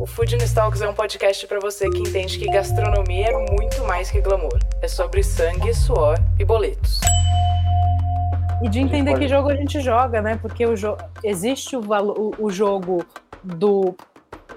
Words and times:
O 0.00 0.06
Food 0.06 0.34
Talks 0.54 0.80
é 0.80 0.88
um 0.88 0.94
podcast 0.94 1.46
para 1.46 1.60
você 1.60 1.90
que 1.90 1.98
entende 1.98 2.38
que 2.38 2.46
gastronomia 2.46 3.26
é 3.26 3.52
muito 3.52 3.84
mais 3.84 4.10
que 4.10 4.18
glamour. 4.18 4.58
É 4.80 4.88
sobre 4.88 5.22
sangue, 5.22 5.74
suor 5.74 6.16
e 6.38 6.44
boletos. 6.44 7.00
E 8.62 8.68
de 8.70 8.80
entender 8.80 9.18
que 9.18 9.28
jogo 9.28 9.50
a 9.50 9.54
gente 9.54 9.78
joga, 9.80 10.22
né? 10.22 10.38
Porque 10.40 10.64
o 10.64 10.74
jo 10.74 10.96
existe 11.22 11.76
o, 11.76 11.82
o, 11.82 12.46
o 12.46 12.50
jogo 12.50 13.04
do 13.44 13.94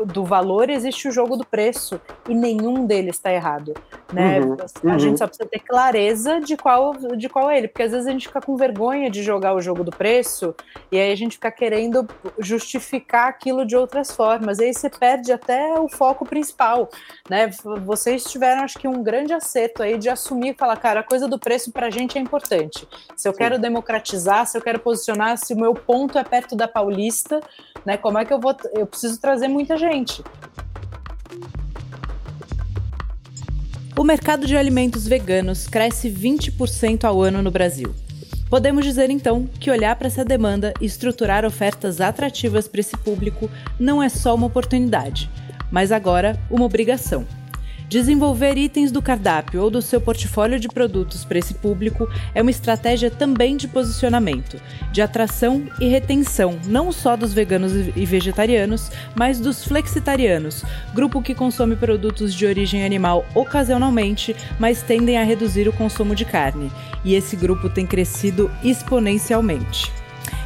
do 0.05 0.23
valor 0.23 0.69
existe 0.69 1.07
o 1.09 1.11
jogo 1.11 1.35
do 1.35 1.45
preço 1.45 1.99
e 2.27 2.33
nenhum 2.33 2.85
deles 2.85 3.17
está 3.17 3.31
errado, 3.31 3.73
né? 4.13 4.39
Uhum, 4.39 4.55
a 4.55 4.93
uhum. 4.93 4.99
gente 4.99 5.17
só 5.17 5.27
precisa 5.27 5.49
ter 5.49 5.59
clareza 5.59 6.39
de 6.39 6.55
qual 6.55 6.93
de 7.15 7.27
qual 7.27 7.49
é 7.49 7.57
ele, 7.57 7.67
porque 7.67 7.83
às 7.83 7.91
vezes 7.91 8.07
a 8.07 8.11
gente 8.11 8.27
fica 8.27 8.41
com 8.41 8.55
vergonha 8.55 9.09
de 9.09 9.23
jogar 9.23 9.53
o 9.53 9.61
jogo 9.61 9.83
do 9.83 9.91
preço 9.91 10.55
e 10.91 10.99
aí 10.99 11.11
a 11.11 11.15
gente 11.15 11.33
fica 11.33 11.51
querendo 11.51 12.07
justificar 12.39 13.27
aquilo 13.27 13.65
de 13.65 13.75
outras 13.75 14.11
formas, 14.11 14.59
e 14.59 14.65
aí 14.65 14.73
você 14.73 14.89
perde 14.89 15.31
até 15.31 15.79
o 15.79 15.89
foco 15.89 16.25
principal, 16.25 16.89
né? 17.29 17.49
Vocês 17.85 18.23
tiveram 18.25 18.63
acho 18.63 18.77
que 18.77 18.87
um 18.87 19.03
grande 19.03 19.33
acerto 19.33 19.81
aí 19.81 19.97
de 19.97 20.09
assumir 20.09 20.51
e 20.51 20.53
falar, 20.53 20.77
cara, 20.77 20.99
a 20.99 21.03
coisa 21.03 21.27
do 21.27 21.39
preço 21.39 21.71
para 21.71 21.87
a 21.87 21.89
gente 21.89 22.17
é 22.17 22.21
importante. 22.21 22.87
Se 23.15 23.27
eu 23.27 23.31
Sim. 23.33 23.37
quero 23.37 23.59
democratizar, 23.59 24.45
se 24.45 24.57
eu 24.57 24.61
quero 24.61 24.79
posicionar, 24.79 25.37
se 25.37 25.53
o 25.53 25.57
meu 25.57 25.73
ponto 25.73 26.17
é 26.17 26.23
perto 26.23 26.55
da 26.55 26.67
Paulista, 26.67 27.41
né? 27.85 27.97
Como 27.97 28.17
é 28.17 28.25
que 28.25 28.33
eu 28.33 28.39
vou 28.39 28.55
eu 28.73 28.85
preciso 28.85 29.19
trazer 29.19 29.47
muita 29.47 29.77
gente. 29.77 30.23
O 33.95 34.03
mercado 34.03 34.47
de 34.47 34.57
alimentos 34.57 35.07
veganos 35.07 35.67
cresce 35.67 36.09
20% 36.09 37.03
ao 37.03 37.21
ano 37.21 37.43
no 37.43 37.51
Brasil. 37.51 37.93
Podemos 38.49 38.83
dizer 38.83 39.11
então 39.11 39.47
que 39.59 39.69
olhar 39.69 39.95
para 39.95 40.07
essa 40.07 40.25
demanda 40.25 40.73
e 40.81 40.85
estruturar 40.85 41.45
ofertas 41.45 42.01
atrativas 42.01 42.67
para 42.67 42.79
esse 42.79 42.97
público 42.97 43.49
não 43.79 44.01
é 44.01 44.09
só 44.09 44.33
uma 44.33 44.47
oportunidade, 44.47 45.29
mas 45.71 45.91
agora 45.91 46.39
uma 46.49 46.65
obrigação. 46.65 47.25
Desenvolver 47.87 48.57
itens 48.57 48.91
do 48.91 49.01
cardápio 49.01 49.61
ou 49.61 49.69
do 49.69 49.81
seu 49.81 49.99
portfólio 50.01 50.59
de 50.59 50.67
produtos 50.67 51.23
para 51.25 51.37
esse 51.37 51.53
público 51.53 52.09
é 52.33 52.41
uma 52.41 52.51
estratégia 52.51 53.11
também 53.11 53.55
de 53.55 53.67
posicionamento, 53.67 54.59
de 54.91 55.01
atração 55.01 55.67
e 55.79 55.87
retenção, 55.87 56.59
não 56.65 56.91
só 56.91 57.15
dos 57.15 57.33
veganos 57.33 57.73
e 57.73 58.05
vegetarianos, 58.05 58.91
mas 59.15 59.39
dos 59.39 59.63
flexitarianos, 59.65 60.63
grupo 60.93 61.21
que 61.21 61.35
consome 61.35 61.75
produtos 61.75 62.33
de 62.33 62.45
origem 62.45 62.83
animal 62.83 63.25
ocasionalmente, 63.35 64.35
mas 64.59 64.81
tendem 64.81 65.17
a 65.17 65.23
reduzir 65.23 65.67
o 65.67 65.73
consumo 65.73 66.15
de 66.15 66.25
carne. 66.25 66.71
E 67.03 67.15
esse 67.15 67.35
grupo 67.35 67.69
tem 67.69 67.85
crescido 67.85 68.49
exponencialmente. 68.63 70.02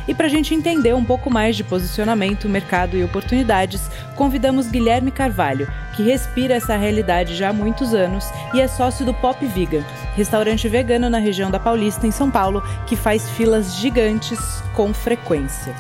E 0.08 0.14
para 0.14 0.28
a 0.28 0.30
gente 0.30 0.56
entender 0.56 0.96
um 0.96 1.04
pouco 1.04 1.30
mais 1.30 1.56
de 1.58 1.66
posicionamento, 1.66 2.48
mercado 2.48 2.96
e 2.96 3.04
oportunidades, 3.04 3.82
convidamos 4.16 4.68
Guilherme 4.68 5.12
Carvalho, 5.12 5.68
que 5.98 6.02
respira 6.02 6.56
essa 6.56 6.78
realidade 6.78 7.36
já 7.36 7.50
há 7.50 7.54
muitos 7.54 7.94
anos 7.94 8.24
e 8.54 8.62
é 8.62 8.70
sócio 8.70 9.06
do 9.06 9.14
Pop 9.14 9.46
Vegan, 9.46 9.84
restaurante 10.16 10.70
vegano 10.70 11.10
na 11.10 11.18
região 11.18 11.52
da 11.52 11.60
Paulista, 11.60 12.08
em 12.08 12.12
São 12.12 12.32
Paulo, 12.32 12.64
que 12.88 12.96
faz 12.96 13.30
filas 13.32 13.76
gigantes 13.76 14.40
com 14.74 14.94
frequência. 14.94 15.76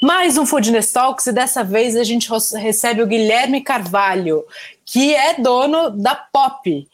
Mais 0.00 0.38
um 0.38 0.46
Foodness 0.46 0.92
Talks 0.92 1.26
e 1.26 1.32
dessa 1.32 1.64
vez 1.64 1.96
a 1.96 2.04
gente 2.04 2.30
recebe 2.54 3.02
o 3.02 3.06
Guilherme 3.06 3.62
Carvalho, 3.62 4.44
que 4.84 5.12
é 5.12 5.34
dono 5.40 5.90
da 5.90 6.14
Pop. 6.14 6.86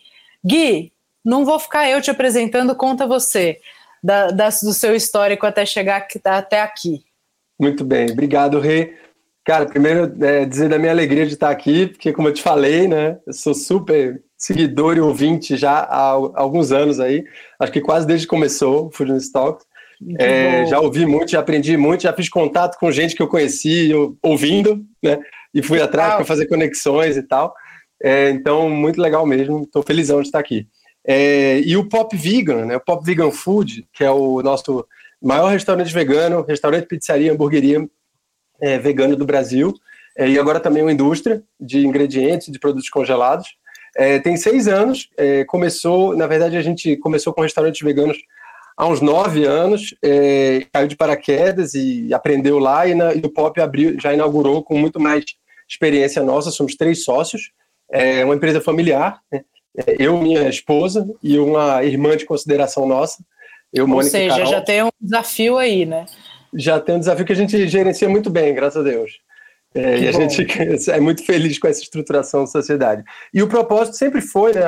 Gui, 0.43 0.91
não 1.23 1.45
vou 1.45 1.59
ficar 1.59 1.91
eu 1.91 2.01
te 2.01 2.11
apresentando, 2.11 2.75
conta 2.75 3.07
você 3.07 3.61
da, 4.03 4.29
da, 4.29 4.49
do 4.49 4.73
seu 4.73 4.95
histórico 4.95 5.47
até 5.47 5.65
chegar 5.65 6.07
até 6.25 6.61
aqui. 6.61 7.03
Muito 7.61 7.85
bem, 7.85 8.11
obrigado, 8.11 8.59
Rê. 8.59 8.95
Cara, 9.45 9.67
primeiro 9.67 10.13
é, 10.25 10.45
dizer 10.45 10.69
da 10.69 10.79
minha 10.79 10.93
alegria 10.93 11.27
de 11.27 11.35
estar 11.35 11.51
aqui, 11.51 11.89
porque 11.89 12.13
como 12.13 12.29
eu 12.29 12.33
te 12.33 12.43
falei, 12.43 12.87
né, 12.87 13.19
eu 13.27 13.33
sou 13.33 13.55
super 13.55 14.23
seguidor 14.37 14.97
e 14.97 15.01
ouvinte 15.01 15.57
já 15.57 15.79
há 15.79 16.11
alguns 16.35 16.73
anos 16.73 16.99
aí, 16.99 17.25
acho 17.61 17.73
que 17.73 17.81
quase 17.81 18.07
desde 18.07 18.27
que 18.27 18.31
começou 18.31 18.87
o 18.87 18.91
Food 18.91 19.13
Talk. 19.33 19.65
É, 20.19 20.67
já 20.67 20.81
ouvi 20.81 21.07
muito, 21.07 21.31
já 21.31 21.39
aprendi 21.39 21.77
muito, 21.77 22.03
já 22.03 22.13
fiz 22.13 22.29
contato 22.29 22.77
com 22.77 22.91
gente 22.91 23.15
que 23.15 23.23
eu 23.23 23.29
conheci 23.29 23.91
eu, 23.91 24.17
ouvindo, 24.21 24.85
né? 25.01 25.21
E 25.55 25.63
fui 25.63 25.81
atrás 25.81 26.15
para 26.17 26.25
fazer 26.25 26.47
conexões 26.49 27.17
e 27.17 27.23
tal. 27.23 27.55
É, 28.03 28.31
então, 28.31 28.69
muito 28.69 29.01
legal 29.01 29.25
mesmo. 29.25 29.63
Estou 29.63 29.83
felizão 29.83 30.21
de 30.21 30.27
estar 30.27 30.41
aqui. 30.41 30.67
É, 31.05 31.61
e 31.61 31.77
o 31.77 31.89
Pop 31.89 32.17
Vegan, 32.17 32.67
né, 32.67 32.77
o 32.77 32.81
Pop 32.81 33.05
Vegan 33.05 33.31
Food, 33.31 33.87
que 33.93 34.05
é 34.05 34.11
o 34.11 34.41
nosso 34.43 34.87
maior 35.21 35.49
restaurante 35.49 35.93
vegano, 35.93 36.43
restaurante, 36.43 36.87
pizzaria, 36.87 37.33
hamburgueria 37.33 37.89
é, 38.61 38.79
vegano 38.79 39.17
do 39.17 39.27
Brasil, 39.27 39.75
é, 40.17 40.29
e 40.29 40.39
agora 40.39 40.61
também 40.61 40.83
uma 40.83 40.93
indústria 40.93 41.43
de 41.59 41.87
ingredientes, 41.87 42.53
de 42.53 42.59
produtos 42.59 42.89
congelados. 42.89 43.49
É, 43.97 44.19
tem 44.19 44.37
seis 44.37 44.69
anos, 44.69 45.09
é, 45.17 45.45
começou, 45.45 46.17
na 46.17 46.27
verdade 46.27 46.57
a 46.57 46.63
gente 46.63 46.97
começou 46.97 47.33
com 47.33 47.43
restaurantes 47.43 47.81
veganos 47.83 48.19
há 48.77 48.87
uns 48.87 49.01
nove 49.01 49.45
anos, 49.45 49.95
é, 50.03 50.67
caiu 50.73 50.89
de 50.89 50.97
paraquedas 50.97 51.75
e 51.75 52.13
aprendeu 52.15 52.59
lá, 52.59 52.87
e, 52.87 52.95
na, 52.95 53.13
e 53.15 53.19
o 53.19 53.31
Pop 53.31 53.61
abriu, 53.61 53.99
já 54.01 54.15
inaugurou 54.15 54.63
com 54.63 54.79
muito 54.79 54.99
mais 54.99 55.25
experiência 55.69 56.23
nossa, 56.23 56.51
somos 56.51 56.75
três 56.75 57.05
sócios, 57.05 57.51
é 57.91 58.25
uma 58.25 58.35
empresa 58.35 58.61
familiar, 58.61 59.21
né? 59.31 59.45
É, 59.77 59.97
eu, 59.99 60.19
minha 60.19 60.49
esposa 60.49 61.09
e 61.23 61.39
uma 61.39 61.83
irmã 61.83 62.17
de 62.17 62.25
consideração 62.25 62.87
nossa. 62.87 63.25
Eu, 63.73 63.85
Ou 63.85 63.89
Mônica 63.89 64.11
seja, 64.11 64.37
Carol, 64.37 64.51
já 64.51 64.61
tem 64.61 64.83
um 64.83 64.91
desafio 65.01 65.57
aí, 65.57 65.87
né? 65.87 66.07
Já 66.55 66.79
tem 66.79 66.97
um 66.97 66.99
desafio 66.99 67.25
que 67.25 67.33
a 67.33 67.37
gente 67.37 67.67
gerencia 67.69 68.09
muito 68.09 68.29
bem, 68.29 68.55
graças 68.55 68.85
a 68.85 68.89
Deus. 68.89 69.13
É, 69.75 70.01
e 70.01 70.09
a 70.09 70.13
bom. 70.13 70.29
gente 70.29 70.47
é 70.91 71.01
muito 71.01 71.25
feliz 71.25 71.59
com 71.59 71.67
essa 71.67 71.83
estruturação 71.83 72.41
da 72.41 72.47
sociedade. 72.47 73.03
E 73.33 73.43
o 73.43 73.49
propósito 73.49 73.97
sempre 73.97 74.21
foi 74.21 74.53
né, 74.53 74.63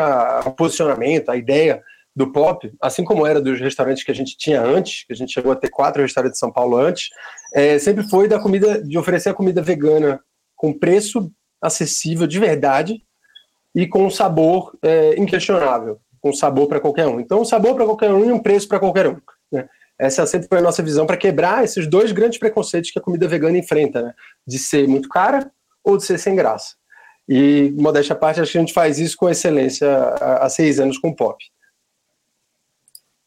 o 0.47 0.51
posicionamento, 0.53 1.29
a 1.29 1.37
ideia 1.37 1.83
do 2.17 2.33
pop, 2.33 2.73
assim 2.81 3.05
como 3.05 3.27
era 3.27 3.41
dos 3.41 3.61
restaurantes 3.61 4.05
que 4.05 4.11
a 4.11 4.15
gente 4.15 4.37
tinha 4.39 4.63
antes, 4.63 5.05
que 5.05 5.13
a 5.13 5.17
gente 5.17 5.33
chegou 5.33 5.53
a 5.53 5.57
ter 5.57 5.69
quatro 5.69 6.01
restaurantes 6.01 6.37
de 6.37 6.39
São 6.39 6.53
Paulo 6.53 6.77
antes, 6.77 7.11
é, 7.53 7.79
sempre 7.79 8.09
foi 8.09 8.29
da 8.29 8.39
comida, 8.39 8.83
de 8.83 8.97
oferecer 8.97 9.31
a 9.31 9.35
comida 9.35 9.61
vegana 9.61 10.21
com 10.55 10.73
preço 10.73 11.31
acessível 11.61 12.27
de 12.27 12.39
verdade 12.39 13.04
e 13.75 13.87
com 13.87 14.07
um 14.07 14.11
sabor 14.11 14.77
é, 14.83 15.19
inquestionável, 15.19 15.99
com 16.21 16.33
sabor 16.33 16.69
para 16.69 16.81
qualquer 16.81 17.07
um. 17.07 17.19
Então, 17.19 17.41
um 17.41 17.45
sabor 17.45 17.75
para 17.75 17.85
qualquer 17.85 18.11
um 18.11 18.25
e 18.25 18.33
um 18.33 18.39
preço 18.39 18.69
para 18.69 18.79
qualquer 18.79 19.09
um. 19.09 19.17
Né? 19.51 19.69
Essa 19.99 20.27
sempre 20.27 20.49
foi 20.49 20.59
a 20.59 20.63
nossa 20.63 20.83
visão 20.83 21.07
para 21.07 21.17
quebrar 21.17 21.65
esses 21.65 21.87
dois 21.87 22.13
grandes 22.13 22.39
preconceitos 22.39 22.91
que 22.91 22.99
a 22.99 23.03
comida 23.03 23.27
vegana 23.27 23.59
enfrenta, 23.59 24.03
né? 24.03 24.15
de 24.47 24.59
ser 24.59 24.87
muito 24.89 25.09
cara 25.09 25.51
ou 25.83 25.97
de 25.97 26.05
ser 26.05 26.19
sem 26.19 26.37
graça. 26.37 26.75
E, 27.29 27.73
modéstia 27.77 28.15
à 28.15 28.19
parte, 28.19 28.41
acho 28.41 28.53
que 28.53 28.59
a 28.59 28.61
gente 28.61 28.73
faz 28.73 28.99
isso 28.99 29.17
com 29.17 29.29
excelência 29.29 29.89
há, 29.89 30.45
há 30.45 30.49
seis 30.49 30.79
anos 30.79 30.99
com 30.99 31.09
o 31.09 31.17
Pop. 31.17 31.43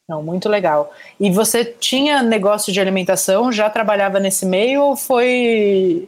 Não, 0.07 0.23
muito 0.23 0.47
legal. 0.47 0.93
E 1.19 1.29
você 1.29 1.65
tinha 1.65 2.23
negócio 2.23 2.71
de 2.71 2.79
alimentação, 2.79 3.51
já 3.51 3.69
trabalhava 3.69 4.19
nesse 4.19 4.45
meio 4.45 4.81
ou 4.81 4.95
foi 4.95 6.07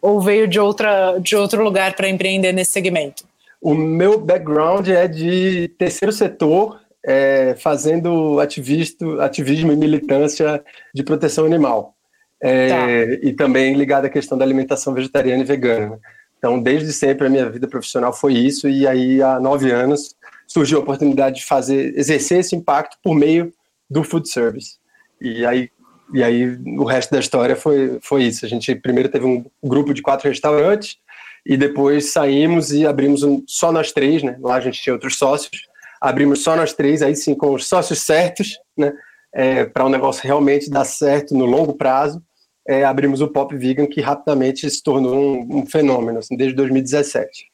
ou 0.00 0.20
veio 0.20 0.46
de 0.46 0.60
outra 0.60 1.18
de 1.18 1.34
outro 1.34 1.62
lugar 1.62 1.94
para 1.94 2.08
empreender 2.08 2.52
nesse 2.52 2.72
segmento? 2.72 3.24
O 3.62 3.74
meu 3.74 4.18
background 4.18 4.88
é 4.88 5.06
de 5.06 5.68
terceiro 5.78 6.12
setor, 6.12 6.80
é, 7.04 7.54
fazendo 7.56 8.40
ativisto, 8.40 9.20
ativismo 9.20 9.72
e 9.72 9.76
militância 9.76 10.62
de 10.92 11.04
proteção 11.04 11.44
animal. 11.44 11.94
É, 12.40 12.68
tá. 12.68 12.90
E 13.22 13.32
também 13.32 13.74
ligado 13.74 14.04
à 14.06 14.10
questão 14.10 14.36
da 14.36 14.44
alimentação 14.44 14.92
vegetariana 14.92 15.42
e 15.42 15.46
vegana. 15.46 16.00
Então, 16.36 16.60
desde 16.60 16.92
sempre, 16.92 17.28
a 17.28 17.30
minha 17.30 17.48
vida 17.48 17.68
profissional 17.68 18.12
foi 18.12 18.34
isso, 18.34 18.68
e 18.68 18.84
aí, 18.84 19.22
há 19.22 19.38
nove 19.38 19.70
anos, 19.70 20.16
surgiu 20.44 20.78
a 20.78 20.82
oportunidade 20.82 21.36
de 21.36 21.44
fazer, 21.44 21.96
exercer 21.96 22.40
esse 22.40 22.56
impacto 22.56 22.98
por 23.00 23.14
meio 23.14 23.52
do 23.88 24.02
food 24.02 24.28
service. 24.28 24.76
E 25.20 25.46
aí, 25.46 25.70
e 26.12 26.20
aí 26.20 26.58
o 26.78 26.82
resto 26.82 27.12
da 27.12 27.20
história 27.20 27.54
foi, 27.54 27.98
foi 28.02 28.24
isso. 28.24 28.44
A 28.44 28.48
gente 28.48 28.74
primeiro 28.74 29.08
teve 29.08 29.24
um 29.24 29.44
grupo 29.62 29.94
de 29.94 30.02
quatro 30.02 30.28
restaurantes, 30.28 30.98
e 31.44 31.56
depois 31.56 32.12
saímos 32.12 32.72
e 32.72 32.86
abrimos 32.86 33.22
um, 33.22 33.42
só 33.46 33.72
nós 33.72 33.92
três, 33.92 34.22
né? 34.22 34.36
Lá 34.40 34.56
a 34.56 34.60
gente 34.60 34.80
tinha 34.80 34.92
outros 34.92 35.16
sócios, 35.16 35.62
abrimos 36.00 36.42
só 36.42 36.56
nós 36.56 36.72
três, 36.72 37.02
aí 37.02 37.16
sim 37.16 37.34
com 37.34 37.54
os 37.54 37.66
sócios 37.66 38.00
certos, 38.00 38.58
né? 38.76 38.92
É, 39.34 39.64
para 39.64 39.84
o 39.84 39.86
um 39.86 39.90
negócio 39.90 40.22
realmente 40.24 40.70
dar 40.70 40.84
certo 40.84 41.34
no 41.34 41.46
longo 41.46 41.74
prazo, 41.74 42.22
é, 42.68 42.84
abrimos 42.84 43.20
o 43.20 43.28
Pop 43.28 43.56
Vegan, 43.56 43.86
que 43.86 44.00
rapidamente 44.00 44.68
se 44.70 44.82
tornou 44.82 45.16
um, 45.16 45.58
um 45.58 45.66
fenômeno, 45.66 46.18
assim, 46.18 46.36
desde 46.36 46.54
2017. 46.54 47.46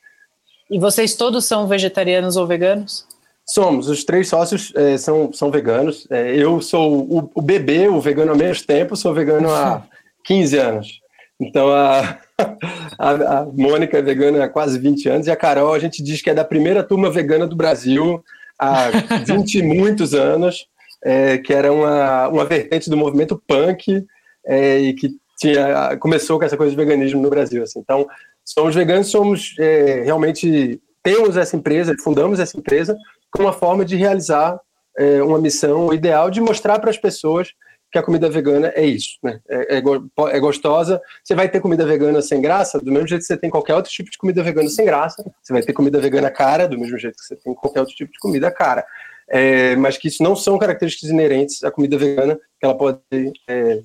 E 0.70 0.78
vocês 0.78 1.14
todos 1.14 1.46
são 1.46 1.66
vegetarianos 1.66 2.36
ou 2.36 2.46
veganos? 2.46 3.06
Somos, 3.46 3.88
os 3.88 4.04
três 4.04 4.28
sócios 4.28 4.72
é, 4.76 4.98
são, 4.98 5.32
são 5.32 5.50
veganos. 5.50 6.06
É, 6.10 6.36
eu 6.36 6.60
sou 6.60 7.04
o, 7.10 7.30
o, 7.34 7.40
bebê, 7.40 7.88
o 7.88 8.00
vegano 8.00 8.32
há 8.32 8.36
menos 8.36 8.60
tempo, 8.60 8.94
sou 8.94 9.14
vegano 9.14 9.50
há 9.50 9.82
15 10.24 10.58
anos. 10.58 11.00
Então 11.40 11.70
a, 11.70 12.18
a, 12.98 13.10
a, 13.10 13.46
Mônica 13.46 13.98
é 13.98 14.02
vegana 14.02 14.44
há 14.44 14.48
quase 14.48 14.78
20 14.78 15.08
anos 15.08 15.26
e 15.26 15.30
a 15.30 15.36
Carol 15.36 15.74
a 15.74 15.78
gente 15.78 16.02
diz 16.02 16.22
que 16.22 16.30
é 16.30 16.34
da 16.34 16.44
primeira 16.44 16.82
turma 16.82 17.10
vegana 17.10 17.46
do 17.46 17.56
Brasil 17.56 18.22
há 18.58 18.90
20 19.26 19.58
e 19.58 19.62
muitos 19.62 20.14
anos, 20.14 20.66
é, 21.04 21.38
que 21.38 21.52
era 21.52 21.72
uma, 21.72 22.28
uma 22.28 22.44
vertente 22.44 22.90
do 22.90 22.96
movimento 22.96 23.40
punk 23.46 24.04
é, 24.46 24.78
e 24.78 24.94
que 24.94 25.10
tinha, 25.38 25.96
começou 25.98 26.38
com 26.38 26.44
essa 26.44 26.56
coisa 26.56 26.70
de 26.70 26.76
veganismo 26.76 27.22
no 27.22 27.30
Brasil. 27.30 27.62
Assim. 27.62 27.78
Então, 27.78 28.08
somos 28.44 28.74
veganos, 28.74 29.08
somos 29.08 29.54
é, 29.58 30.02
realmente 30.04 30.80
temos 31.02 31.36
essa 31.36 31.56
empresa, 31.56 31.94
fundamos 32.02 32.40
essa 32.40 32.58
empresa 32.58 32.96
como 33.30 33.46
uma 33.46 33.52
forma 33.52 33.84
de 33.84 33.96
realizar 33.96 34.58
é, 34.98 35.22
uma 35.22 35.38
missão 35.38 35.92
ideal 35.92 36.30
de 36.30 36.40
mostrar 36.40 36.78
para 36.80 36.90
as 36.90 36.98
pessoas 36.98 37.52
que 37.90 37.98
a 37.98 38.02
comida 38.02 38.28
vegana 38.28 38.72
é 38.74 38.84
isso, 38.84 39.18
né? 39.22 39.40
É, 39.48 39.76
é, 39.76 39.78
é, 39.78 40.40
gostosa. 40.40 41.00
Você 41.24 41.34
vai 41.34 41.48
ter 41.48 41.60
comida 41.60 41.86
vegana 41.86 42.20
sem 42.20 42.40
graça, 42.40 42.78
do 42.78 42.92
mesmo 42.92 43.08
jeito 43.08 43.22
que 43.22 43.26
você 43.26 43.36
tem 43.36 43.48
qualquer 43.48 43.74
outro 43.74 43.90
tipo 43.90 44.10
de 44.10 44.18
comida 44.18 44.42
vegana 44.42 44.68
sem 44.68 44.84
graça. 44.84 45.24
Você 45.42 45.52
vai 45.52 45.62
ter 45.62 45.72
comida 45.72 45.98
vegana 46.00 46.30
cara, 46.30 46.68
do 46.68 46.78
mesmo 46.78 46.98
jeito 46.98 47.16
que 47.16 47.24
você 47.24 47.36
tem 47.36 47.54
qualquer 47.54 47.80
outro 47.80 47.94
tipo 47.94 48.12
de 48.12 48.18
comida 48.18 48.50
cara. 48.50 48.84
É, 49.30 49.76
mas 49.76 49.96
que 49.96 50.08
isso 50.08 50.22
não 50.22 50.36
são 50.36 50.58
características 50.58 51.10
inerentes 51.10 51.64
à 51.64 51.70
comida 51.70 51.96
vegana, 51.96 52.36
que 52.36 52.64
ela 52.64 52.76
pode 52.76 52.98
ser 53.12 53.32
é, 53.48 53.80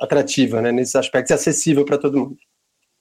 atrativa, 0.00 0.62
né? 0.62 0.70
Nesses 0.70 0.94
aspectos, 0.94 1.30
e 1.30 1.34
acessível 1.34 1.84
para 1.84 1.98
todo 1.98 2.18
mundo. 2.18 2.36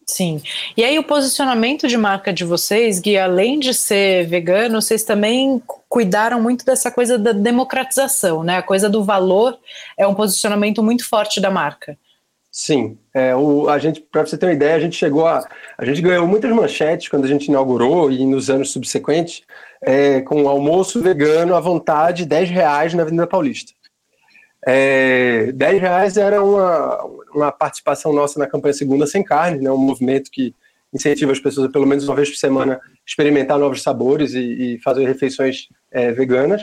Sim. 0.10 0.42
E 0.76 0.84
aí 0.84 0.98
o 0.98 1.04
posicionamento 1.04 1.88
de 1.88 1.96
marca 1.96 2.34
de 2.34 2.44
vocês, 2.44 3.00
Gui, 3.00 3.16
além 3.16 3.60
de 3.60 3.76
ser 3.76 4.26
vegano, 4.26 4.82
vocês 4.82 5.04
também 5.04 5.62
cuidaram 5.88 6.42
muito 6.42 6.66
dessa 6.66 6.90
coisa 6.90 7.16
da 7.16 7.32
democratização, 7.32 8.44
né? 8.44 8.58
A 8.58 8.64
coisa 8.64 8.90
do 8.90 9.04
valor 9.04 9.56
é 9.96 10.08
um 10.08 10.16
posicionamento 10.16 10.82
muito 10.82 11.08
forte 11.08 11.40
da 11.40 11.52
marca. 11.52 11.96
Sim, 12.52 12.98
é, 13.14 13.36
o, 13.36 13.70
a 13.70 13.78
gente, 13.78 14.02
para 14.02 14.26
você 14.26 14.36
ter 14.36 14.48
uma 14.48 14.54
ideia, 14.54 14.76
a 14.76 14.80
gente 14.80 14.96
chegou 14.96 15.28
a, 15.28 15.48
a 15.78 15.86
gente 15.86 16.02
ganhou 16.02 16.26
muitas 16.26 16.52
manchetes 16.52 17.08
quando 17.08 17.26
a 17.26 17.28
gente 17.28 17.46
inaugurou 17.46 18.12
e 18.12 18.26
nos 18.26 18.50
anos 18.50 18.72
subsequentes, 18.72 19.44
é, 19.80 20.22
com 20.22 20.50
almoço 20.50 21.04
vegano 21.04 21.56
à 21.56 21.60
vontade, 21.60 22.26
10 22.26 22.50
reais 22.50 22.96
na 22.96 23.04
Avenida 23.04 23.28
Paulista. 23.28 23.74
É, 24.66 25.52
10 25.54 25.82
reais 25.82 26.18
era 26.18 26.44
uma, 26.44 27.04
uma 27.34 27.52
participação 27.52 28.12
nossa 28.12 28.38
na 28.40 28.48
campanha 28.48 28.74
Segunda 28.74 29.08
Sem 29.08 29.24
Carne, 29.24 29.60
né, 29.62 29.72
um 29.72 29.78
movimento 29.78 30.30
que 30.30 30.54
incentiva 30.94 31.32
as 31.32 31.40
pessoas 31.40 31.68
a 31.68 31.72
pelo 31.72 31.86
menos 31.86 32.08
uma 32.08 32.16
vez 32.16 32.30
por 32.30 32.38
semana 32.38 32.80
experimentar 33.06 33.58
novos 33.58 33.82
sabores 33.82 34.34
e, 34.34 34.40
e 34.76 34.82
fazer 34.82 35.06
refeições 35.06 35.68
é, 35.92 36.12
veganas. 36.12 36.62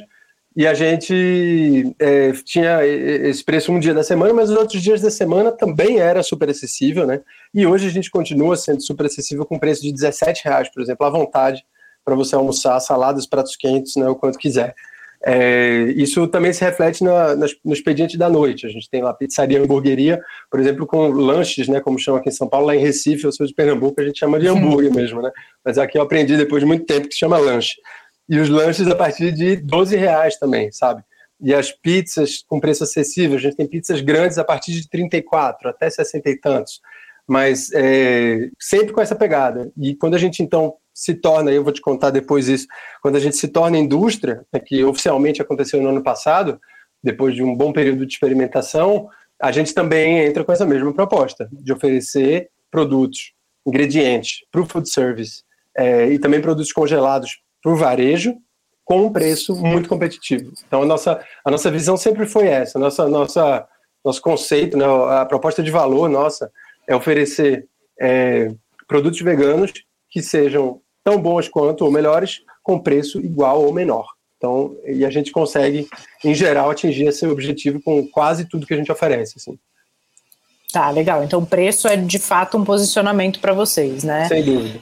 E 0.57 0.67
a 0.67 0.73
gente 0.73 1.95
é, 1.99 2.33
tinha 2.33 2.85
esse 2.85 3.45
preço 3.45 3.71
um 3.71 3.79
dia 3.79 3.93
da 3.93 4.03
semana, 4.03 4.33
mas 4.33 4.49
os 4.49 4.57
outros 4.57 4.83
dias 4.83 5.03
da 5.03 5.11
semana 5.11 5.53
também 5.53 5.99
era 5.99 6.23
super 6.23 6.49
acessível, 6.49 7.07
né? 7.07 7.21
E 7.53 7.67
hoje 7.67 7.87
a 7.87 7.91
gente 7.91 8.11
continua 8.11 8.57
sendo 8.57 8.81
super 8.81 9.05
acessível 9.05 9.45
com 9.45 9.59
preço 9.59 9.83
de 9.83 9.93
17 9.93 10.45
reais, 10.45 10.71
por 10.73 10.83
exemplo, 10.83 11.07
à 11.07 11.11
vontade, 11.11 11.63
para 12.03 12.15
você 12.15 12.35
almoçar 12.35 12.81
saladas, 12.81 13.27
pratos 13.27 13.55
quentes, 13.55 13.97
né, 13.97 14.09
o 14.09 14.15
quanto 14.15 14.39
quiser. 14.39 14.75
É, 15.25 15.93
isso 15.97 16.27
também 16.29 16.53
se 16.53 16.65
reflete 16.65 17.03
na, 17.03 17.35
no 17.35 17.73
expediente 17.73 18.19
da 18.19 18.29
noite. 18.29 18.67
A 18.67 18.69
gente 18.69 18.89
tem 18.89 19.03
lá 19.03 19.13
pizzaria, 19.15 19.61
hamburgueria, 19.61 20.21
por 20.51 20.61
exemplo, 20.61 20.87
com 20.87 21.09
lanches, 21.09 21.69
né, 21.69 21.81
como 21.81 21.99
chama 21.99 22.19
aqui 22.19 22.29
em 22.29 22.33
São 22.33 22.49
Paulo, 22.49 22.67
lá 22.67 22.77
em 22.77 22.81
Recife, 22.81 23.25
eu 23.25 23.33
sou 23.33 23.47
de 23.47 23.55
Pernambuco, 23.55 24.01
a 24.01 24.05
gente 24.05 24.19
chama 24.19 24.39
de 24.39 24.47
hambúrguer 24.47 24.93
mesmo, 24.95 25.23
né? 25.23 25.31
Mas 25.65 25.79
aqui 25.79 25.99
eu 25.99 26.03
aprendi 26.03 26.37
depois 26.37 26.61
de 26.61 26.67
muito 26.67 26.85
tempo 26.85 27.09
que 27.09 27.17
chama 27.17 27.39
lanche. 27.39 27.75
E 28.29 28.39
os 28.39 28.49
lanches 28.49 28.89
a 28.89 28.95
partir 28.95 29.33
de 29.33 29.57
12 29.57 29.97
reais 29.97 30.37
também, 30.39 30.71
sabe? 30.73 31.03
E 31.41 31.55
as 31.55 31.71
pizzas 31.71 32.43
com 32.47 32.59
preço 32.59 32.85
acessível, 32.85 33.37
a 33.37 33.41
gente 33.41 33.57
tem 33.57 33.67
pizzas 33.67 34.01
grandes 34.01 34.39
a 34.39 34.45
partir 34.45 34.73
de 34.73 34.89
34 34.89 35.69
até 35.69 35.89
60 35.89 36.31
e 36.31 36.41
tantos, 36.41 36.81
mas 37.27 37.71
é, 37.73 38.49
sempre 38.59 38.93
com 38.93 39.01
essa 39.01 39.15
pegada. 39.15 39.71
E 39.77 39.95
quando 39.95 40.15
a 40.15 40.19
gente 40.19 40.43
então 40.43 40.75
se 40.97 41.15
torna, 41.15 41.53
eu 41.53 41.63
vou 41.63 41.75
te 41.75 41.83
contar 41.83 42.09
depois 42.09 42.49
isso, 42.49 42.67
quando 43.03 43.17
a 43.17 43.21
gente 43.21 43.37
se 43.37 43.49
torna 43.49 43.77
indústria, 43.77 44.47
né, 44.51 44.59
que 44.59 44.83
oficialmente 44.83 45.43
aconteceu 45.43 45.79
no 45.83 45.91
ano 45.91 46.03
passado, 46.03 46.59
depois 47.03 47.35
de 47.35 47.43
um 47.43 47.55
bom 47.55 47.71
período 47.71 48.07
de 48.07 48.15
experimentação, 48.15 49.07
a 49.39 49.53
gente 49.53 49.75
também 49.75 50.21
entra 50.21 50.43
com 50.43 50.53
essa 50.53 50.65
mesma 50.65 50.95
proposta, 50.95 51.51
de 51.53 51.71
oferecer 51.71 52.49
produtos, 52.71 53.35
ingredientes 53.67 54.39
para 54.51 54.63
o 54.63 54.65
food 54.65 54.89
service 54.89 55.43
é, 55.77 56.09
e 56.09 56.19
também 56.19 56.41
produtos 56.41 56.73
congelados 56.73 57.43
para 57.63 57.73
o 57.73 57.77
varejo 57.77 58.35
com 58.83 59.05
um 59.05 59.13
preço 59.13 59.55
muito 59.55 59.91
competitivo. 59.91 60.51
Então, 60.67 60.81
a 60.81 60.87
nossa, 60.87 61.23
a 61.45 61.51
nossa 61.51 61.71
visão 61.71 61.99
sempre 61.99 62.25
foi 62.25 62.47
essa, 62.47 62.79
nossa, 62.79 63.07
nossa, 63.07 63.69
nosso 64.03 64.23
conceito, 64.23 64.79
né, 64.79 64.87
a 65.11 65.27
proposta 65.27 65.63
de 65.63 65.71
valor 65.71 66.09
nossa 66.09 66.51
é 66.89 66.97
oferecer 66.97 67.69
é, 68.01 68.49
produtos 68.89 69.21
veganos 69.21 69.73
que 70.09 70.23
sejam 70.23 70.81
tão 71.07 71.23
boas 71.23 71.49
quanto 71.49 71.85
ou 71.85 71.91
melhores, 71.93 72.43
com 72.65 72.81
preço 72.81 73.21
igual 73.21 73.63
ou 73.63 73.73
menor. 73.73 74.09
Então, 74.37 74.75
e 74.85 75.07
a 75.07 75.11
gente 75.11 75.31
consegue, 75.31 75.89
em 76.25 76.35
geral, 76.35 76.69
atingir 76.69 77.07
esse 77.07 77.25
objetivo 77.25 77.81
com 77.81 78.05
quase 78.09 78.45
tudo 78.45 78.67
que 78.67 78.75
a 78.75 78.77
gente 78.77 78.91
oferece. 78.91 79.35
Assim. 79.37 79.57
Tá, 80.73 80.91
legal. 80.91 81.23
Então, 81.23 81.39
o 81.39 81.47
preço 81.47 81.87
é 81.87 81.97
de 81.97 82.19
fato 82.19 82.59
um 82.59 82.65
posicionamento 82.65 83.39
para 83.39 83.53
vocês, 83.53 84.03
né? 84.03 84.27
Sem 84.27 84.43
dúvida. 84.43 84.81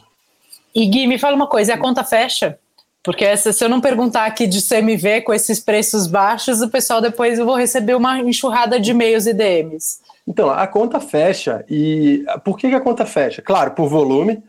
E 0.74 0.86
Gui, 0.86 1.06
me 1.06 1.18
fala 1.18 1.36
uma 1.36 1.46
coisa: 1.46 1.74
a 1.74 1.78
conta 1.78 2.02
fecha? 2.02 2.58
Porque 3.02 3.22
essa, 3.22 3.52
se 3.52 3.62
eu 3.62 3.68
não 3.68 3.82
perguntar 3.82 4.24
aqui 4.24 4.46
de 4.46 4.66
CMV 4.66 5.20
com 5.20 5.34
esses 5.34 5.60
preços 5.60 6.06
baixos, 6.06 6.62
o 6.62 6.70
pessoal 6.70 7.02
depois 7.02 7.38
eu 7.38 7.44
vou 7.44 7.54
receber 7.54 7.94
uma 7.94 8.18
enxurrada 8.20 8.80
de 8.80 8.92
e-mails 8.92 9.26
e 9.26 9.34
DMs. 9.34 9.98
Então, 10.26 10.48
a 10.48 10.66
conta 10.66 10.98
fecha. 11.00 11.66
E 11.68 12.24
por 12.42 12.56
que, 12.56 12.70
que 12.70 12.74
a 12.74 12.80
conta 12.80 13.04
fecha? 13.04 13.42
Claro, 13.42 13.72
por 13.72 13.90
volume. 13.90 14.42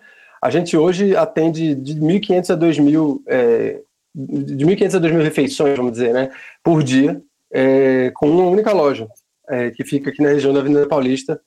A 0.45 0.51
gente 0.51 0.77
hoje 0.77 1.15
atende 1.15 1.73
de 1.73 1.95
1.500 1.95 2.53
a 2.53 2.55
2.000, 2.55 3.19
é, 3.27 3.81
de 4.13 4.63
1.500 4.63 4.93
a 4.93 5.01
2.000 5.01 5.23
refeições, 5.23 5.75
vamos 5.75 5.93
dizer, 5.93 6.13
né, 6.13 6.29
por 6.63 6.83
dia, 6.83 7.19
é, 7.51 8.11
com 8.13 8.29
uma 8.29 8.43
única 8.43 8.71
loja, 8.71 9.07
é, 9.49 9.71
que 9.71 9.83
fica 9.83 10.11
aqui 10.11 10.21
na 10.21 10.29
região 10.29 10.53
da 10.53 10.59
Avenida 10.59 10.87
Paulista, 10.87 11.41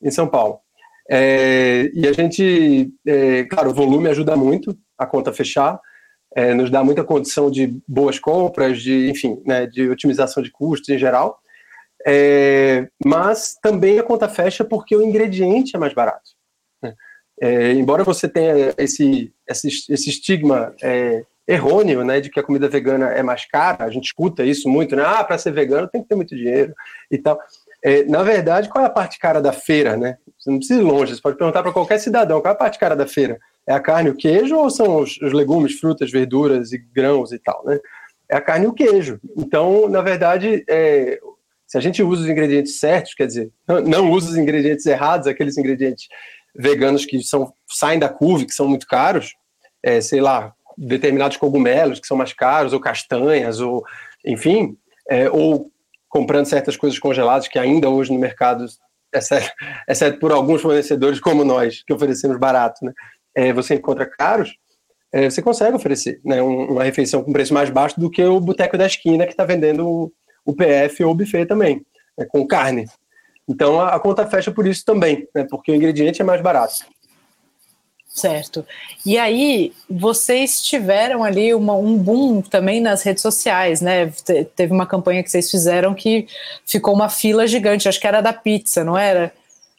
em 0.00 0.08
São 0.08 0.28
Paulo. 0.28 0.60
É, 1.10 1.90
e 1.94 2.06
a 2.06 2.12
gente, 2.12 2.92
é, 3.04 3.42
claro, 3.42 3.70
o 3.70 3.74
volume 3.74 4.08
ajuda 4.08 4.36
muito 4.36 4.78
a 4.96 5.04
conta 5.04 5.32
fechar, 5.32 5.80
é, 6.36 6.54
nos 6.54 6.70
dá 6.70 6.84
muita 6.84 7.02
condição 7.02 7.50
de 7.50 7.82
boas 7.88 8.20
compras, 8.20 8.80
de, 8.80 9.10
enfim, 9.10 9.42
né, 9.44 9.66
de 9.66 9.90
otimização 9.90 10.40
de 10.40 10.52
custos 10.52 10.90
em 10.90 10.98
geral, 10.98 11.40
mas 13.04 13.56
também 13.60 13.98
a 13.98 14.04
conta 14.04 14.28
fecha 14.28 14.64
porque 14.64 14.94
o 14.94 15.02
ingrediente 15.02 15.74
é 15.74 15.78
mais 15.78 15.92
barato. 15.92 16.33
É, 17.40 17.72
embora 17.72 18.04
você 18.04 18.28
tenha 18.28 18.74
esse, 18.78 19.32
esse, 19.48 19.68
esse 19.68 20.10
estigma 20.10 20.74
é, 20.82 21.24
errôneo, 21.46 22.04
né, 22.04 22.20
de 22.20 22.30
que 22.30 22.40
a 22.40 22.42
comida 22.42 22.68
vegana 22.68 23.10
é 23.10 23.22
mais 23.22 23.44
cara, 23.46 23.84
a 23.84 23.90
gente 23.90 24.04
escuta 24.04 24.44
isso 24.44 24.68
muito, 24.68 24.96
né, 24.96 25.02
ah, 25.04 25.22
para 25.22 25.36
ser 25.36 25.52
vegano 25.52 25.88
tem 25.88 26.02
que 26.02 26.08
ter 26.08 26.14
muito 26.14 26.34
dinheiro 26.34 26.74
e 27.10 27.18
tal. 27.18 27.38
É, 27.82 28.02
na 28.04 28.22
verdade, 28.22 28.68
qual 28.68 28.82
é 28.82 28.86
a 28.86 28.90
parte 28.90 29.18
cara 29.18 29.42
da 29.42 29.52
feira, 29.52 29.94
né? 29.94 30.16
Você 30.38 30.50
não 30.50 30.56
precisa 30.56 30.80
ir 30.80 30.84
longe, 30.84 31.14
você 31.14 31.20
pode 31.20 31.36
perguntar 31.36 31.62
para 31.62 31.72
qualquer 31.72 31.98
cidadão, 31.98 32.40
qual 32.40 32.52
é 32.52 32.54
a 32.54 32.58
parte 32.58 32.78
cara 32.78 32.96
da 32.96 33.06
feira? 33.06 33.38
É 33.66 33.74
a 33.74 33.80
carne 33.80 34.08
e 34.08 34.12
o 34.12 34.16
queijo 34.16 34.56
ou 34.56 34.70
são 34.70 35.00
os, 35.00 35.20
os 35.20 35.32
legumes, 35.34 35.78
frutas, 35.78 36.10
verduras 36.10 36.72
e 36.72 36.78
grãos 36.78 37.30
e 37.30 37.38
tal, 37.38 37.62
né? 37.66 37.78
É 38.30 38.36
a 38.36 38.40
carne 38.40 38.64
e 38.64 38.68
o 38.68 38.72
queijo. 38.72 39.20
Então, 39.36 39.86
na 39.86 40.00
verdade, 40.00 40.64
é, 40.66 41.20
se 41.66 41.76
a 41.76 41.80
gente 41.80 42.02
usa 42.02 42.22
os 42.22 42.28
ingredientes 42.28 42.80
certos, 42.80 43.12
quer 43.12 43.26
dizer, 43.26 43.50
não, 43.68 43.80
não 43.82 44.10
usa 44.12 44.30
os 44.30 44.36
ingredientes 44.36 44.86
errados, 44.86 45.26
aqueles 45.26 45.58
ingredientes 45.58 46.08
veganos 46.54 47.04
que 47.04 47.22
são, 47.22 47.52
saem 47.68 47.98
da 47.98 48.08
curva, 48.08 48.44
que 48.44 48.54
são 48.54 48.68
muito 48.68 48.86
caros, 48.86 49.34
é, 49.82 50.00
sei 50.00 50.20
lá, 50.20 50.54
determinados 50.76 51.36
cogumelos 51.36 52.00
que 52.00 52.06
são 52.06 52.16
mais 52.16 52.32
caros, 52.32 52.72
ou 52.72 52.80
castanhas, 52.80 53.60
ou 53.60 53.84
enfim, 54.24 54.76
é, 55.08 55.30
ou 55.30 55.70
comprando 56.08 56.46
certas 56.46 56.76
coisas 56.76 56.98
congeladas 56.98 57.48
que 57.48 57.58
ainda 57.58 57.90
hoje 57.90 58.12
no 58.12 58.18
mercado, 58.18 58.66
exceto, 59.12 59.50
exceto 59.88 60.18
por 60.18 60.32
alguns 60.32 60.62
fornecedores 60.62 61.20
como 61.20 61.44
nós, 61.44 61.82
que 61.84 61.92
oferecemos 61.92 62.38
barato, 62.38 62.84
né, 62.84 62.92
é, 63.34 63.52
você 63.52 63.74
encontra 63.74 64.06
caros, 64.06 64.54
é, 65.12 65.30
você 65.30 65.42
consegue 65.42 65.76
oferecer 65.76 66.20
né, 66.24 66.42
uma 66.42 66.82
refeição 66.82 67.22
com 67.22 67.32
preço 67.32 67.54
mais 67.54 67.70
baixo 67.70 67.98
do 67.98 68.10
que 68.10 68.22
o 68.24 68.40
boteco 68.40 68.76
da 68.78 68.86
esquina 68.86 69.26
que 69.26 69.32
está 69.32 69.44
vendendo 69.44 69.86
o, 69.86 70.12
o 70.44 70.54
PF 70.54 71.04
ou 71.04 71.12
o 71.12 71.14
buffet 71.14 71.46
também, 71.46 71.84
né, 72.18 72.26
com 72.28 72.46
carne. 72.46 72.86
Então 73.48 73.80
a, 73.80 73.94
a 73.94 74.00
conta 74.00 74.26
fecha 74.26 74.50
por 74.50 74.66
isso 74.66 74.84
também, 74.84 75.28
né? 75.34 75.46
Porque 75.48 75.70
o 75.70 75.74
ingrediente 75.74 76.20
é 76.22 76.24
mais 76.24 76.40
barato. 76.40 76.74
Certo. 78.14 78.64
E 79.04 79.18
aí, 79.18 79.72
vocês 79.90 80.62
tiveram 80.62 81.24
ali 81.24 81.52
uma, 81.52 81.74
um 81.74 81.98
boom 81.98 82.40
também 82.40 82.80
nas 82.80 83.02
redes 83.02 83.20
sociais, 83.20 83.80
né? 83.80 84.06
Te, 84.06 84.44
teve 84.44 84.72
uma 84.72 84.86
campanha 84.86 85.20
que 85.20 85.28
vocês 85.28 85.50
fizeram 85.50 85.92
que 85.94 86.28
ficou 86.64 86.94
uma 86.94 87.08
fila 87.08 87.44
gigante, 87.44 87.88
acho 87.88 88.00
que 88.00 88.06
era 88.06 88.20
da 88.20 88.32
pizza, 88.32 88.84
não 88.84 88.96
era? 88.96 89.32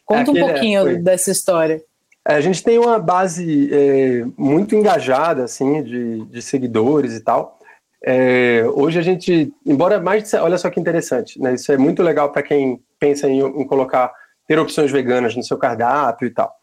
Conta 0.06 0.32
um 0.32 0.36
pouquinho 0.36 0.86
é, 0.86 0.96
dessa 0.96 1.32
história. 1.32 1.82
É, 2.28 2.36
a 2.36 2.42
gente 2.42 2.62
tem 2.62 2.78
uma 2.78 3.00
base 3.00 3.70
é, 3.74 4.26
muito 4.38 4.76
engajada, 4.76 5.46
assim, 5.46 5.82
de, 5.82 6.26
de 6.26 6.42
seguidores 6.42 7.14
e 7.14 7.22
tal. 7.22 7.58
É, 8.04 8.66
hoje 8.76 9.00
a 9.00 9.02
gente, 9.02 9.54
embora 9.66 9.98
mais, 10.00 10.34
olha 10.34 10.58
só 10.58 10.70
que 10.70 10.80
interessante, 10.80 11.42
né? 11.42 11.54
Isso 11.54 11.72
é 11.72 11.78
muito 11.78 12.04
legal 12.04 12.34
para 12.34 12.44
quem 12.44 12.82
pensa 13.00 13.28
em, 13.28 13.40
em, 13.40 13.66
colocar, 13.66 14.12
ter 14.48 14.60
opções 14.60 14.92
veganas 14.92 15.36
no 15.36 15.44
seu 15.44 15.58
cardápio 15.58 16.28
e 16.28 16.32
tal. 16.32 16.54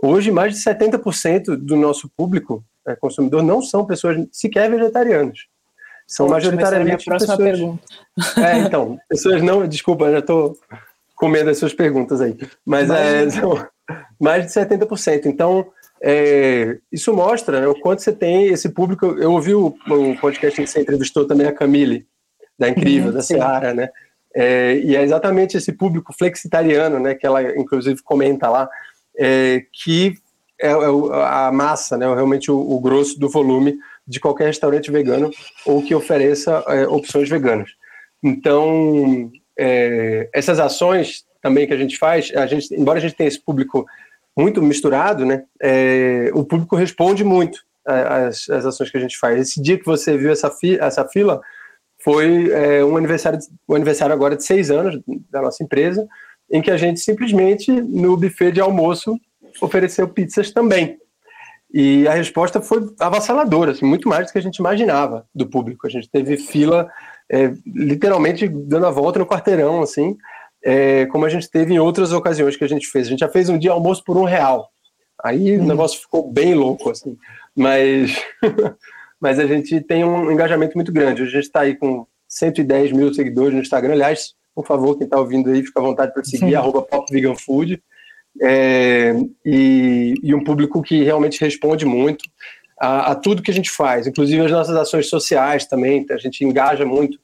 Hoje, 0.00 0.30
mais 0.30 0.54
de 0.54 0.60
70% 0.60 1.56
do 1.56 1.76
nosso 1.76 2.08
público 2.16 2.64
é, 2.86 2.94
consumidor 2.94 3.42
não 3.42 3.60
são 3.60 3.84
pessoas 3.84 4.16
sequer 4.32 4.70
vegetarianas. 4.70 5.40
São 6.06 6.26
Ótimo, 6.26 6.36
majoritariamente 6.36 7.04
próxima 7.04 7.36
pessoas. 7.36 7.58
Pergunta. 7.58 7.82
É, 8.38 8.58
então, 8.60 8.98
pessoas 9.08 9.42
não. 9.42 9.66
Desculpa, 9.68 10.10
já 10.10 10.20
estou 10.20 10.56
comendo 11.14 11.50
as 11.50 11.58
suas 11.58 11.74
perguntas 11.74 12.20
aí. 12.20 12.36
Mas 12.64 12.88
é, 12.88 13.28
são 13.28 13.66
mais 14.18 14.46
de 14.46 14.52
70%. 14.52 15.26
Então, 15.26 15.66
é, 16.02 16.78
isso 16.90 17.12
mostra 17.12 17.60
né, 17.60 17.68
o 17.68 17.74
quanto 17.74 18.02
você 18.02 18.12
tem 18.12 18.46
esse 18.46 18.70
público. 18.70 19.06
Eu 19.18 19.32
ouvi 19.32 19.54
o, 19.54 19.66
o 19.66 20.18
podcast 20.18 20.60
em 20.60 20.64
que 20.64 20.70
você 20.70 20.80
entrevistou 20.80 21.26
também 21.26 21.46
a 21.46 21.52
Camille, 21.52 22.06
da 22.58 22.68
Incrível, 22.68 23.08
uhum, 23.08 23.14
da 23.14 23.22
Seara, 23.22 23.74
né? 23.74 23.90
É, 24.40 24.78
e 24.84 24.94
é 24.94 25.02
exatamente 25.02 25.56
esse 25.56 25.72
público 25.72 26.14
flexitariano, 26.16 27.00
né, 27.00 27.12
que 27.12 27.26
ela 27.26 27.42
inclusive 27.58 28.00
comenta 28.04 28.48
lá, 28.48 28.70
é, 29.18 29.64
que 29.72 30.14
é, 30.60 30.68
é 30.68 30.74
a 31.24 31.50
massa, 31.52 31.96
né, 31.98 32.06
realmente 32.06 32.48
o, 32.48 32.56
o, 32.56 32.78
grosso 32.78 33.18
do 33.18 33.28
volume 33.28 33.76
de 34.06 34.20
qualquer 34.20 34.46
restaurante 34.46 34.92
vegano 34.92 35.32
ou 35.66 35.82
que 35.82 35.92
ofereça 35.92 36.62
é, 36.68 36.86
opções 36.86 37.28
veganas. 37.28 37.70
Então, 38.22 39.28
é, 39.58 40.28
essas 40.32 40.60
ações 40.60 41.24
também 41.42 41.66
que 41.66 41.74
a 41.74 41.76
gente 41.76 41.98
faz, 41.98 42.30
a 42.36 42.46
gente, 42.46 42.72
embora 42.72 42.98
a 42.98 43.02
gente 43.02 43.16
tenha 43.16 43.26
esse 43.26 43.44
público 43.44 43.86
muito 44.36 44.62
misturado, 44.62 45.26
né? 45.26 45.42
O 46.32 46.44
público 46.44 46.76
responde 46.76 47.24
muito 47.24 47.60
às, 47.84 48.48
às, 48.48 48.64
ações 48.64 48.88
que 48.88 48.96
a 48.96 49.00
gente 49.00 49.18
faz. 49.18 49.40
Esse 49.40 49.60
dia 49.60 49.76
que 49.76 49.84
você 49.84 50.16
viu 50.16 50.30
essa, 50.30 50.48
fi, 50.48 50.78
essa 50.78 51.04
fila 51.08 51.40
foi 52.02 52.50
é, 52.50 52.84
um 52.84 52.96
aniversário, 52.96 53.38
um 53.68 53.74
aniversário 53.74 54.14
agora 54.14 54.36
de 54.36 54.44
seis 54.44 54.70
anos 54.70 55.00
da 55.30 55.42
nossa 55.42 55.62
empresa, 55.62 56.06
em 56.50 56.62
que 56.62 56.70
a 56.70 56.76
gente 56.76 57.00
simplesmente 57.00 57.70
no 57.70 58.16
buffet 58.16 58.52
de 58.52 58.60
almoço 58.60 59.18
ofereceu 59.60 60.08
pizzas 60.08 60.50
também. 60.50 60.96
E 61.72 62.08
a 62.08 62.14
resposta 62.14 62.62
foi 62.62 62.88
avassaladora, 62.98 63.72
assim, 63.72 63.84
muito 63.84 64.08
mais 64.08 64.26
do 64.26 64.32
que 64.32 64.38
a 64.38 64.42
gente 64.42 64.56
imaginava 64.56 65.26
do 65.34 65.46
público. 65.46 65.86
A 65.86 65.90
gente 65.90 66.08
teve 66.08 66.38
fila 66.38 66.88
é, 67.30 67.52
literalmente 67.66 68.48
dando 68.48 68.86
a 68.86 68.90
volta 68.90 69.18
no 69.18 69.26
quarteirão, 69.26 69.82
assim 69.82 70.16
é, 70.64 71.06
como 71.06 71.24
a 71.24 71.28
gente 71.28 71.50
teve 71.50 71.74
em 71.74 71.78
outras 71.78 72.12
ocasiões 72.12 72.56
que 72.56 72.64
a 72.64 72.68
gente 72.68 72.86
fez. 72.88 73.06
A 73.06 73.10
gente 73.10 73.20
já 73.20 73.28
fez 73.28 73.48
um 73.48 73.58
dia 73.58 73.72
almoço 73.72 74.02
por 74.04 74.16
um 74.16 74.24
real. 74.24 74.68
Aí 75.22 75.56
uhum. 75.56 75.64
o 75.64 75.66
negócio 75.66 76.00
ficou 76.00 76.30
bem 76.30 76.54
louco, 76.54 76.90
assim. 76.90 77.16
Mas, 77.56 78.22
mas 79.20 79.38
a 79.38 79.46
gente 79.46 79.80
tem 79.80 80.04
um 80.04 80.30
engajamento 80.30 80.74
muito 80.76 80.92
grande. 80.92 81.22
A 81.22 81.26
gente 81.26 81.38
está 81.38 81.60
aí 81.60 81.74
com 81.74 82.06
110 82.28 82.92
mil 82.92 83.12
seguidores 83.12 83.54
no 83.54 83.60
Instagram. 83.60 83.94
Aliás, 83.94 84.34
por 84.54 84.66
favor, 84.66 84.96
quem 84.96 85.04
está 85.04 85.18
ouvindo 85.18 85.50
aí, 85.50 85.62
fica 85.62 85.80
à 85.80 85.82
vontade 85.82 86.12
para 86.12 86.24
seguir, 86.24 86.54
arroba 86.54 86.82
popveganfood. 86.82 87.82
É, 88.40 89.14
e, 89.44 90.14
e, 90.22 90.34
um 90.34 90.44
público 90.44 90.80
que 90.82 91.02
realmente 91.02 91.40
responde 91.40 91.84
muito 91.84 92.24
a, 92.78 93.12
a, 93.12 93.14
tudo 93.14 93.42
que 93.42 93.50
a 93.50 93.54
gente 93.54 93.70
faz, 93.70 94.06
inclusive 94.06 94.44
as 94.44 94.52
nossas 94.52 94.76
ações 94.76 95.08
sociais 95.08 95.66
também, 95.66 96.06
a 96.08 96.16
gente 96.16 96.44
engaja 96.44 96.84
muito 96.84 97.18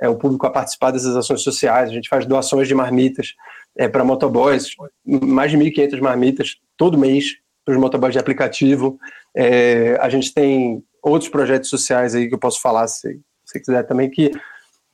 é, 0.00 0.08
o 0.08 0.16
público 0.16 0.46
a 0.46 0.50
participar 0.50 0.92
dessas 0.92 1.16
ações 1.16 1.42
sociais. 1.42 1.90
A 1.90 1.92
gente 1.92 2.08
faz 2.08 2.24
doações 2.24 2.68
de 2.68 2.74
marmitas 2.74 3.34
é, 3.76 3.88
para 3.88 4.04
motoboys, 4.04 4.74
mais 5.04 5.50
de 5.50 5.58
1.500 5.58 6.00
marmitas 6.00 6.56
todo 6.76 6.98
mês 6.98 7.36
para 7.64 7.74
os 7.74 7.80
motoboys 7.80 8.12
de 8.12 8.18
aplicativo. 8.18 8.98
É, 9.36 9.98
a 10.00 10.08
gente 10.08 10.32
tem 10.32 10.82
outros 11.02 11.30
projetos 11.30 11.70
sociais 11.70 12.14
aí 12.14 12.28
que 12.28 12.34
eu 12.34 12.38
posso 12.38 12.60
falar, 12.60 12.86
se 12.88 13.20
você 13.44 13.60
quiser 13.60 13.82
também, 13.84 14.10
que 14.10 14.30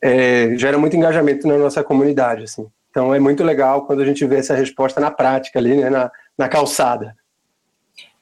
é, 0.03 0.57
gera 0.57 0.79
muito 0.79 0.97
engajamento 0.97 1.47
na 1.47 1.57
nossa 1.59 1.83
comunidade. 1.83 2.45
Assim. 2.45 2.67
Então 2.91 3.15
é 3.15 3.19
muito 3.19 3.45
legal 3.45 3.87
quando 3.87 4.03
a 4.03 4.07
gente 4.07 4.25
vê 4.27 4.37
essa 4.37 4.55
resposta 4.55 5.01
na 5.01 5.11
prática 5.11 5.59
ali, 5.59 5.77
né, 5.77 5.91
na, 5.91 6.11
na 6.39 6.49
calçada. 6.49 7.15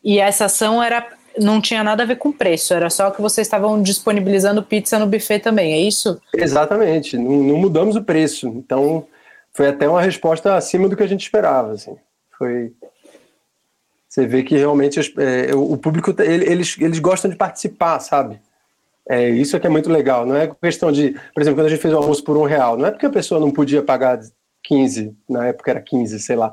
E 0.03 0.19
essa 0.19 0.47
ação 0.47 0.83
era 0.83 1.07
não 1.39 1.61
tinha 1.61 1.83
nada 1.83 2.05
a 2.05 2.07
ver 2.07 2.17
com 2.17 2.31
preço, 2.31 2.73
era 2.75 2.89
só 2.89 3.11
que 3.11 3.21
vocês 3.21 3.45
estavam 3.47 3.83
disponibilizando 3.83 4.63
pizza 4.63 4.99
no 4.99 5.07
buffet 5.07 5.41
também, 5.41 5.73
é 5.73 5.81
isso? 5.81 6.21
Exatamente, 6.33 7.19
não, 7.19 7.33
não, 7.33 7.57
mudamos 7.57 7.97
o 7.97 8.05
preço, 8.05 8.47
então 8.47 9.07
foi 9.53 9.69
até 9.69 9.89
uma 9.89 10.01
resposta 10.01 10.55
acima 10.55 10.89
do 10.89 10.97
que 10.97 11.03
a 11.03 11.09
gente 11.09 11.23
esperava, 11.23 11.73
assim. 11.73 11.97
Foi 12.39 12.73
você 14.15 14.27
vê 14.27 14.43
que 14.43 14.57
realmente 14.57 15.01
é, 15.19 15.55
o 15.55 15.77
público 15.77 16.15
eles, 16.21 16.77
eles 16.79 16.99
gostam 16.99 17.31
de 17.31 17.37
participar, 17.37 17.99
sabe? 18.01 18.41
É 19.09 19.29
isso 19.29 19.57
é 19.57 19.61
que 19.61 19.67
é 19.67 19.71
muito 19.71 19.91
legal. 19.91 20.25
Não 20.25 20.37
é 20.37 20.51
questão 20.63 20.93
de, 20.93 21.11
por 21.35 21.41
exemplo, 21.41 21.59
quando 21.59 21.67
a 21.67 21.71
gente 21.71 21.83
fez 21.83 21.93
o 21.93 21.97
almoço 21.99 22.23
por 22.23 22.37
um 22.37 22.45
real, 22.45 22.77
não 22.77 22.87
é 22.87 22.91
porque 22.91 23.07
a 23.07 23.11
pessoa 23.11 23.41
não 23.41 23.51
podia 23.51 23.83
pagar 23.83 24.21
15, 24.63 25.15
na 25.29 25.47
época 25.47 25.71
era 25.71 25.81
15, 25.81 26.21
sei 26.21 26.37
lá, 26.37 26.53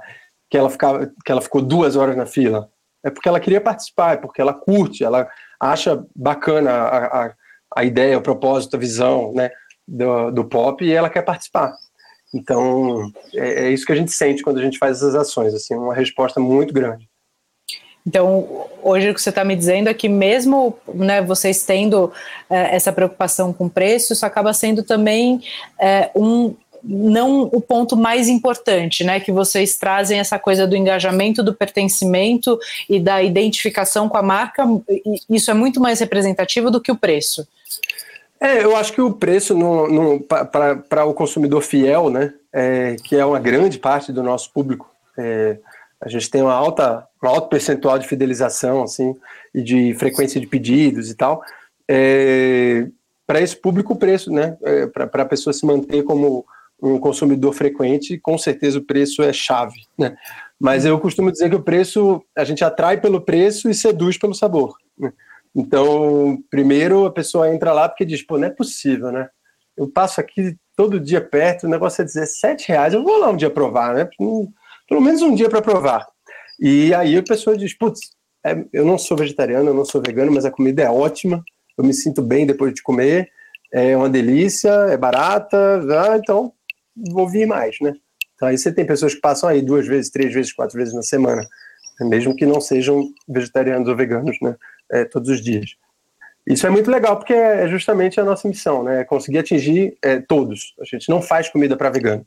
que 0.49 0.57
ela 0.57 0.69
ficava, 0.69 1.11
que 1.23 1.31
ela 1.31 1.41
ficou 1.41 1.61
duas 1.61 1.95
horas 1.95 2.17
na 2.17 2.25
fila 2.25 2.69
é 3.03 3.09
porque 3.09 3.27
ela 3.27 3.39
queria 3.39 3.61
participar, 3.61 4.13
é 4.13 4.17
porque 4.17 4.41
ela 4.41 4.53
curte, 4.53 5.03
ela 5.03 5.27
acha 5.59 6.05
bacana 6.15 6.71
a, 6.71 7.25
a, 7.25 7.33
a 7.77 7.83
ideia, 7.83 8.17
o 8.17 8.21
propósito, 8.21 8.75
a 8.75 8.79
visão 8.79 9.33
né, 9.33 9.49
do, 9.87 10.31
do 10.31 10.45
pop 10.45 10.83
e 10.83 10.91
ela 10.91 11.09
quer 11.09 11.23
participar. 11.23 11.73
Então, 12.33 13.11
é, 13.33 13.65
é, 13.65 13.69
isso 13.71 13.85
que 13.85 13.91
a 13.91 13.95
gente 13.95 14.11
sente 14.11 14.43
quando 14.43 14.59
a 14.59 14.63
gente 14.63 14.77
faz 14.77 14.97
essas 14.97 15.15
ações, 15.15 15.53
assim, 15.53 15.75
uma 15.75 15.93
resposta 15.93 16.39
muito 16.39 16.73
grande. 16.73 17.09
Então, 18.05 18.67
hoje 18.81 19.09
o 19.09 19.13
que 19.13 19.21
você 19.21 19.29
está 19.29 19.43
me 19.43 19.55
dizendo 19.55 19.87
é 19.87 19.93
que 19.93 20.09
mesmo 20.09 20.75
né, 20.93 21.21
vocês 21.21 21.63
tendo 21.63 22.11
é, 22.49 22.75
essa 22.75 22.91
preocupação 22.91 23.53
com 23.53 23.69
preço, 23.69 24.13
isso 24.13 24.25
acaba 24.25 24.53
sendo 24.53 24.83
também 24.83 25.41
é, 25.79 26.09
um, 26.15 26.55
não 26.83 27.43
o 27.43 27.61
ponto 27.61 27.95
mais 27.95 28.27
importante, 28.27 29.03
né? 29.03 29.19
Que 29.19 29.31
vocês 29.31 29.77
trazem 29.77 30.19
essa 30.19 30.39
coisa 30.39 30.65
do 30.65 30.75
engajamento, 30.75 31.43
do 31.43 31.53
pertencimento 31.53 32.59
e 32.89 32.99
da 32.99 33.21
identificação 33.21 34.09
com 34.09 34.17
a 34.17 34.23
marca. 34.23 34.63
Isso 35.29 35.51
é 35.51 35.53
muito 35.53 35.79
mais 35.79 35.99
representativo 35.99 36.71
do 36.71 36.81
que 36.81 36.91
o 36.91 36.95
preço. 36.95 37.47
É, 38.39 38.63
eu 38.63 38.75
acho 38.75 38.91
que 38.93 39.01
o 39.01 39.13
preço 39.13 39.55
para 40.81 41.05
o 41.05 41.13
consumidor 41.13 41.61
fiel, 41.61 42.09
né? 42.09 42.33
É, 42.51 42.95
que 43.03 43.15
é 43.15 43.23
uma 43.23 43.39
grande 43.39 43.77
parte 43.77 44.11
do 44.11 44.23
nosso 44.23 44.51
público. 44.51 44.89
É, 45.17 45.57
a 46.01 46.09
gente 46.09 46.29
tem 46.29 46.41
uma 46.41 46.53
alta, 46.53 47.07
um 47.23 47.27
alto 47.27 47.49
percentual 47.49 47.99
de 47.99 48.07
fidelização, 48.07 48.83
assim, 48.83 49.15
e 49.53 49.61
de 49.61 49.93
frequência 49.93 50.39
de 50.39 50.47
pedidos 50.47 51.09
e 51.09 51.15
tal. 51.15 51.43
É, 51.89 52.87
para 53.27 53.41
esse 53.41 53.55
público, 53.55 53.93
o 53.93 53.97
preço, 53.97 54.31
né? 54.31 54.57
É, 54.63 54.87
para 54.87 55.23
a 55.23 55.25
pessoa 55.25 55.53
se 55.53 55.65
manter 55.65 56.03
como 56.03 56.45
um 56.81 56.99
consumidor 56.99 57.53
frequente, 57.53 58.17
com 58.17 58.37
certeza 58.37 58.79
o 58.79 58.83
preço 58.83 59.21
é 59.21 59.31
chave, 59.31 59.85
né? 59.97 60.17
Mas 60.59 60.83
eu 60.83 60.99
costumo 60.99 61.31
dizer 61.31 61.49
que 61.49 61.55
o 61.55 61.61
preço, 61.61 62.23
a 62.35 62.43
gente 62.43 62.63
atrai 62.63 62.99
pelo 62.99 63.21
preço 63.21 63.69
e 63.69 63.73
seduz 63.73 64.17
pelo 64.17 64.33
sabor. 64.33 64.75
Né? 64.97 65.11
Então, 65.55 66.37
primeiro 66.49 67.05
a 67.05 67.11
pessoa 67.11 67.53
entra 67.53 67.73
lá 67.73 67.87
porque 67.87 68.05
diz, 68.05 68.21
pô, 68.21 68.37
não 68.37 68.47
é 68.47 68.51
possível, 68.51 69.11
né? 69.11 69.29
Eu 69.77 69.87
passo 69.87 70.19
aqui 70.19 70.55
todo 70.75 70.99
dia 70.99 71.21
perto, 71.21 71.65
o 71.65 71.69
negócio 71.69 72.01
é 72.01 72.05
17 72.05 72.69
reais, 72.69 72.93
eu 72.93 73.03
vou 73.03 73.17
lá 73.17 73.29
um 73.29 73.35
dia 73.35 73.49
provar, 73.49 73.93
né? 73.93 74.09
Pelo 74.87 75.01
menos 75.01 75.21
um 75.21 75.33
dia 75.33 75.49
para 75.49 75.61
provar. 75.61 76.07
E 76.61 76.93
aí 76.93 77.17
a 77.17 77.23
pessoa 77.23 77.57
diz, 77.57 77.73
putz, 77.73 77.99
é, 78.45 78.63
eu 78.71 78.85
não 78.85 78.95
sou 78.95 79.17
vegetariano, 79.17 79.71
eu 79.71 79.73
não 79.73 79.83
sou 79.83 79.99
vegano, 79.99 80.31
mas 80.31 80.45
a 80.45 80.51
comida 80.51 80.83
é 80.83 80.89
ótima, 80.89 81.43
eu 81.75 81.83
me 81.83 81.91
sinto 81.91 82.21
bem 82.21 82.45
depois 82.45 82.71
de 82.71 82.83
comer, 82.83 83.31
é 83.73 83.97
uma 83.97 84.07
delícia, 84.07 84.69
é 84.69 84.95
barata, 84.95 85.57
ah, 85.57 86.17
então 86.17 86.53
vou 87.11 87.27
vir 87.27 87.47
mais, 87.47 87.77
né? 87.81 87.93
Então 88.35 88.47
aí 88.47 88.59
você 88.59 88.71
tem 88.71 88.85
pessoas 88.85 89.15
que 89.15 89.21
passam 89.21 89.49
aí 89.49 89.61
duas 89.61 89.87
vezes, 89.87 90.11
três 90.11 90.31
vezes, 90.31 90.53
quatro 90.53 90.77
vezes 90.77 90.93
na 90.93 91.01
semana, 91.01 91.47
mesmo 92.01 92.35
que 92.35 92.45
não 92.45 92.61
sejam 92.61 93.09
vegetarianos 93.27 93.87
ou 93.87 93.95
veganos, 93.95 94.37
né? 94.39 94.55
É, 94.91 95.05
todos 95.05 95.29
os 95.29 95.41
dias. 95.41 95.75
Isso 96.45 96.67
é 96.67 96.69
muito 96.69 96.91
legal 96.91 97.17
porque 97.17 97.33
é 97.33 97.67
justamente 97.67 98.19
a 98.19 98.25
nossa 98.25 98.47
missão, 98.47 98.83
né? 98.83 99.01
É 99.01 99.03
conseguir 99.03 99.39
atingir 99.39 99.97
é, 100.01 100.19
todos. 100.19 100.75
A 100.79 100.85
gente 100.85 101.09
não 101.09 101.21
faz 101.21 101.49
comida 101.49 101.75
para 101.75 101.89
vegano, 101.89 102.25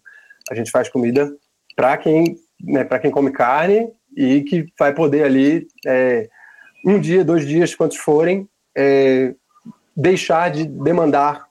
a 0.50 0.55
gente 0.57 0.73
faz 0.73 0.88
comida 0.88 1.33
para 1.76 1.97
quem, 1.99 2.37
né, 2.61 2.83
para 2.83 2.99
quem 2.99 3.11
come 3.12 3.31
carne 3.31 3.93
e 4.16 4.42
que 4.42 4.66
vai 4.78 4.92
poder 4.94 5.25
ali 5.25 5.66
é, 5.87 6.28
um 6.85 6.99
dia, 7.00 7.25
dois 7.25 7.47
dias, 7.47 7.75
quantos 7.75 7.97
forem, 7.97 8.49
é, 8.76 9.35
deixar 9.97 10.50
de 10.50 10.64
demandar 10.66 11.47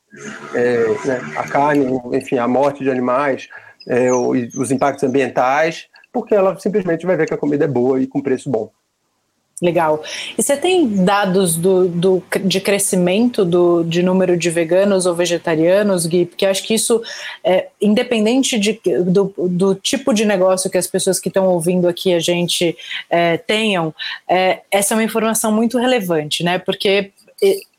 é, 0.54 0.88
né, 1.06 1.22
a 1.38 1.48
carne, 1.48 1.86
enfim, 2.14 2.38
a 2.38 2.48
morte 2.48 2.84
de 2.84 2.90
animais, 2.90 3.48
é, 3.88 4.12
os 4.12 4.72
impactos 4.72 5.04
ambientais, 5.04 5.88
porque 6.12 6.36
ela 6.36 6.58
simplesmente 6.60 7.06
vai 7.06 7.18
ver 7.18 7.28
que 7.28 7.34
a 7.34 7.38
comida 7.38 7.66
é 7.66 7.68
boa 7.68 8.00
e 8.00 8.08
com 8.08 8.22
preço 8.22 8.50
bom. 8.50 8.72
Legal. 9.64 10.04
E 10.38 10.44
você 10.44 10.58
tem 10.58 11.06
dados 11.06 11.56
do, 11.56 11.88
do, 11.88 12.24
de 12.44 12.60
crescimento 12.60 13.46
do, 13.46 13.82
de 13.82 14.04
número 14.04 14.36
de 14.36 14.50
veganos 14.50 15.06
ou 15.06 15.16
vegetarianos, 15.16 16.06
Gui? 16.06 16.26
Porque 16.26 16.46
acho 16.46 16.64
que 16.64 16.74
isso, 16.74 17.02
é, 17.42 17.70
independente 17.80 18.60
de, 18.60 18.78
do, 19.06 19.34
do, 19.38 19.74
tipo 19.76 20.14
de 20.14 20.26
negócio 20.26 20.70
que 20.70 20.78
as 20.78 20.86
pessoas 20.86 21.18
que 21.18 21.30
estão 21.30 21.48
ouvindo 21.48 21.88
aqui 21.88 22.14
a 22.14 22.20
gente 22.20 22.76
é, 23.10 23.38
tenham, 23.38 23.96
é, 24.28 24.60
essa 24.70 24.94
é 24.94 24.98
uma 24.98 25.04
informação 25.04 25.50
muito 25.50 25.78
relevante, 25.78 26.44
né? 26.44 26.60
Porque 26.60 27.14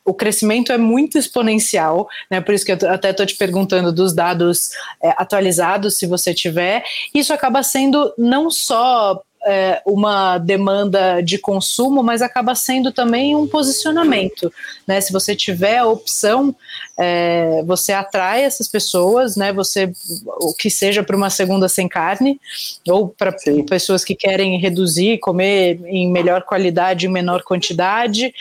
o 0.02 0.14
crescimento 0.14 0.72
é 0.72 0.78
muito 0.78 1.18
exponencial, 1.18 2.08
né? 2.30 2.40
Por 2.40 2.54
isso 2.54 2.64
que 2.64 2.72
eu 2.72 2.90
até 2.90 3.10
estou 3.10 3.26
te 3.26 3.36
perguntando 3.36 3.92
dos 3.92 4.14
dados 4.14 4.70
é, 5.02 5.10
atualizados, 5.18 5.98
se 5.98 6.06
você 6.06 6.32
tiver. 6.32 6.82
Isso 7.14 7.34
acaba 7.34 7.62
sendo 7.62 8.10
não 8.16 8.50
só 8.50 9.22
é, 9.46 9.82
uma 9.84 10.38
demanda 10.38 11.20
de 11.20 11.38
consumo, 11.38 12.02
mas 12.02 12.22
acaba 12.22 12.54
sendo 12.54 12.90
também 12.92 13.36
um 13.36 13.46
posicionamento. 13.46 14.52
Né? 14.86 15.00
Se 15.00 15.12
você 15.12 15.34
tiver 15.34 15.78
a 15.78 15.86
opção, 15.86 16.54
é, 16.98 17.62
você 17.64 17.92
atrai 17.92 18.44
essas 18.44 18.68
pessoas, 18.68 19.36
né? 19.36 19.52
Você, 19.52 19.92
o 20.40 20.54
que 20.54 20.70
seja 20.70 21.02
para 21.02 21.16
uma 21.16 21.30
segunda 21.30 21.68
sem 21.68 21.88
carne, 21.88 22.40
ou 22.88 23.08
para 23.08 23.34
pessoas 23.68 24.04
que 24.04 24.14
querem 24.14 24.58
reduzir, 24.58 25.18
comer 25.18 25.80
em 25.86 26.10
melhor 26.10 26.42
qualidade, 26.42 27.06
em 27.06 27.10
menor 27.10 27.42
quantidade. 27.42 28.32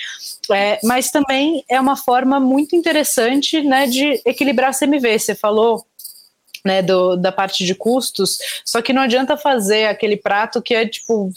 É, 0.52 0.80
mas 0.84 1.10
também 1.10 1.64
é 1.70 1.80
uma 1.80 1.96
forma 1.96 2.40
muito 2.40 2.76
interessante 2.76 3.62
né, 3.62 3.88
de 3.88 4.22
equilibrar 4.26 4.78
CMV. 4.78 5.20
Você 5.20 5.36
falou 5.36 5.86
né, 6.64 6.82
do, 6.82 7.16
da 7.16 7.32
parte 7.32 7.66
de 7.66 7.76
custos, 7.76 8.38
só 8.66 8.82
que 8.82 8.94
não 8.94 9.02
adianta 9.02 9.36
fazer 9.36 9.86
aquele 9.86 10.18
prato 10.18 10.62
que 10.62 10.74
é 10.74 10.88
tipo 10.88 11.32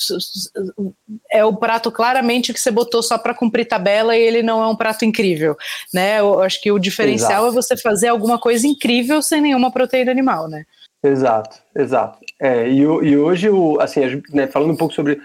é 1.30 1.44
o 1.44 1.54
prato 1.56 1.90
claramente 1.90 2.52
que 2.52 2.60
você 2.60 2.70
botou 2.70 3.02
só 3.02 3.18
para 3.18 3.34
cumprir 3.34 3.66
tabela 3.66 4.16
e 4.16 4.22
ele 4.22 4.42
não 4.42 4.62
é 4.62 4.66
um 4.66 4.76
prato 4.76 5.04
incrível, 5.04 5.56
né? 5.92 6.20
Eu 6.20 6.40
acho 6.40 6.60
que 6.60 6.70
o 6.70 6.78
diferencial 6.78 7.44
exato. 7.44 7.48
é 7.48 7.62
você 7.62 7.76
fazer 7.76 8.08
alguma 8.08 8.38
coisa 8.38 8.66
incrível 8.66 9.20
sem 9.20 9.40
nenhuma 9.40 9.70
proteína 9.70 10.10
animal, 10.10 10.48
né? 10.48 10.64
Exato, 11.02 11.58
exato. 11.74 12.18
É, 12.40 12.68
e, 12.68 12.80
e 12.80 13.16
hoje, 13.16 13.48
o, 13.48 13.78
assim, 13.80 14.00
né, 14.32 14.46
falando 14.46 14.72
um 14.72 14.76
pouco 14.76 14.94
sobre 14.94 15.20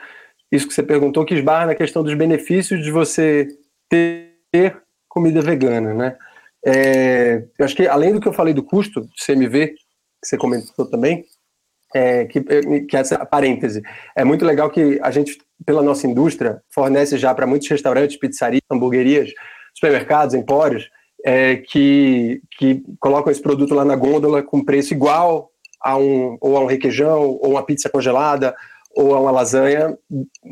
isso 0.52 0.68
que 0.68 0.74
você 0.74 0.84
perguntou, 0.84 1.26
que 1.26 1.34
esbarra 1.34 1.68
na 1.68 1.76
questão 1.76 2.04
dos 2.04 2.14
benefícios 2.14 2.84
de 2.84 2.92
você 2.92 3.48
ter 3.90 4.78
comida 5.08 5.42
vegana, 5.42 5.94
né? 5.94 6.18
É, 6.64 7.44
eu 7.58 7.66
acho 7.66 7.76
que 7.76 7.88
além 7.88 8.14
do 8.14 8.20
que 8.20 8.28
eu 8.28 8.34
falei 8.34 8.54
do 8.54 8.64
custo 8.64 9.02
do 9.02 9.10
CMV, 9.26 9.74
que 10.22 10.28
você 10.28 10.38
comentou 10.38 10.86
também, 10.86 11.26
é, 11.94 12.26
que, 12.26 12.42
que 12.88 12.96
essa 12.96 13.26
parêntese. 13.26 13.82
É 14.16 14.24
muito 14.24 14.46
legal 14.46 14.70
que 14.70 15.00
a 15.02 15.12
gente, 15.12 15.38
pela 15.66 15.82
nossa 15.82 16.08
indústria, 16.08 16.62
fornece 16.74 17.18
já 17.18 17.34
para 17.34 17.48
muitos 17.48 17.68
restaurantes, 17.68 18.18
pizzarias, 18.18 18.62
hamburguerias, 18.72 19.32
supermercados, 19.74 20.36
empórios, 20.36 20.90
é, 21.26 21.58
que, 21.58 22.42
que 22.58 22.84
colocam 23.00 23.32
esse 23.32 23.42
produto 23.42 23.74
lá 23.74 23.86
na 23.86 23.96
gôndola 23.96 24.42
com 24.42 24.64
preço 24.64 24.94
igual 24.94 25.50
a 25.82 25.98
um, 25.98 26.38
ou 26.40 26.58
a 26.58 26.62
um 26.62 26.66
requeijão, 26.66 27.22
ou 27.22 27.52
uma 27.52 27.66
pizza 27.66 27.90
congelada, 27.90 28.56
ou 28.96 29.16
a 29.16 29.20
uma 29.20 29.32
lasanha 29.32 29.98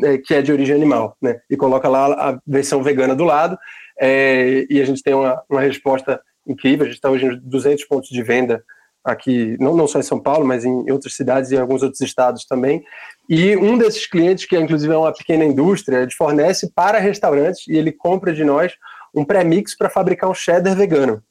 é, 0.03 0.17
que 0.17 0.33
é 0.33 0.41
de 0.41 0.51
origem 0.51 0.75
animal, 0.75 1.15
né? 1.21 1.39
E 1.49 1.57
coloca 1.57 1.87
lá 1.87 2.05
a 2.29 2.39
versão 2.47 2.81
vegana 2.81 3.15
do 3.15 3.23
lado, 3.23 3.57
é, 3.99 4.65
e 4.69 4.81
a 4.81 4.85
gente 4.85 5.03
tem 5.03 5.13
uma, 5.13 5.41
uma 5.49 5.61
resposta 5.61 6.21
incrível, 6.47 6.85
a 6.85 6.87
gente 6.87 6.95
está 6.95 7.09
hoje 7.09 7.25
em 7.25 7.39
200 7.43 7.85
pontos 7.85 8.09
de 8.09 8.23
venda 8.23 8.63
aqui, 9.03 9.57
não, 9.59 9.75
não 9.75 9.87
só 9.87 9.99
em 9.99 10.03
São 10.03 10.19
Paulo, 10.19 10.45
mas 10.45 10.65
em 10.65 10.91
outras 10.91 11.15
cidades 11.15 11.51
e 11.51 11.55
em 11.55 11.59
alguns 11.59 11.83
outros 11.83 12.01
estados 12.01 12.45
também. 12.45 12.83
E 13.29 13.55
um 13.55 13.77
desses 13.77 14.05
clientes, 14.05 14.45
que 14.45 14.57
inclusive 14.57 14.93
é 14.93 14.97
uma 14.97 15.13
pequena 15.13 15.45
indústria, 15.45 15.97
ele 15.97 16.11
fornece 16.11 16.71
para 16.73 16.99
restaurantes 16.99 17.67
e 17.67 17.77
ele 17.77 17.91
compra 17.91 18.33
de 18.33 18.43
nós 18.43 18.73
um 19.13 19.23
pré-mix 19.23 19.75
para 19.75 19.89
fabricar 19.89 20.29
um 20.29 20.33
cheddar 20.33 20.75
vegano. 20.75 21.23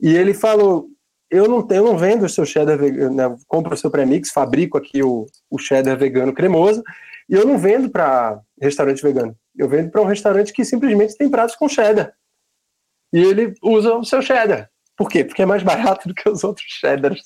E 0.00 0.14
ele 0.14 0.34
falou: 0.34 0.86
Eu 1.30 1.48
não 1.48 1.62
tenho, 1.62 1.80
eu 1.80 1.84
não 1.84 1.98
vendo 1.98 2.24
o 2.24 2.28
seu 2.28 2.44
cheddar 2.44 2.78
vegano, 2.78 3.14
né? 3.14 3.36
compro 3.46 3.74
o 3.74 3.76
seu 3.76 3.90
pré-mix, 3.90 4.30
fabrico 4.30 4.76
aqui 4.76 5.02
o, 5.02 5.26
o 5.50 5.58
cheddar 5.58 5.96
vegano 5.96 6.32
cremoso, 6.32 6.82
e 7.28 7.34
eu 7.34 7.46
não 7.46 7.58
vendo 7.58 7.90
para 7.90 8.40
restaurante 8.60 9.02
vegano. 9.02 9.36
Eu 9.56 9.68
vendo 9.68 9.90
para 9.90 10.02
um 10.02 10.06
restaurante 10.06 10.52
que 10.52 10.64
simplesmente 10.64 11.16
tem 11.16 11.30
pratos 11.30 11.56
com 11.56 11.68
cheddar. 11.68 12.12
E 13.12 13.22
ele 13.22 13.54
usa 13.62 13.94
o 13.94 14.04
seu 14.04 14.20
cheddar. 14.20 14.68
Por 14.96 15.08
quê? 15.08 15.24
Porque 15.24 15.42
é 15.42 15.46
mais 15.46 15.62
barato 15.62 16.06
do 16.08 16.14
que 16.14 16.28
os 16.28 16.44
outros 16.44 16.66
cheddars. 16.68 17.20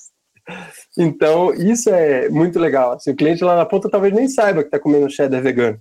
Então, 0.97 1.53
isso 1.53 1.91
é 1.91 2.29
muito 2.29 2.59
legal. 2.59 2.93
Assim, 2.93 3.11
o 3.11 3.17
cliente 3.17 3.45
lá 3.45 3.57
na 3.57 3.67
ponta 3.67 3.91
talvez 3.91 4.15
nem 4.15 4.29
saiba 4.29 4.63
que 4.63 4.69
está 4.69 4.79
comendo 4.79 5.11
cheddar 5.11 5.43
vegano, 5.43 5.79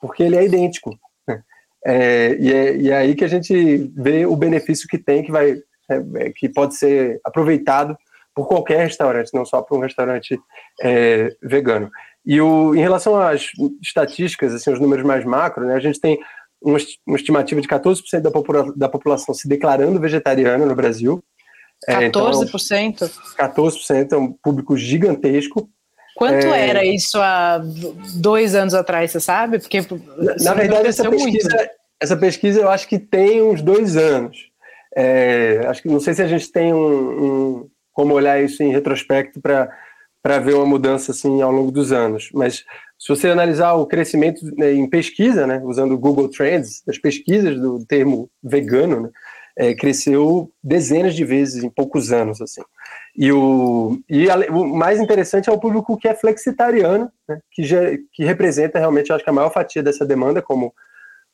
porque 0.00 0.22
ele 0.22 0.36
é 0.36 0.44
idêntico. 0.44 0.98
É, 1.84 2.36
e, 2.38 2.52
é, 2.52 2.76
e, 2.76 2.90
é, 2.90 2.96
aí 2.96 3.14
que 3.14 3.24
a 3.24 3.28
gente 3.28 3.90
vê 3.96 4.24
o 4.24 4.36
benefício 4.36 4.86
que 4.86 4.98
tem, 4.98 5.22
que, 5.22 5.32
vai, 5.32 5.52
é, 5.90 6.26
é, 6.26 6.30
que 6.30 6.48
pode 6.48 6.76
ser 6.76 7.20
aproveitado 7.24 7.96
por 8.34 8.46
qualquer 8.46 8.78
restaurante, 8.84 9.34
não 9.34 9.44
só 9.44 9.60
por 9.60 9.78
um 9.78 9.82
restaurante 9.82 10.38
é, 10.80 11.34
vegano. 11.42 11.90
E 12.24 12.40
o, 12.40 12.74
em 12.74 12.80
relação 12.80 13.20
às 13.20 13.48
estatísticas, 13.82 14.54
assim, 14.54 14.70
os 14.72 14.78
números 14.78 15.04
mais 15.04 15.24
macro, 15.24 15.66
né, 15.66 15.74
a 15.74 15.80
gente 15.80 16.00
tem 16.00 16.18
uma, 16.62 16.78
uma 17.06 17.16
estimativa 17.16 17.60
de 17.60 17.68
14% 17.68 18.20
da, 18.20 18.30
popula 18.30 18.72
da 18.76 18.88
população 18.88 19.34
se 19.34 19.48
declarando 19.48 20.00
vegetariana 20.00 20.64
no 20.64 20.74
Brasil. 20.74 21.22
14%? 21.88 21.90
É, 21.90 22.06
então, 22.06 22.26
14% 23.38 24.12
é 24.12 24.16
um 24.16 24.32
público 24.32 24.76
gigantesco. 24.76 25.68
Quanto 26.16 26.46
é, 26.46 26.68
era 26.68 26.84
isso 26.84 27.18
há 27.18 27.60
dois 28.16 28.54
anos 28.54 28.74
atrás, 28.74 29.10
você 29.10 29.20
sabe? 29.20 29.58
Porque 29.58 29.80
na, 29.80 30.36
na 30.40 30.54
verdade 30.54 30.88
essa 30.88 31.08
pesquisa, 31.08 31.70
essa 31.98 32.16
pesquisa 32.16 32.60
eu 32.60 32.68
acho 32.68 32.86
que 32.86 32.98
tem 32.98 33.42
uns 33.42 33.62
dois 33.62 33.96
anos. 33.96 34.36
É, 34.94 35.62
acho 35.66 35.82
que 35.82 35.88
não 35.88 36.00
sei 36.00 36.12
se 36.12 36.22
a 36.22 36.28
gente 36.28 36.52
tem 36.52 36.72
um, 36.72 37.24
um 37.24 37.70
como 37.92 38.14
olhar 38.14 38.42
isso 38.42 38.62
em 38.62 38.70
retrospecto 38.70 39.40
para 39.40 39.70
para 40.22 40.38
ver 40.38 40.54
uma 40.54 40.64
mudança 40.64 41.10
assim 41.10 41.42
ao 41.42 41.50
longo 41.50 41.72
dos 41.72 41.90
anos. 41.90 42.30
Mas 42.32 42.64
se 43.02 43.08
você 43.08 43.28
analisar 43.30 43.72
o 43.72 43.84
crescimento 43.84 44.46
né, 44.56 44.72
em 44.72 44.88
pesquisa, 44.88 45.44
né, 45.44 45.60
usando 45.64 45.90
o 45.90 45.98
Google 45.98 46.28
Trends, 46.28 46.84
as 46.88 46.96
pesquisas 46.96 47.60
do 47.60 47.84
termo 47.84 48.30
vegano, 48.40 49.00
né, 49.00 49.10
é, 49.56 49.74
cresceu 49.74 50.52
dezenas 50.62 51.16
de 51.16 51.24
vezes 51.24 51.64
em 51.64 51.68
poucos 51.68 52.12
anos, 52.12 52.40
assim. 52.40 52.62
E 53.16 53.32
o, 53.32 53.98
e 54.08 54.30
a, 54.30 54.36
o 54.52 54.64
mais 54.76 55.00
interessante 55.00 55.50
é 55.50 55.52
o 55.52 55.58
público 55.58 55.96
que 55.96 56.06
é 56.06 56.14
flexitariano, 56.14 57.10
né, 57.28 57.40
que, 57.50 57.64
já, 57.64 57.80
que 58.12 58.24
representa 58.24 58.78
realmente, 58.78 59.12
acho 59.12 59.24
que 59.24 59.30
a 59.30 59.32
maior 59.32 59.50
fatia 59.50 59.82
dessa 59.82 60.06
demanda, 60.06 60.40
como, 60.40 60.72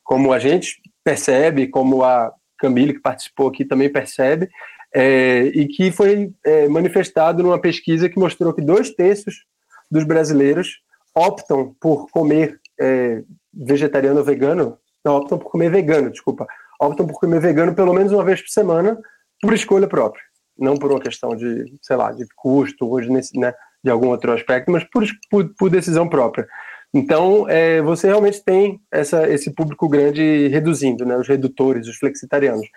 como 0.03 0.33
a 0.33 0.39
gente 0.39 0.81
percebe, 1.03 1.67
como 1.67 2.03
a 2.03 2.33
Camille, 2.57 2.95
que 2.95 2.99
participou 2.99 3.47
aqui, 3.47 3.63
também 3.63 3.91
percebe, 3.91 4.49
é, 4.91 5.51
e 5.53 5.67
que 5.67 5.91
foi 5.91 6.31
é, 6.43 6.67
manifestado 6.67 7.43
numa 7.43 7.61
pesquisa 7.61 8.09
que 8.09 8.17
mostrou 8.17 8.55
que 8.55 8.61
dois 8.61 8.89
terços 8.89 9.45
dos 9.91 10.03
brasileiros 10.03 10.79
optam 11.19 11.75
por 11.79 12.09
comer 12.09 12.59
é, 12.79 13.23
vegetariano 13.53 14.19
ou 14.19 14.25
vegano, 14.25 14.77
não, 15.03 15.15
optam 15.15 15.37
por 15.37 15.51
comer 15.51 15.69
vegano, 15.69 16.09
desculpa, 16.09 16.47
optam 16.79 17.05
por 17.07 17.19
comer 17.19 17.39
vegano 17.39 17.73
pelo 17.73 17.93
menos 17.93 18.11
uma 18.11 18.23
vez 18.23 18.41
por 18.41 18.49
semana 18.49 18.97
por 19.41 19.53
escolha 19.53 19.87
própria, 19.87 20.23
não 20.57 20.75
por 20.75 20.91
uma 20.91 20.99
questão 20.99 21.35
de, 21.35 21.73
sei 21.81 21.95
lá, 21.95 22.11
de 22.11 22.25
custo 22.35 22.85
ou 22.85 22.99
de, 22.99 23.09
né, 23.09 23.53
de 23.83 23.89
algum 23.89 24.09
outro 24.09 24.31
aspecto, 24.33 24.71
mas 24.71 24.83
por, 24.83 25.05
por, 25.29 25.53
por 25.57 25.69
decisão 25.69 26.07
própria. 26.07 26.47
Então, 26.93 27.47
é, 27.47 27.81
você 27.81 28.07
realmente 28.07 28.43
tem 28.43 28.81
essa, 28.91 29.29
esse 29.29 29.53
público 29.53 29.87
grande 29.87 30.47
reduzindo, 30.47 31.05
né, 31.05 31.15
os 31.15 31.27
redutores, 31.27 31.87
os 31.87 31.97
flexitarianos. 31.97 32.67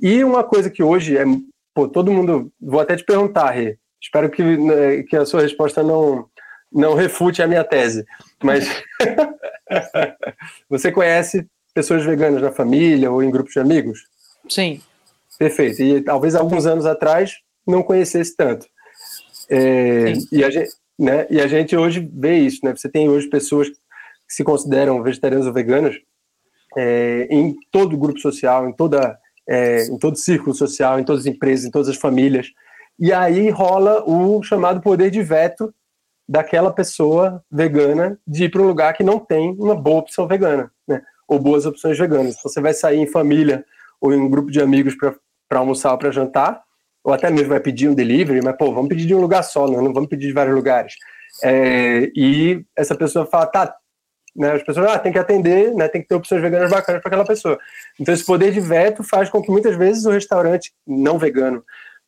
E 0.00 0.24
uma 0.24 0.42
coisa 0.42 0.68
que 0.68 0.82
hoje 0.82 1.16
é 1.16 1.24
pô, 1.74 1.88
todo 1.88 2.12
mundo. 2.12 2.52
Vou 2.60 2.80
até 2.80 2.96
te 2.96 3.04
perguntar, 3.04 3.50
Rê. 3.50 3.78
Espero 4.02 4.30
que, 4.30 4.42
né, 4.42 5.02
que 5.02 5.16
a 5.16 5.26
sua 5.26 5.42
resposta 5.42 5.82
não, 5.82 6.26
não 6.72 6.94
refute 6.94 7.42
a 7.42 7.46
minha 7.46 7.64
tese. 7.64 8.04
Mas 8.42 8.68
você 10.68 10.92
conhece 10.92 11.46
pessoas 11.74 12.04
veganas 12.04 12.42
na 12.42 12.52
família 12.52 13.10
ou 13.10 13.22
em 13.22 13.30
grupos 13.30 13.52
de 13.52 13.60
amigos? 13.60 14.00
Sim. 14.48 14.80
Perfeito. 15.38 15.82
E 15.82 16.00
talvez 16.02 16.34
alguns 16.34 16.66
anos 16.66 16.86
atrás 16.86 17.38
não 17.66 17.82
conhecesse 17.82 18.36
tanto. 18.36 18.66
É, 19.48 20.12
e, 20.30 20.44
a 20.44 20.50
gente, 20.50 20.70
né, 20.98 21.26
e 21.30 21.40
a 21.40 21.46
gente 21.46 21.76
hoje 21.76 22.08
vê 22.12 22.38
isso, 22.38 22.60
né? 22.64 22.74
Você 22.76 22.88
tem 22.88 23.08
hoje 23.08 23.28
pessoas 23.28 23.68
que 23.68 23.76
se 24.28 24.44
consideram 24.44 25.02
vegetarianos 25.02 25.46
ou 25.46 25.52
veganos 25.52 25.96
é, 26.76 27.26
em 27.30 27.56
todo 27.70 27.98
grupo 27.98 28.20
social, 28.20 28.68
em 28.68 28.72
toda 28.72 29.18
é, 29.48 29.86
em 29.86 29.98
todo 29.98 30.16
círculo 30.16 30.54
social, 30.54 31.00
em 31.00 31.04
todas 31.04 31.22
as 31.22 31.26
empresas, 31.26 31.66
em 31.66 31.70
todas 31.70 31.88
as 31.88 31.96
famílias. 31.96 32.48
E 32.98 33.12
aí 33.12 33.50
rola 33.50 34.04
o 34.08 34.42
chamado 34.42 34.80
poder 34.80 35.10
de 35.10 35.22
veto 35.22 35.74
daquela 36.30 36.72
pessoa 36.72 37.42
vegana 37.50 38.16
de 38.24 38.44
ir 38.44 38.50
para 38.50 38.62
um 38.62 38.66
lugar 38.68 38.94
que 38.94 39.02
não 39.02 39.18
tem 39.18 39.50
uma 39.58 39.74
boa 39.74 39.98
opção 39.98 40.28
vegana, 40.28 40.70
né? 40.86 41.02
ou 41.26 41.40
boas 41.40 41.66
opções 41.66 41.98
veganas. 41.98 42.36
Então, 42.38 42.48
você 42.48 42.60
vai 42.60 42.72
sair 42.72 42.98
em 42.98 43.06
família 43.06 43.64
ou 44.00 44.14
em 44.14 44.16
um 44.16 44.30
grupo 44.30 44.48
de 44.48 44.60
amigos 44.60 44.94
para 44.96 45.58
almoçar 45.58 45.90
ou 45.90 45.98
para 45.98 46.12
jantar, 46.12 46.62
ou 47.02 47.12
até 47.12 47.28
mesmo 47.30 47.48
vai 47.48 47.58
pedir 47.58 47.88
um 47.88 47.94
delivery, 47.94 48.40
mas, 48.44 48.56
pô, 48.56 48.72
vamos 48.72 48.88
pedir 48.88 49.06
de 49.06 49.14
um 49.14 49.20
lugar 49.20 49.42
só, 49.42 49.66
né? 49.66 49.76
não 49.78 49.92
vamos 49.92 50.08
pedir 50.08 50.28
de 50.28 50.32
vários 50.32 50.54
lugares. 50.54 50.94
É, 51.42 52.12
e 52.14 52.64
essa 52.76 52.94
pessoa 52.94 53.26
fala, 53.26 53.46
tá, 53.46 53.76
né? 54.36 54.52
As 54.52 54.62
pessoas 54.62 54.86
ah, 54.88 55.00
tem 55.00 55.10
que 55.10 55.18
atender, 55.18 55.74
né? 55.74 55.88
tem 55.88 56.00
que 56.00 56.06
ter 56.06 56.14
opções 56.14 56.40
veganas 56.40 56.70
bacanas 56.70 57.02
para 57.02 57.08
aquela 57.08 57.26
pessoa. 57.26 57.58
Então, 57.98 58.14
esse 58.14 58.24
poder 58.24 58.52
de 58.52 58.60
veto 58.60 59.02
faz 59.02 59.28
com 59.28 59.42
que 59.42 59.50
muitas 59.50 59.76
vezes 59.76 60.04
o 60.04 60.12
restaurante 60.12 60.72
não 60.86 61.18
vegano, 61.18 61.64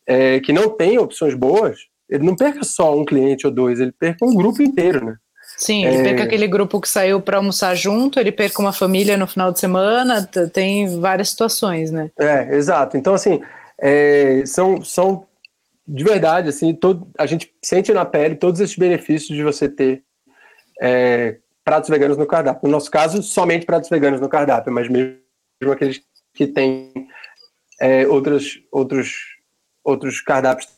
é, 0.07 0.39
que 0.39 0.53
não 0.53 0.71
tem 0.71 0.97
opções 0.97 1.35
boas, 1.35 1.91
ele 2.13 2.25
não 2.25 2.37
perca 2.37 2.63
só 2.63 2.95
um 2.95 3.07
cliente 3.07 3.47
ou 3.47 3.53
dois, 3.53 3.81
ele 3.81 3.93
perca 3.93 4.27
um 4.27 4.35
grupo 4.35 4.63
inteiro, 4.63 5.03
né? 5.05 5.17
Sim, 5.57 5.87
ele 5.87 5.97
é... 5.97 6.03
perca 6.03 6.25
aquele 6.25 6.47
grupo 6.47 6.79
que 6.79 6.89
saiu 6.89 7.21
para 7.21 7.39
almoçar 7.39 7.75
junto, 7.75 8.21
ele 8.21 8.31
perca 8.31 8.61
uma 8.61 8.73
família 8.73 9.17
no 9.17 9.27
final 9.27 9.51
de 9.51 9.59
semana, 9.59 10.29
tem 10.53 11.01
várias 11.01 11.31
situações, 11.31 11.91
né? 11.91 12.11
É, 12.19 12.55
exato. 12.55 12.99
Então, 12.99 13.15
assim, 13.15 13.41
é, 13.81 14.43
são, 14.45 14.83
são 14.85 15.27
de 15.89 16.05
verdade, 16.05 16.51
assim, 16.51 16.75
todo, 16.75 17.09
a 17.19 17.25
gente 17.25 17.51
sente 17.63 17.93
na 17.93 18.05
pele 18.05 18.35
todos 18.35 18.61
esses 18.61 18.77
benefícios 18.77 19.37
de 19.37 19.43
você 19.43 19.69
ter 19.69 20.03
é, 20.81 21.39
pratos 21.65 21.89
veganos 21.89 22.19
no 22.19 22.27
cardápio. 22.27 22.69
No 22.69 22.73
nosso 22.73 22.91
caso, 22.91 23.23
somente 23.23 23.65
pratos 23.65 23.89
veganos 23.89 24.21
no 24.21 24.29
cardápio, 24.29 24.73
mas 24.73 24.89
mesmo 24.89 25.17
aqueles 25.73 26.03
que 26.35 26.47
têm 26.47 26.93
é, 27.81 28.07
outros, 28.07 28.61
outros, 28.71 29.15
outros 29.83 30.21
cardápios 30.21 30.69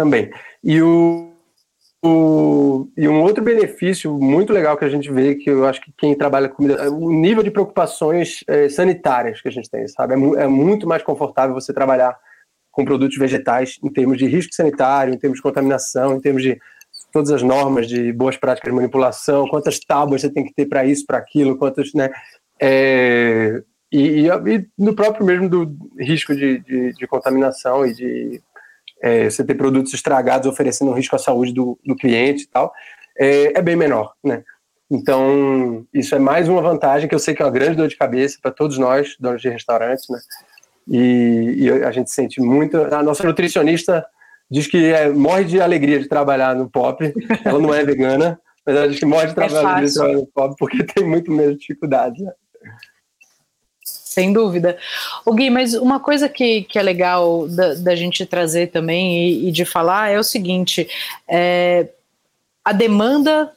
também. 0.00 0.30
E, 0.64 0.80
o, 0.80 1.30
o, 2.02 2.88
e 2.96 3.06
um 3.06 3.22
outro 3.22 3.44
benefício 3.44 4.18
muito 4.18 4.50
legal 4.50 4.76
que 4.76 4.84
a 4.84 4.88
gente 4.88 5.12
vê, 5.12 5.34
que 5.34 5.50
eu 5.50 5.66
acho 5.66 5.80
que 5.82 5.92
quem 5.98 6.16
trabalha 6.16 6.48
com 6.48 6.56
comida, 6.56 6.74
é 6.82 6.88
o 6.88 7.10
nível 7.10 7.42
de 7.42 7.50
preocupações 7.50 8.42
é, 8.48 8.68
sanitárias 8.70 9.42
que 9.42 9.48
a 9.48 9.52
gente 9.52 9.68
tem, 9.68 9.86
sabe? 9.88 10.14
É, 10.14 10.44
é 10.44 10.46
muito 10.46 10.88
mais 10.88 11.02
confortável 11.02 11.54
você 11.54 11.74
trabalhar 11.74 12.16
com 12.70 12.84
produtos 12.84 13.18
vegetais 13.18 13.78
em 13.84 13.92
termos 13.92 14.16
de 14.16 14.26
risco 14.26 14.54
sanitário, 14.54 15.12
em 15.12 15.18
termos 15.18 15.38
de 15.38 15.42
contaminação, 15.42 16.16
em 16.16 16.20
termos 16.20 16.42
de 16.42 16.58
todas 17.12 17.30
as 17.30 17.42
normas 17.42 17.86
de 17.86 18.12
boas 18.12 18.36
práticas 18.36 18.70
de 18.70 18.76
manipulação, 18.76 19.48
quantas 19.48 19.78
tábuas 19.80 20.22
você 20.22 20.30
tem 20.30 20.44
que 20.44 20.54
ter 20.54 20.66
para 20.66 20.84
isso, 20.84 21.04
para 21.04 21.18
aquilo, 21.18 21.58
quantas, 21.58 21.92
né? 21.92 22.08
É, 22.62 23.62
e, 23.92 24.20
e, 24.22 24.28
e, 24.28 24.66
no 24.78 24.94
próprio 24.94 25.26
mesmo 25.26 25.48
do 25.48 25.76
risco 25.98 26.34
de, 26.34 26.60
de, 26.60 26.92
de 26.92 27.06
contaminação 27.06 27.84
e 27.84 27.92
de 27.92 28.40
é, 29.02 29.28
você 29.28 29.44
ter 29.44 29.54
produtos 29.54 29.94
estragados 29.94 30.48
oferecendo 30.48 30.90
um 30.90 30.94
risco 30.94 31.16
à 31.16 31.18
saúde 31.18 31.52
do, 31.52 31.78
do 31.84 31.96
cliente 31.96 32.44
e 32.44 32.48
tal, 32.48 32.72
é, 33.18 33.58
é, 33.58 33.62
bem 33.62 33.76
menor, 33.76 34.14
né? 34.22 34.42
Então, 34.90 35.86
isso 35.94 36.14
é 36.14 36.18
mais 36.18 36.48
uma 36.48 36.60
vantagem 36.60 37.08
que 37.08 37.14
eu 37.14 37.18
sei 37.18 37.34
que 37.34 37.42
é 37.42 37.44
uma 37.44 37.52
grande 37.52 37.76
dor 37.76 37.86
de 37.86 37.96
cabeça 37.96 38.38
para 38.42 38.50
todos 38.50 38.76
nós, 38.76 39.16
donos 39.20 39.40
de 39.40 39.48
restaurantes, 39.48 40.08
né? 40.08 40.18
E, 40.88 41.54
e, 41.58 41.70
a 41.70 41.92
gente 41.92 42.10
sente 42.10 42.40
muito. 42.40 42.76
A 42.76 43.02
nossa 43.02 43.24
nutricionista 43.24 44.04
diz 44.50 44.66
que 44.66 44.92
é, 44.92 45.08
morre 45.08 45.44
de 45.44 45.60
alegria 45.60 46.00
de 46.00 46.08
trabalhar 46.08 46.56
no 46.56 46.68
pop. 46.68 47.12
Ela 47.44 47.60
não 47.60 47.72
é 47.72 47.84
vegana, 47.84 48.40
mas 48.66 48.76
ela 48.76 48.88
diz 48.88 48.98
que 48.98 49.06
morre 49.06 49.26
de, 49.26 49.32
é 49.32 49.34
trabalhar, 49.34 49.84
de 49.84 49.94
trabalhar 49.94 50.16
no 50.16 50.26
pop 50.26 50.54
porque 50.58 50.82
tem 50.92 51.06
muito 51.06 51.30
menos 51.30 51.56
dificuldade. 51.58 52.20
Né? 52.20 52.32
Sem 54.10 54.32
dúvida. 54.32 54.76
O 55.24 55.32
Gui, 55.32 55.50
mas 55.50 55.72
uma 55.72 56.00
coisa 56.00 56.28
que, 56.28 56.62
que 56.62 56.80
é 56.80 56.82
legal 56.82 57.46
da, 57.46 57.74
da 57.74 57.94
gente 57.94 58.26
trazer 58.26 58.72
também 58.72 59.28
e, 59.28 59.48
e, 59.48 59.52
de 59.52 59.64
falar 59.64 60.10
é 60.10 60.18
o 60.18 60.24
seguinte: 60.24 60.88
é, 61.28 61.88
a 62.64 62.72
demanda 62.72 63.52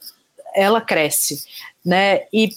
ela 0.54 0.80
cresce, 0.80 1.42
né? 1.84 2.20
E 2.32 2.50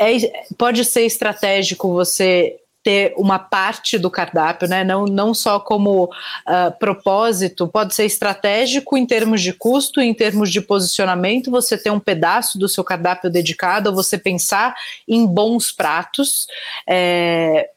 é, 0.00 0.16
pode 0.56 0.86
ser 0.86 1.02
estratégico 1.02 1.92
você 1.92 2.58
ter 2.88 3.12
uma 3.18 3.38
parte 3.38 3.98
do 3.98 4.10
cardápio, 4.10 4.66
né? 4.66 4.82
Não, 4.82 5.04
não 5.04 5.34
só 5.34 5.60
como 5.60 6.04
uh, 6.04 6.78
propósito, 6.78 7.68
pode 7.68 7.94
ser 7.94 8.06
estratégico 8.06 8.96
em 8.96 9.04
termos 9.04 9.42
de 9.42 9.52
custo, 9.52 10.00
em 10.00 10.14
termos 10.14 10.50
de 10.50 10.62
posicionamento, 10.62 11.50
você 11.50 11.76
ter 11.76 11.90
um 11.90 12.00
pedaço 12.00 12.58
do 12.58 12.66
seu 12.66 12.82
cardápio 12.82 13.28
dedicado, 13.28 13.94
você 13.94 14.16
pensar 14.16 14.74
em 15.06 15.26
bons 15.26 15.70
pratos. 15.70 16.46
É, 16.88 17.68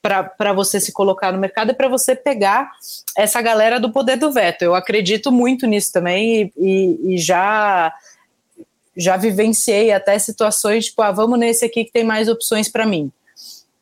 para 0.00 0.52
você 0.52 0.78
se 0.78 0.92
colocar 0.92 1.32
no 1.32 1.38
mercado 1.38 1.70
e 1.70 1.74
para 1.74 1.88
você 1.88 2.14
pegar 2.14 2.70
essa 3.16 3.40
galera 3.40 3.80
do 3.80 3.90
poder 3.90 4.16
do 4.16 4.30
veto. 4.30 4.60
Eu 4.60 4.74
acredito 4.74 5.32
muito 5.32 5.66
nisso 5.66 5.90
também 5.90 6.42
e, 6.42 6.52
e, 6.58 7.14
e 7.14 7.18
já 7.18 7.92
já 8.94 9.16
vivenciei 9.16 9.90
até 9.90 10.16
situações 10.18 10.84
tipo, 10.84 11.00
ah, 11.00 11.10
vamos 11.10 11.38
nesse 11.38 11.64
aqui 11.64 11.84
que 11.86 11.90
tem 11.90 12.04
mais 12.04 12.28
opções 12.28 12.68
para 12.68 12.86
mim. 12.86 13.10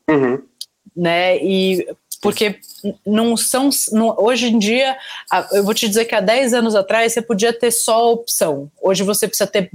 Uhum 0.09 0.41
né? 0.95 1.37
E 1.37 1.85
porque 2.23 2.55
não 3.05 3.35
são. 3.35 3.69
Não, 3.91 4.15
hoje 4.17 4.47
em 4.47 4.57
dia, 4.57 4.97
eu 5.51 5.63
vou 5.63 5.73
te 5.73 5.87
dizer 5.87 6.05
que 6.05 6.15
há 6.15 6.21
10 6.21 6.53
anos 6.53 6.73
atrás 6.73 7.11
você 7.11 7.21
podia 7.21 7.51
ter 7.51 7.69
só 7.69 7.95
a 7.95 8.11
opção. 8.11 8.71
Hoje 8.81 9.03
você 9.03 9.27
precisa 9.27 9.45
ter 9.45 9.69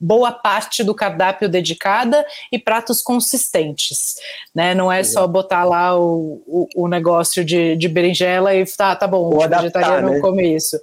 boa 0.00 0.30
parte 0.30 0.84
do 0.84 0.94
cardápio 0.94 1.48
dedicada 1.48 2.24
e 2.52 2.58
pratos 2.58 3.02
consistentes, 3.02 4.14
né? 4.54 4.74
Não 4.74 4.90
é 4.92 5.02
só 5.02 5.26
botar 5.26 5.64
lá 5.64 5.98
o, 5.98 6.40
o, 6.46 6.68
o 6.76 6.88
negócio 6.88 7.44
de, 7.44 7.74
de 7.74 7.88
berinjela 7.88 8.54
e 8.54 8.64
tá, 8.64 8.94
tá 8.94 9.08
bom, 9.08 9.34
o 9.34 9.48
vegetariano 9.48 10.10
né? 10.10 10.20
come 10.20 10.54
isso. 10.54 10.78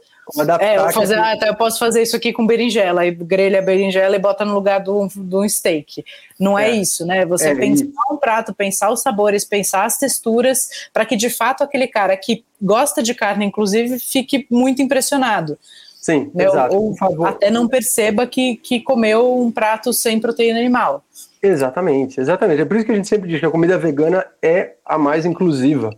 É, 0.60 0.78
eu, 0.78 0.92
fazer, 0.92 1.20
ah, 1.20 1.36
então 1.36 1.48
eu 1.48 1.56
posso 1.56 1.78
fazer 1.78 2.02
isso 2.02 2.16
aqui 2.16 2.34
com 2.34 2.48
berinjela, 2.48 3.06
e 3.06 3.12
grelha 3.12 3.60
a 3.60 3.62
berinjela 3.62 4.16
e 4.16 4.20
bota 4.20 4.44
no 4.44 4.56
lugar 4.56 4.80
do, 4.80 5.08
do 5.16 5.48
steak. 5.48 6.04
Não 6.40 6.58
é, 6.58 6.72
é 6.72 6.76
isso, 6.76 7.06
né? 7.06 7.26
Você 7.26 7.50
é 7.50 7.56
pensar 7.56 7.86
isso. 7.86 7.94
um 8.12 8.18
prato, 8.18 8.54
pensar 8.54 8.92
os 8.92 9.02
sabores, 9.02 9.46
pensar 9.46 9.86
as 9.86 9.98
texturas, 9.98 10.90
para 10.92 11.06
que 11.06 11.16
de 11.16 11.30
fato 11.30 11.64
aquele 11.64 11.88
cara 11.88 12.18
que 12.18 12.44
gosta 12.60 13.04
de 13.04 13.14
carne, 13.14 13.46
inclusive, 13.46 14.00
fique 14.00 14.48
muito 14.50 14.82
impressionado. 14.82 15.58
Sim, 16.02 16.32
né? 16.34 16.46
exato. 16.46 16.76
Ou, 16.76 16.96
ou 17.02 17.26
até 17.26 17.50
não 17.50 17.68
perceba 17.68 18.28
que, 18.28 18.58
que 18.58 18.80
comeu 18.80 19.40
um 19.40 19.52
prato 19.52 19.92
sem 19.92 20.20
proteína 20.20 20.60
animal. 20.60 21.04
Exatamente, 21.42 22.20
exatamente. 22.20 22.62
É 22.62 22.66
por 22.66 22.78
isso 22.78 22.86
que 22.86 22.92
a 22.92 22.96
gente 22.96 23.08
sempre 23.08 23.30
diz 23.30 23.40
que 23.40 23.46
a 23.46 23.52
comida 23.52 23.78
vegana 23.78 24.26
é 24.42 24.76
a 24.86 24.98
mais 24.98 25.26
inclusiva, 25.26 25.92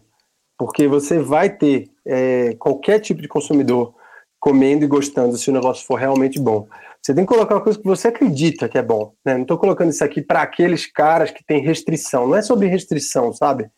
porque 0.57 0.87
você 0.87 1.19
vai 1.19 1.49
ter 1.49 1.89
é, 2.05 2.55
qualquer 2.59 2.99
tipo 2.99 3.21
de 3.21 3.27
consumidor 3.27 3.96
comendo 4.39 4.86
e 4.86 4.88
gostando 4.88 5.38
se 5.38 5.50
o 5.50 5.54
negócio 5.54 5.86
for 5.86 5.95
realmente 5.95 6.39
bom. 6.39 6.67
Você 7.02 7.13
tem 7.13 7.26
que 7.26 7.34
colocar 7.34 7.56
uma 7.56 7.63
coisa 7.63 7.80
que 7.80 7.86
você 7.86 8.10
acredita 8.10 8.67
que 8.67 8.78
é 8.78 8.82
bom. 8.82 9.13
Né? 9.26 9.36
Não 9.36 9.43
estou 9.43 9.58
colocando 9.58 9.89
isso 9.89 10.04
aqui 10.04 10.21
para 10.21 10.41
aqueles 10.41 10.86
caras 10.86 11.32
que 11.32 11.43
têm 11.43 11.62
restrição. 11.62 12.28
Não 12.28 12.36
é 12.36 12.41
sobre 12.41 12.67
restrição, 12.67 13.34
sabe? 13.34 13.69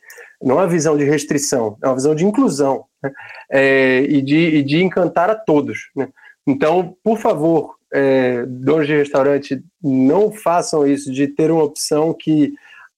Não 0.41 0.59
é 0.59 0.63
uma 0.63 0.67
visão 0.67 0.97
de 0.97 1.03
restrição, 1.03 1.77
é 1.83 1.87
uma 1.87 1.95
visão 1.95 2.15
de 2.15 2.25
inclusão 2.25 2.85
né? 3.03 3.11
é, 3.51 4.01
e, 4.01 4.21
de, 4.21 4.37
e 4.37 4.63
de 4.63 4.81
encantar 4.81 5.29
a 5.29 5.35
todos. 5.35 5.89
Né? 5.95 6.07
Então, 6.47 6.95
por 7.03 7.19
favor, 7.19 7.75
é, 7.93 8.45
donos 8.45 8.87
de 8.87 8.95
restaurante, 8.95 9.61
não 9.81 10.31
façam 10.31 10.87
isso 10.87 11.11
de 11.11 11.27
ter 11.27 11.51
uma 11.51 11.63
opção 11.63 12.13
que, 12.13 12.53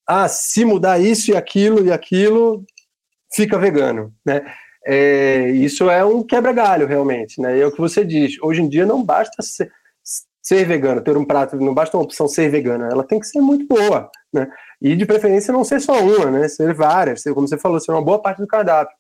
ah, 0.08 0.28
se 0.28 0.64
mudar 0.66 1.00
isso 1.00 1.32
e 1.32 1.36
aquilo 1.36 1.86
e 1.86 1.92
aquilo, 1.92 2.64
fica 3.34 3.58
vegano. 3.58 4.14
Né? 4.26 4.42
É, 4.86 5.50
isso 5.52 5.90
é 5.90 6.04
um 6.04 6.24
quebra-galho, 6.24 6.88
realmente, 6.88 7.40
né? 7.40 7.60
É 7.60 7.66
o 7.66 7.72
que 7.72 7.80
você 7.80 8.04
diz. 8.04 8.42
Hoje 8.42 8.62
em 8.62 8.70
dia 8.70 8.86
não 8.86 9.04
basta 9.04 9.42
ser, 9.42 9.72
ser 10.42 10.66
vegano, 10.66 11.02
ter 11.02 11.16
um 11.16 11.26
prato, 11.26 11.56
não 11.58 11.74
basta 11.74 11.96
uma 11.96 12.04
opção 12.04 12.28
ser 12.28 12.50
vegana, 12.50 12.90
ela 12.92 13.04
tem 13.04 13.20
que 13.20 13.28
ser 13.28 13.40
muito 13.40 13.68
boa, 13.68 14.10
né? 14.34 14.48
E 14.82 14.96
de 14.96 15.06
preferência 15.06 15.54
não 15.54 15.64
ser 15.64 15.80
só 15.80 16.00
uma, 16.02 16.32
né? 16.32 16.48
Ser 16.48 16.74
várias, 16.74 17.22
ser, 17.22 17.34
como 17.34 17.48
você 17.48 17.58
falou, 17.58 17.80
ser 17.80 17.92
uma 17.92 18.02
boa 18.02 18.20
parte 18.20 18.42
do 18.42 18.48
cardápio. 18.48 18.96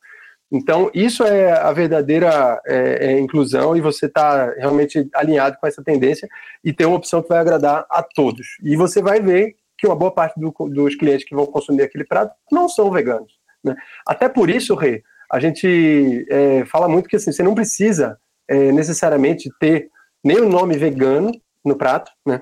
Então, 0.51 0.91
isso 0.93 1.23
é 1.23 1.53
a 1.53 1.71
verdadeira 1.71 2.61
é, 2.65 3.07
é, 3.07 3.19
inclusão 3.19 3.75
e 3.75 3.79
você 3.79 4.07
está 4.07 4.51
realmente 4.57 5.09
alinhado 5.15 5.57
com 5.59 5.65
essa 5.65 5.81
tendência 5.81 6.27
e 6.61 6.73
ter 6.73 6.85
uma 6.85 6.97
opção 6.97 7.23
que 7.23 7.29
vai 7.29 7.39
agradar 7.39 7.85
a 7.89 8.03
todos. 8.03 8.57
E 8.61 8.75
você 8.75 9.01
vai 9.01 9.21
ver 9.21 9.55
que 9.77 9.87
uma 9.87 9.95
boa 9.95 10.11
parte 10.11 10.37
do, 10.37 10.53
dos 10.69 10.95
clientes 10.95 11.25
que 11.25 11.33
vão 11.33 11.45
consumir 11.45 11.83
aquele 11.83 12.03
prato 12.03 12.35
não 12.51 12.67
são 12.67 12.91
veganos. 12.91 13.31
Né? 13.63 13.75
Até 14.05 14.27
por 14.27 14.49
isso, 14.49 14.75
Rei, 14.75 15.01
a 15.31 15.39
gente 15.39 16.25
é, 16.29 16.65
fala 16.65 16.87
muito 16.87 17.07
que 17.07 17.15
assim, 17.15 17.31
você 17.31 17.43
não 17.43 17.55
precisa 17.55 18.17
é, 18.47 18.71
necessariamente 18.71 19.49
ter 19.59 19.89
nem 20.23 20.37
o 20.37 20.49
nome 20.49 20.77
vegano 20.77 21.31
no 21.63 21.75
prato, 21.75 22.11
né? 22.25 22.41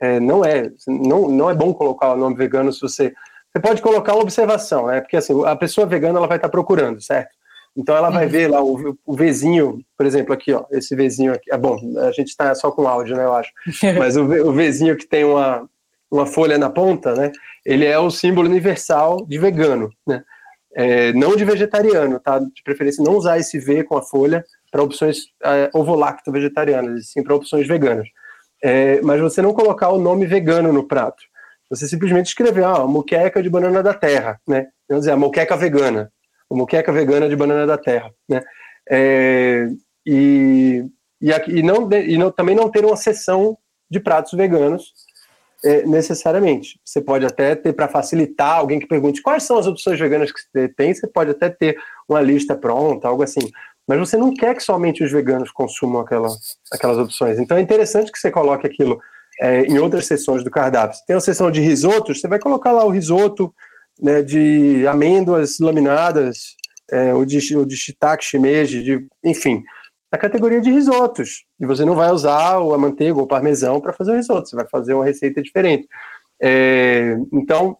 É, 0.00 0.20
não 0.20 0.44
é 0.44 0.70
não, 0.86 1.28
não 1.28 1.50
é 1.50 1.54
bom 1.54 1.72
colocar 1.72 2.12
o 2.12 2.16
nome 2.16 2.36
vegano 2.36 2.72
se 2.72 2.80
você 2.80 3.14
você 3.52 3.60
pode 3.60 3.80
colocar 3.80 4.12
uma 4.12 4.22
observação, 4.22 4.86
né? 4.88 5.00
Porque 5.00 5.16
assim 5.16 5.32
a 5.46 5.56
pessoa 5.56 5.86
vegana 5.86 6.18
ela 6.18 6.28
vai 6.28 6.36
estar 6.36 6.50
procurando, 6.50 7.00
certo? 7.00 7.30
Então 7.74 7.96
ela 7.96 8.10
vai 8.10 8.26
ver 8.26 8.48
lá 8.48 8.62
o, 8.62 8.96
o 9.04 9.14
Vzinho, 9.14 9.80
por 9.96 10.06
exemplo, 10.06 10.32
aqui, 10.32 10.52
ó, 10.52 10.64
esse 10.70 10.94
Vzinho 10.96 11.32
aqui. 11.32 11.52
É 11.52 11.58
bom, 11.58 11.78
a 11.98 12.10
gente 12.10 12.28
está 12.28 12.54
só 12.54 12.70
com 12.70 12.88
áudio, 12.88 13.16
né? 13.16 13.24
Eu 13.24 13.34
acho. 13.34 13.50
Mas 13.98 14.16
o, 14.16 14.24
o 14.24 14.52
Vzinho 14.52 14.96
que 14.96 15.06
tem 15.06 15.24
uma 15.24 15.68
uma 16.10 16.26
folha 16.26 16.56
na 16.56 16.70
ponta, 16.70 17.14
né? 17.14 17.32
Ele 17.64 17.84
é 17.84 17.98
o 17.98 18.10
símbolo 18.10 18.48
universal 18.48 19.24
de 19.26 19.38
vegano, 19.38 19.90
né? 20.06 20.22
É, 20.76 21.10
não 21.14 21.34
de 21.34 21.42
vegetariano, 21.42 22.20
tá? 22.20 22.38
De 22.38 22.62
preferência 22.62 23.02
não 23.02 23.16
usar 23.16 23.38
esse 23.38 23.58
V 23.58 23.82
com 23.82 23.96
a 23.96 24.02
folha 24.02 24.44
para 24.70 24.82
opções 24.82 25.20
é, 25.42 25.70
ovolacto 25.72 26.30
vegetarianas, 26.30 27.12
sim 27.12 27.22
para 27.22 27.34
opções 27.34 27.66
veganas. 27.66 28.06
É, 28.62 29.00
mas 29.00 29.18
você 29.18 29.40
não 29.40 29.54
colocar 29.54 29.88
o 29.88 29.98
nome 29.98 30.26
vegano 30.26 30.70
no 30.72 30.86
prato. 30.86 31.22
Você 31.70 31.88
simplesmente 31.88 32.26
escrever, 32.26 32.64
ah, 32.64 32.86
moqueca 32.86 33.42
de 33.42 33.48
banana 33.48 33.82
da 33.82 33.94
terra, 33.94 34.38
né? 34.46 34.66
Vamos 34.86 35.02
dizer, 35.02 35.12
a 35.12 35.16
moqueca 35.16 35.56
vegana, 35.56 36.12
a 36.50 36.54
moqueca 36.54 36.92
vegana 36.92 37.26
de 37.26 37.34
banana 37.34 37.66
da 37.66 37.78
terra, 37.78 38.10
né? 38.28 38.42
É, 38.88 39.68
e, 40.04 40.84
e, 41.22 41.32
aqui, 41.32 41.52
e, 41.52 41.62
não, 41.62 41.90
e 41.90 42.18
não, 42.18 42.30
também 42.30 42.54
não 42.54 42.70
ter 42.70 42.84
uma 42.84 42.96
seção 42.96 43.56
de 43.90 43.98
pratos 43.98 44.32
veganos, 44.34 44.92
é, 45.66 45.84
necessariamente. 45.84 46.78
Você 46.84 47.00
pode 47.00 47.26
até 47.26 47.56
ter, 47.56 47.72
para 47.72 47.88
facilitar, 47.88 48.58
alguém 48.58 48.78
que 48.78 48.86
pergunte 48.86 49.20
quais 49.20 49.42
são 49.42 49.58
as 49.58 49.66
opções 49.66 49.98
veganas 49.98 50.30
que 50.30 50.38
você 50.40 50.68
tem, 50.68 50.94
você 50.94 51.08
pode 51.08 51.32
até 51.32 51.50
ter 51.50 51.76
uma 52.08 52.20
lista 52.20 52.54
pronta, 52.54 53.08
algo 53.08 53.24
assim. 53.24 53.50
mas 53.86 53.98
você 53.98 54.16
não 54.16 54.32
quer 54.32 54.54
que 54.54 54.62
somente 54.62 55.02
os 55.02 55.10
veganos 55.10 55.50
consumam 55.50 56.00
aquela, 56.00 56.28
aquelas 56.72 56.98
opções. 56.98 57.40
Então 57.40 57.56
é 57.56 57.60
interessante 57.60 58.12
que 58.12 58.18
você 58.18 58.30
coloque 58.30 58.64
aquilo 58.64 59.00
é, 59.40 59.62
em 59.62 59.78
outras 59.78 60.06
sessões 60.06 60.44
do 60.44 60.50
cardápio. 60.50 60.98
tem 61.04 61.16
uma 61.16 61.20
sessão 61.20 61.50
de 61.50 61.60
risotos, 61.60 62.20
você 62.20 62.28
vai 62.28 62.38
colocar 62.38 62.70
lá 62.70 62.84
o 62.84 62.90
risoto 62.90 63.52
né, 64.00 64.22
de 64.22 64.86
amêndoas 64.86 65.58
laminadas, 65.58 66.54
é, 66.92 67.12
de, 67.24 67.66
de 67.66 67.76
shiitake, 67.76 68.24
shimeji, 68.24 68.84
de, 68.84 69.06
enfim, 69.24 69.64
a 70.16 70.18
categoria 70.18 70.60
de 70.60 70.70
risotos. 70.70 71.44
E 71.60 71.66
você 71.66 71.84
não 71.84 71.94
vai 71.94 72.10
usar 72.10 72.56
a 72.56 72.78
manteiga 72.78 73.16
ou 73.18 73.24
o 73.24 73.28
parmesão 73.28 73.80
para 73.80 73.92
fazer 73.92 74.12
o 74.12 74.16
risoto, 74.16 74.48
você 74.48 74.56
vai 74.56 74.66
fazer 74.68 74.94
uma 74.94 75.04
receita 75.04 75.40
diferente. 75.42 75.86
É, 76.40 77.16
então, 77.32 77.78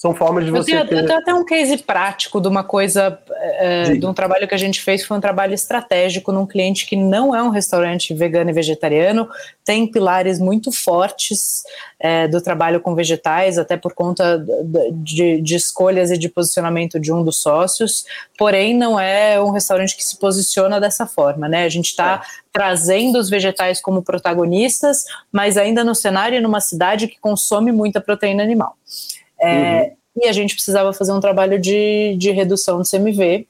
são 0.00 0.14
formas 0.14 0.46
de 0.46 0.50
você. 0.50 0.74
Eu 0.74 0.86
tenho, 0.86 0.88
ter... 0.88 0.94
eu 0.96 1.06
tenho 1.06 1.18
até 1.18 1.34
um 1.34 1.44
case 1.44 1.76
prático 1.76 2.40
de 2.40 2.48
uma 2.48 2.64
coisa, 2.64 3.18
é, 3.28 3.92
de 3.92 4.06
um 4.06 4.14
trabalho 4.14 4.48
que 4.48 4.54
a 4.54 4.58
gente 4.58 4.80
fez, 4.80 5.04
foi 5.04 5.18
um 5.18 5.20
trabalho 5.20 5.52
estratégico 5.52 6.32
num 6.32 6.46
cliente 6.46 6.86
que 6.86 6.96
não 6.96 7.36
é 7.36 7.42
um 7.42 7.50
restaurante 7.50 8.14
vegano 8.14 8.48
e 8.48 8.52
vegetariano, 8.54 9.28
tem 9.62 9.86
pilares 9.86 10.38
muito 10.38 10.72
fortes 10.72 11.64
é, 11.98 12.26
do 12.26 12.40
trabalho 12.40 12.80
com 12.80 12.94
vegetais, 12.94 13.58
até 13.58 13.76
por 13.76 13.92
conta 13.92 14.42
de, 14.90 15.42
de, 15.42 15.54
escolhas 15.54 16.10
e 16.10 16.16
de 16.16 16.30
posicionamento 16.30 16.98
de 16.98 17.12
um 17.12 17.22
dos 17.22 17.36
sócios, 17.42 18.06
porém 18.38 18.74
não 18.74 18.98
é 18.98 19.38
um 19.38 19.50
restaurante 19.50 19.94
que 19.94 20.02
se 20.02 20.18
posiciona 20.18 20.80
dessa 20.80 21.06
forma, 21.06 21.46
né? 21.46 21.64
A 21.64 21.68
gente 21.68 21.90
está 21.90 22.22
é. 22.24 22.26
trazendo 22.50 23.18
os 23.18 23.28
vegetais 23.28 23.82
como 23.82 24.02
protagonistas, 24.02 25.04
mas 25.30 25.58
ainda 25.58 25.84
no 25.84 25.94
cenário 25.94 26.40
numa 26.40 26.62
cidade 26.62 27.06
que 27.06 27.20
consome 27.20 27.70
muita 27.70 28.00
proteína 28.00 28.42
animal. 28.42 28.74
É, 29.40 29.82
uhum. 29.82 30.24
E 30.24 30.28
a 30.28 30.32
gente 30.32 30.54
precisava 30.54 30.92
fazer 30.92 31.12
um 31.12 31.20
trabalho 31.20 31.58
de, 31.58 32.16
de 32.18 32.30
redução 32.30 32.78
do 32.78 32.88
CMV, 32.88 33.46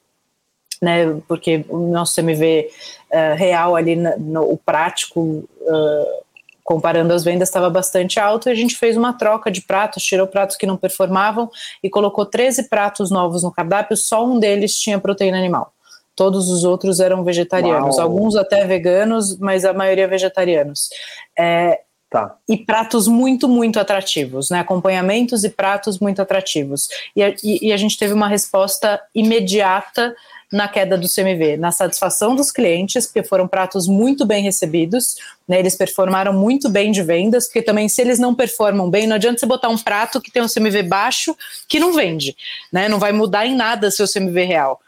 né, 0.81 1.21
porque 1.27 1.65
o 1.69 1.79
nosso 1.91 2.15
CMV 2.15 2.71
uh, 3.11 3.15
é, 3.15 3.35
real 3.35 3.77
ali, 3.77 3.97
no, 3.97 4.19
no 4.19 4.53
o 4.53 4.57
prático, 4.57 5.21
uh, 5.21 6.25
comparando 6.63 7.13
as 7.13 7.25
vendas, 7.25 7.49
estava 7.49 7.69
bastante 7.69 8.21
alto 8.21 8.49
e 8.49 8.53
a 8.53 8.55
gente 8.55 8.77
fez 8.77 8.97
uma 8.97 9.13
troca 9.13 9.51
de 9.51 9.61
pratos, 9.63 10.05
tirou 10.05 10.27
pratos 10.27 10.57
que 10.57 10.67
não 10.67 10.77
performavam 10.77 11.51
e 11.83 11.91
colocou 11.91 12.25
13 12.25 12.69
pratos 12.69 13.11
novos 13.11 13.43
no 13.43 13.51
cardápio, 13.51 13.97
só 13.97 14.25
um 14.25 14.39
deles 14.39 14.79
tinha 14.79 14.99
proteína 14.99 15.39
animal. 15.39 15.73
Todos 16.15 16.49
os 16.51 16.65
outros 16.65 17.01
eram 17.01 17.25
vegetarianos, 17.25 17.97
Uau. 17.97 18.07
alguns 18.07 18.37
até 18.37 18.65
veganos, 18.67 19.39
mas 19.39 19.65
a 19.65 19.73
maioria 19.73 20.07
vegetarianos. 20.07 20.91
É, 21.39 21.81
Tá. 22.11 22.35
E 22.49 22.57
pratos 22.57 23.07
muito, 23.07 23.49
muito 23.49 23.79
atrativos, 23.79 24.51
né? 24.51 24.59
Acompanhamentos 24.59 25.45
e 25.45 25.49
pratos 25.49 26.01
muito 26.01 26.21
atrativos. 26.21 26.89
E 27.15 27.23
a, 27.23 27.29
e, 27.43 27.69
e 27.69 27.73
a 27.73 27.77
gente 27.77 27.97
teve 27.97 28.13
uma 28.13 28.27
resposta 28.27 29.01
imediata 29.15 30.13
na 30.53 30.67
queda 30.67 30.99
do 30.99 31.09
CMV, 31.09 31.57
na 31.57 31.71
satisfação 31.71 32.35
dos 32.35 32.51
clientes, 32.51 33.07
porque 33.07 33.23
foram 33.23 33.47
pratos 33.47 33.87
muito 33.87 34.27
bem 34.27 34.43
recebidos, 34.43 35.15
né, 35.47 35.61
eles 35.61 35.77
performaram 35.77 36.33
muito 36.33 36.69
bem 36.69 36.91
de 36.91 37.03
vendas, 37.03 37.47
porque 37.47 37.63
também 37.63 37.89
se 37.89 38.03
eles 38.03 38.19
não 38.19 38.35
performam 38.35 38.91
bem, 38.91 39.07
não 39.07 39.15
adianta 39.15 39.39
você 39.39 39.47
botar 39.47 39.69
um 39.69 39.79
prato 39.79 40.21
que 40.21 40.31
tem 40.31 40.43
um 40.43 40.49
CMV 40.49 40.83
baixo 40.83 41.37
que 41.69 41.79
não 41.79 41.93
vende, 41.93 42.37
né, 42.73 42.89
não 42.89 42.99
vai 42.99 43.13
mudar 43.13 43.47
em 43.47 43.55
nada 43.55 43.93
seu 43.93 44.09
CMV 44.09 44.43
real. 44.43 44.81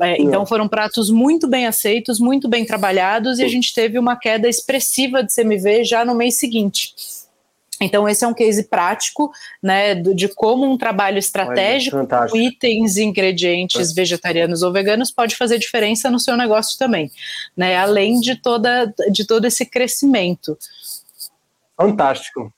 É, 0.00 0.20
então 0.20 0.44
foram 0.46 0.68
pratos 0.68 1.10
muito 1.10 1.46
bem 1.46 1.66
aceitos, 1.66 2.18
muito 2.18 2.48
bem 2.48 2.64
trabalhados 2.64 3.38
e 3.38 3.44
a 3.44 3.48
gente 3.48 3.74
teve 3.74 3.98
uma 3.98 4.16
queda 4.16 4.48
expressiva 4.48 5.22
de 5.22 5.34
CMV 5.34 5.84
já 5.84 6.04
no 6.04 6.14
mês 6.14 6.38
seguinte. 6.38 6.94
Então, 7.80 8.06
esse 8.06 8.22
é 8.22 8.28
um 8.28 8.34
case 8.34 8.64
prático, 8.64 9.32
né, 9.62 9.94
de 9.94 10.28
como 10.28 10.70
um 10.70 10.76
trabalho 10.76 11.18
estratégico 11.18 11.96
Olha, 11.96 12.28
com 12.28 12.36
itens 12.36 12.98
e 12.98 13.02
ingredientes 13.02 13.94
vegetarianos 13.94 14.62
ou 14.62 14.70
veganos 14.70 15.10
pode 15.10 15.34
fazer 15.34 15.58
diferença 15.58 16.10
no 16.10 16.20
seu 16.20 16.36
negócio 16.36 16.78
também, 16.78 17.10
né, 17.56 17.76
além 17.76 18.20
de, 18.20 18.36
toda, 18.36 18.92
de 19.10 19.26
todo 19.26 19.46
esse 19.46 19.64
crescimento. 19.64 20.58
Fantástico. 21.74 22.52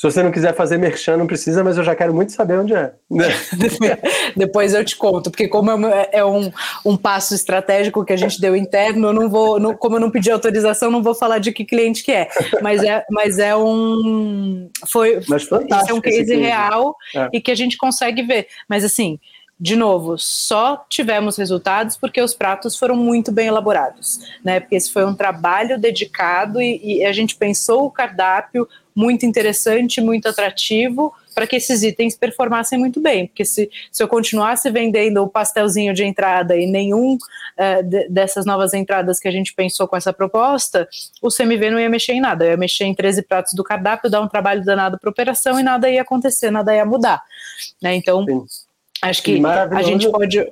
Se 0.00 0.10
você 0.10 0.22
não 0.22 0.30
quiser 0.30 0.54
fazer 0.54 0.78
merchan, 0.78 1.18
não 1.18 1.26
precisa, 1.26 1.62
mas 1.62 1.76
eu 1.76 1.84
já 1.84 1.94
quero 1.94 2.14
muito 2.14 2.32
saber 2.32 2.58
onde 2.58 2.72
é. 2.72 2.94
Depois 4.34 4.72
eu 4.72 4.82
te 4.82 4.96
conto, 4.96 5.30
porque 5.30 5.46
como 5.46 5.86
é, 5.88 6.08
é 6.10 6.24
um, 6.24 6.50
um 6.86 6.96
passo 6.96 7.34
estratégico 7.34 8.02
que 8.02 8.14
a 8.14 8.16
gente 8.16 8.40
deu 8.40 8.56
interno, 8.56 9.08
eu 9.08 9.12
não 9.12 9.28
vou, 9.28 9.60
não, 9.60 9.76
como 9.76 9.96
eu 9.96 10.00
não 10.00 10.10
pedi 10.10 10.30
autorização, 10.30 10.90
não 10.90 11.02
vou 11.02 11.14
falar 11.14 11.36
de 11.36 11.52
que 11.52 11.66
cliente 11.66 12.02
que 12.02 12.12
é. 12.12 12.30
Mas 12.62 12.82
é, 12.82 13.04
mas 13.10 13.38
é 13.38 13.54
um. 13.54 14.70
Foi, 14.88 15.20
mas 15.28 15.46
é 15.86 15.92
um 15.92 16.00
case, 16.00 16.18
case. 16.24 16.34
real 16.34 16.96
é. 17.14 17.28
e 17.34 17.38
que 17.38 17.50
a 17.50 17.54
gente 17.54 17.76
consegue 17.76 18.22
ver. 18.22 18.46
Mas 18.66 18.84
assim, 18.84 19.18
de 19.60 19.76
novo, 19.76 20.16
só 20.16 20.82
tivemos 20.88 21.36
resultados 21.36 21.98
porque 21.98 22.22
os 22.22 22.32
pratos 22.32 22.78
foram 22.78 22.96
muito 22.96 23.30
bem 23.30 23.48
elaborados, 23.48 24.20
né? 24.42 24.60
Porque 24.60 24.76
esse 24.76 24.90
foi 24.90 25.04
um 25.04 25.14
trabalho 25.14 25.78
dedicado 25.78 26.58
e, 26.62 27.00
e 27.00 27.04
a 27.04 27.12
gente 27.12 27.36
pensou 27.36 27.84
o 27.84 27.90
cardápio, 27.90 28.66
muito 29.00 29.24
interessante, 29.24 29.98
muito 29.98 30.28
atrativo, 30.28 31.10
para 31.34 31.46
que 31.46 31.56
esses 31.56 31.82
itens 31.82 32.14
performassem 32.14 32.78
muito 32.78 33.00
bem. 33.00 33.28
Porque 33.28 33.46
se, 33.46 33.70
se 33.90 34.02
eu 34.02 34.06
continuasse 34.06 34.70
vendendo 34.70 35.22
o 35.22 35.28
pastelzinho 35.28 35.94
de 35.94 36.04
entrada 36.04 36.54
e 36.54 36.66
nenhum 36.66 37.14
uh, 37.14 37.82
de, 37.82 38.08
dessas 38.10 38.44
novas 38.44 38.74
entradas 38.74 39.18
que 39.18 39.26
a 39.26 39.30
gente 39.30 39.54
pensou 39.54 39.88
com 39.88 39.96
essa 39.96 40.12
proposta, 40.12 40.86
o 41.22 41.28
CMV 41.28 41.70
não 41.70 41.80
ia 41.80 41.88
mexer 41.88 42.12
em 42.12 42.20
nada. 42.20 42.44
Eu 42.44 42.50
ia 42.50 42.56
mexer 42.58 42.84
em 42.84 42.94
13 42.94 43.22
pratos 43.22 43.54
do 43.54 43.64
cardápio, 43.64 44.10
dar 44.10 44.20
um 44.20 44.28
trabalho 44.28 44.62
danado 44.62 44.98
para 44.98 45.08
operação 45.08 45.58
e 45.58 45.62
nada 45.62 45.88
ia 45.88 46.02
acontecer, 46.02 46.50
nada 46.50 46.76
ia 46.76 46.84
mudar. 46.84 47.22
Né? 47.80 47.94
Então, 47.94 48.26
Sim. 48.26 48.44
acho 49.00 49.22
que 49.22 49.40
a 49.46 49.82
gente 49.82 50.10
pode 50.10 50.46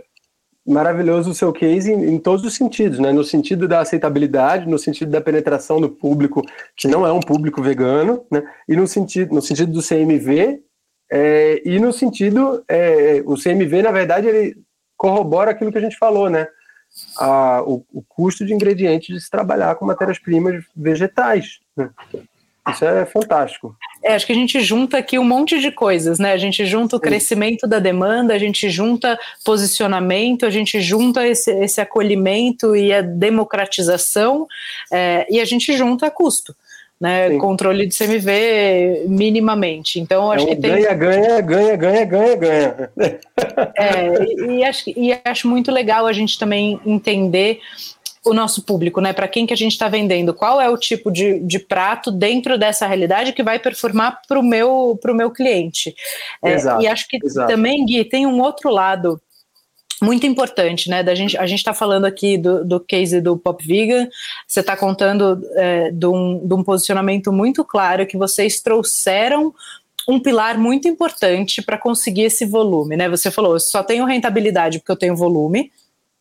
maravilhoso 0.69 1.31
o 1.31 1.35
seu 1.35 1.53
case 1.53 1.93
em, 1.93 2.15
em, 2.15 2.19
todos 2.19 2.45
os 2.45 2.55
sentidos, 2.55 2.99
né? 2.99 3.11
No 3.11 3.25
sentido 3.25 3.67
da 3.67 3.81
aceitabilidade, 3.81 4.69
no 4.69 4.79
sentido 4.79 5.11
da 5.11 5.21
penetração 5.21 5.81
do 5.81 5.89
público 5.89 6.43
que 6.77 6.87
não 6.87 7.07
é 7.07 7.13
um 7.13 7.21
público 7.21 7.63
vegano, 7.63 8.25
né? 8.31 8.43
E 8.69 8.77
no 8.77 8.87
sentido, 8.87 9.35
no 9.35 9.41
sentido 9.41 9.73
do 9.73 9.83
CMV 9.83 10.63
é, 11.11 11.63
e 11.65 11.81
no 11.81 11.93
sentido, 11.93 12.63
é, 12.69 13.23
o 13.25 13.35
CMV 13.35 13.83
na 13.83 13.91
verdade 13.91 14.27
ele 14.27 14.57
corrobora 14.97 15.53
aquilo 15.53 15.73
que 15.73 15.79
a 15.79 15.83
gente 15.83 15.97
falou, 15.97 16.29
né? 16.29 16.47
A, 17.19 17.63
o, 17.63 17.85
o 17.93 18.03
custo 18.03 18.45
de 18.45 18.53
ingredientes 18.53 19.15
de 19.15 19.21
se 19.21 19.31
trabalhar 19.31 19.75
com 19.77 19.87
matérias-primas 19.87 20.65
vegetais. 20.77 21.61
Né? 21.77 21.91
Isso 22.71 22.85
é 22.85 23.07
fantástico. 23.07 23.75
É, 24.03 24.15
acho 24.15 24.27
que 24.27 24.33
a 24.33 24.35
gente 24.35 24.61
junta 24.61 24.99
aqui 24.99 25.19
um 25.19 25.25
monte 25.25 25.59
de 25.61 25.71
coisas, 25.71 26.19
né? 26.19 26.33
A 26.33 26.37
gente 26.37 26.65
junta 26.67 26.97
o 26.97 27.01
crescimento 27.01 27.67
da 27.67 27.79
demanda, 27.79 28.35
a 28.35 28.39
gente 28.39 28.71
junta 28.71 29.19
posicionamento, 29.45 30.47
a 30.47 30.51
gente 30.51 30.81
junta 30.81 31.27
esse, 31.27 31.51
esse 31.51 31.81
acolhimento 31.81 32.77
e 32.77 32.93
a 32.93 33.01
democratização, 33.01 34.47
é, 34.93 35.27
e 35.29 35.41
a 35.41 35.45
gente 35.45 35.77
junta 35.77 36.11
custo. 36.11 36.55
Né, 37.01 37.29
Sim. 37.29 37.39
controle 37.39 37.87
de 37.87 37.97
CMV 37.97 39.05
minimamente. 39.07 40.01
Então, 40.01 40.33
acho 40.33 40.49
é 40.49 40.51
um 40.51 40.57
que 40.57 40.61
tem. 40.61 40.73
Ganha, 40.73 40.95
ganha, 40.95 41.41
ganha, 41.41 41.77
ganha, 41.77 42.05
ganha, 42.05 42.37
ganha. 42.37 42.91
É, 43.77 44.25
e, 44.25 44.59
e, 44.59 44.65
acho, 44.65 44.91
e 44.91 45.17
acho 45.25 45.47
muito 45.47 45.71
legal 45.71 46.07
a 46.07 46.13
gente 46.13 46.37
também 46.37 46.81
entender 46.85 47.61
o 48.25 48.35
nosso 48.35 48.63
público, 48.63 49.01
né? 49.01 49.13
Para 49.13 49.29
quem 49.29 49.47
que 49.47 49.53
a 49.53 49.57
gente 49.57 49.73
está 49.73 49.89
vendendo? 49.89 50.35
Qual 50.35 50.61
é 50.61 50.69
o 50.69 50.77
tipo 50.77 51.11
de, 51.11 51.41
de 51.41 51.59
prato 51.59 52.11
dentro 52.11 52.59
dessa 52.59 52.87
realidade 52.87 53.33
que 53.33 53.43
vai 53.43 53.59
performar 53.59 54.21
para 54.27 54.39
o 54.39 54.43
meu, 54.43 54.99
pro 55.01 55.15
meu 55.15 55.31
cliente? 55.31 55.95
É, 56.43 56.55
exato, 56.55 56.83
e 56.83 56.87
acho 56.87 57.09
que 57.09 57.19
exato. 57.25 57.49
também, 57.51 57.85
Gui, 57.87 58.05
tem 58.05 58.27
um 58.27 58.41
outro 58.41 58.71
lado 58.71 59.21
muito 60.01 60.27
importante, 60.27 60.89
né? 60.89 61.03
Da 61.03 61.15
gente, 61.15 61.37
a 61.37 61.47
gente 61.47 61.59
está 61.59 61.75
falando 61.75 62.05
aqui 62.05 62.39
do, 62.39 62.65
do 62.65 62.81
case 62.81 63.21
do 63.21 63.37
Pop 63.37 63.65
Vegan, 63.67 64.09
você 64.47 64.61
está 64.61 64.77
contando 64.77 65.41
é, 65.55 65.91
de, 65.91 66.07
um, 66.07 66.47
de 66.47 66.55
um 66.55 66.63
posicionamento 66.63 67.33
muito 67.33 67.65
claro 67.65 68.07
que 68.07 68.17
vocês 68.17 68.61
trouxeram 68.61 69.53
um 70.09 70.19
pilar 70.19 70.57
muito 70.57 70.89
importante 70.89 71.61
para 71.61 71.77
conseguir 71.77 72.23
esse 72.23 72.47
volume, 72.47 72.97
né? 72.97 73.09
Você 73.09 73.31
falou, 73.31 73.55
eu 73.55 73.61
só 73.61 73.83
tenho 73.83 74.07
rentabilidade 74.07 74.79
porque 74.79 74.93
eu 74.93 74.97
tenho 74.97 75.15
volume, 75.15 75.71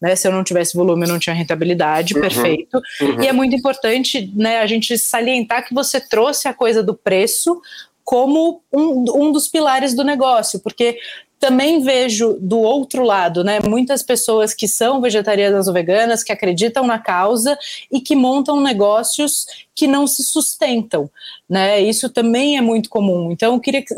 né? 0.01 0.15
Se 0.15 0.27
eu 0.27 0.31
não 0.31 0.43
tivesse 0.43 0.75
volume, 0.75 1.03
eu 1.03 1.09
não 1.09 1.19
tinha 1.19 1.35
rentabilidade, 1.35 2.13
uhum, 2.13 2.21
perfeito. 2.21 2.79
Uhum. 3.01 3.21
E 3.21 3.27
é 3.27 3.33
muito 3.33 3.55
importante 3.55 4.31
né, 4.35 4.59
a 4.59 4.67
gente 4.67 4.97
salientar 4.97 5.67
que 5.67 5.73
você 5.73 5.99
trouxe 5.99 6.47
a 6.47 6.53
coisa 6.53 6.83
do 6.83 6.93
preço 6.93 7.61
como 8.03 8.61
um, 8.71 9.03
um 9.15 9.31
dos 9.31 9.49
pilares 9.49 9.93
do 9.93 10.03
negócio, 10.03 10.59
porque 10.61 10.97
também 11.39 11.81
vejo 11.81 12.37
do 12.39 12.57
outro 12.57 13.03
lado, 13.03 13.43
né, 13.43 13.59
muitas 13.59 14.01
pessoas 14.01 14.53
que 14.53 14.67
são 14.67 15.01
vegetarianas 15.01 15.67
ou 15.67 15.73
veganas, 15.73 16.23
que 16.23 16.31
acreditam 16.31 16.85
na 16.87 16.97
causa 16.97 17.57
e 17.91 18.01
que 18.01 18.15
montam 18.15 18.61
negócios 18.61 19.45
que 19.75 19.87
não 19.87 20.07
se 20.07 20.23
sustentam, 20.23 21.09
né? 21.47 21.79
Isso 21.79 22.09
também 22.09 22.57
é 22.57 22.61
muito 22.61 22.89
comum. 22.89 23.31
Então, 23.31 23.53
eu 23.53 23.59
queria 23.59 23.83
que 23.83 23.93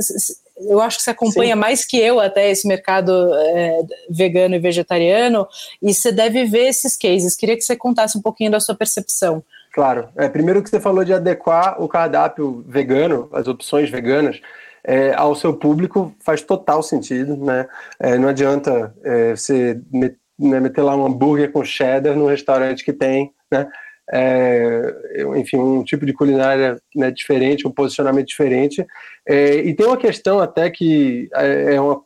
eu 0.67 0.81
acho 0.81 0.97
que 0.97 1.03
você 1.03 1.11
acompanha 1.11 1.55
Sim. 1.55 1.59
mais 1.59 1.85
que 1.85 1.97
eu 1.97 2.19
até 2.19 2.49
esse 2.49 2.67
mercado 2.67 3.11
é, 3.33 3.81
vegano 4.09 4.55
e 4.55 4.59
vegetariano, 4.59 5.47
e 5.81 5.93
você 5.93 6.11
deve 6.11 6.45
ver 6.45 6.67
esses 6.67 6.97
cases. 6.97 7.35
Queria 7.35 7.55
que 7.55 7.61
você 7.61 7.75
contasse 7.75 8.17
um 8.17 8.21
pouquinho 8.21 8.51
da 8.51 8.59
sua 8.59 8.75
percepção. 8.75 9.43
Claro. 9.73 10.09
É, 10.15 10.27
primeiro 10.27 10.63
que 10.63 10.69
você 10.69 10.79
falou 10.79 11.03
de 11.03 11.13
adequar 11.13 11.81
o 11.81 11.87
cardápio 11.87 12.63
vegano, 12.67 13.29
as 13.31 13.47
opções 13.47 13.89
veganas, 13.89 14.41
é, 14.83 15.13
ao 15.13 15.35
seu 15.35 15.53
público 15.53 16.13
faz 16.23 16.41
total 16.41 16.81
sentido, 16.81 17.35
né? 17.37 17.67
É, 17.99 18.17
não 18.17 18.29
adianta 18.29 18.93
é, 19.03 19.35
você 19.35 19.79
né, 19.91 20.59
meter 20.59 20.81
lá 20.81 20.95
um 20.95 21.05
hambúrguer 21.05 21.51
com 21.51 21.63
cheddar 21.63 22.15
num 22.15 22.27
restaurante 22.27 22.83
que 22.83 22.93
tem, 22.93 23.31
né, 23.51 23.67
é, 24.11 24.93
enfim, 25.37 25.57
um 25.57 25.83
tipo 25.83 26.05
de 26.05 26.13
culinária 26.13 26.81
né, 26.95 27.11
diferente, 27.11 27.67
um 27.67 27.71
posicionamento 27.71 28.27
diferente. 28.27 28.85
É, 29.27 29.55
e 29.57 29.73
tem 29.73 29.85
uma 29.85 29.97
questão 29.97 30.39
até 30.39 30.69
que 30.69 31.29
é, 31.35 31.75
é 31.75 31.81
uma, 31.81 32.01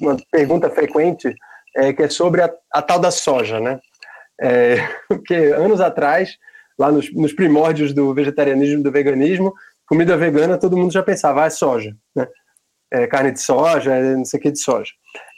uma 0.00 0.16
pergunta 0.30 0.68
frequente, 0.70 1.32
é, 1.76 1.92
que 1.92 2.02
é 2.02 2.08
sobre 2.08 2.42
a, 2.42 2.52
a, 2.72 2.82
tal 2.82 2.98
da 2.98 3.10
soja, 3.10 3.60
né? 3.60 3.78
É, 4.40 4.76
porque 5.08 5.34
anos 5.34 5.80
atrás, 5.80 6.36
lá 6.78 6.90
nos, 6.90 7.12
nos, 7.14 7.32
primórdios 7.32 7.92
do 7.92 8.12
vegetarianismo, 8.12 8.82
do 8.82 8.90
veganismo, 8.90 9.54
comida 9.86 10.16
vegana, 10.16 10.58
todo 10.58 10.76
mundo 10.76 10.92
já 10.92 11.02
pensava, 11.02 11.44
ah, 11.44 11.46
é 11.46 11.50
soja, 11.50 11.94
né? 12.14 12.26
É, 12.92 13.06
carne 13.06 13.30
de 13.30 13.40
soja, 13.40 13.94
é 13.94 14.16
não 14.16 14.24
sei 14.24 14.40
o 14.40 14.42
que 14.42 14.50
de 14.50 14.60
soja. 14.60 14.90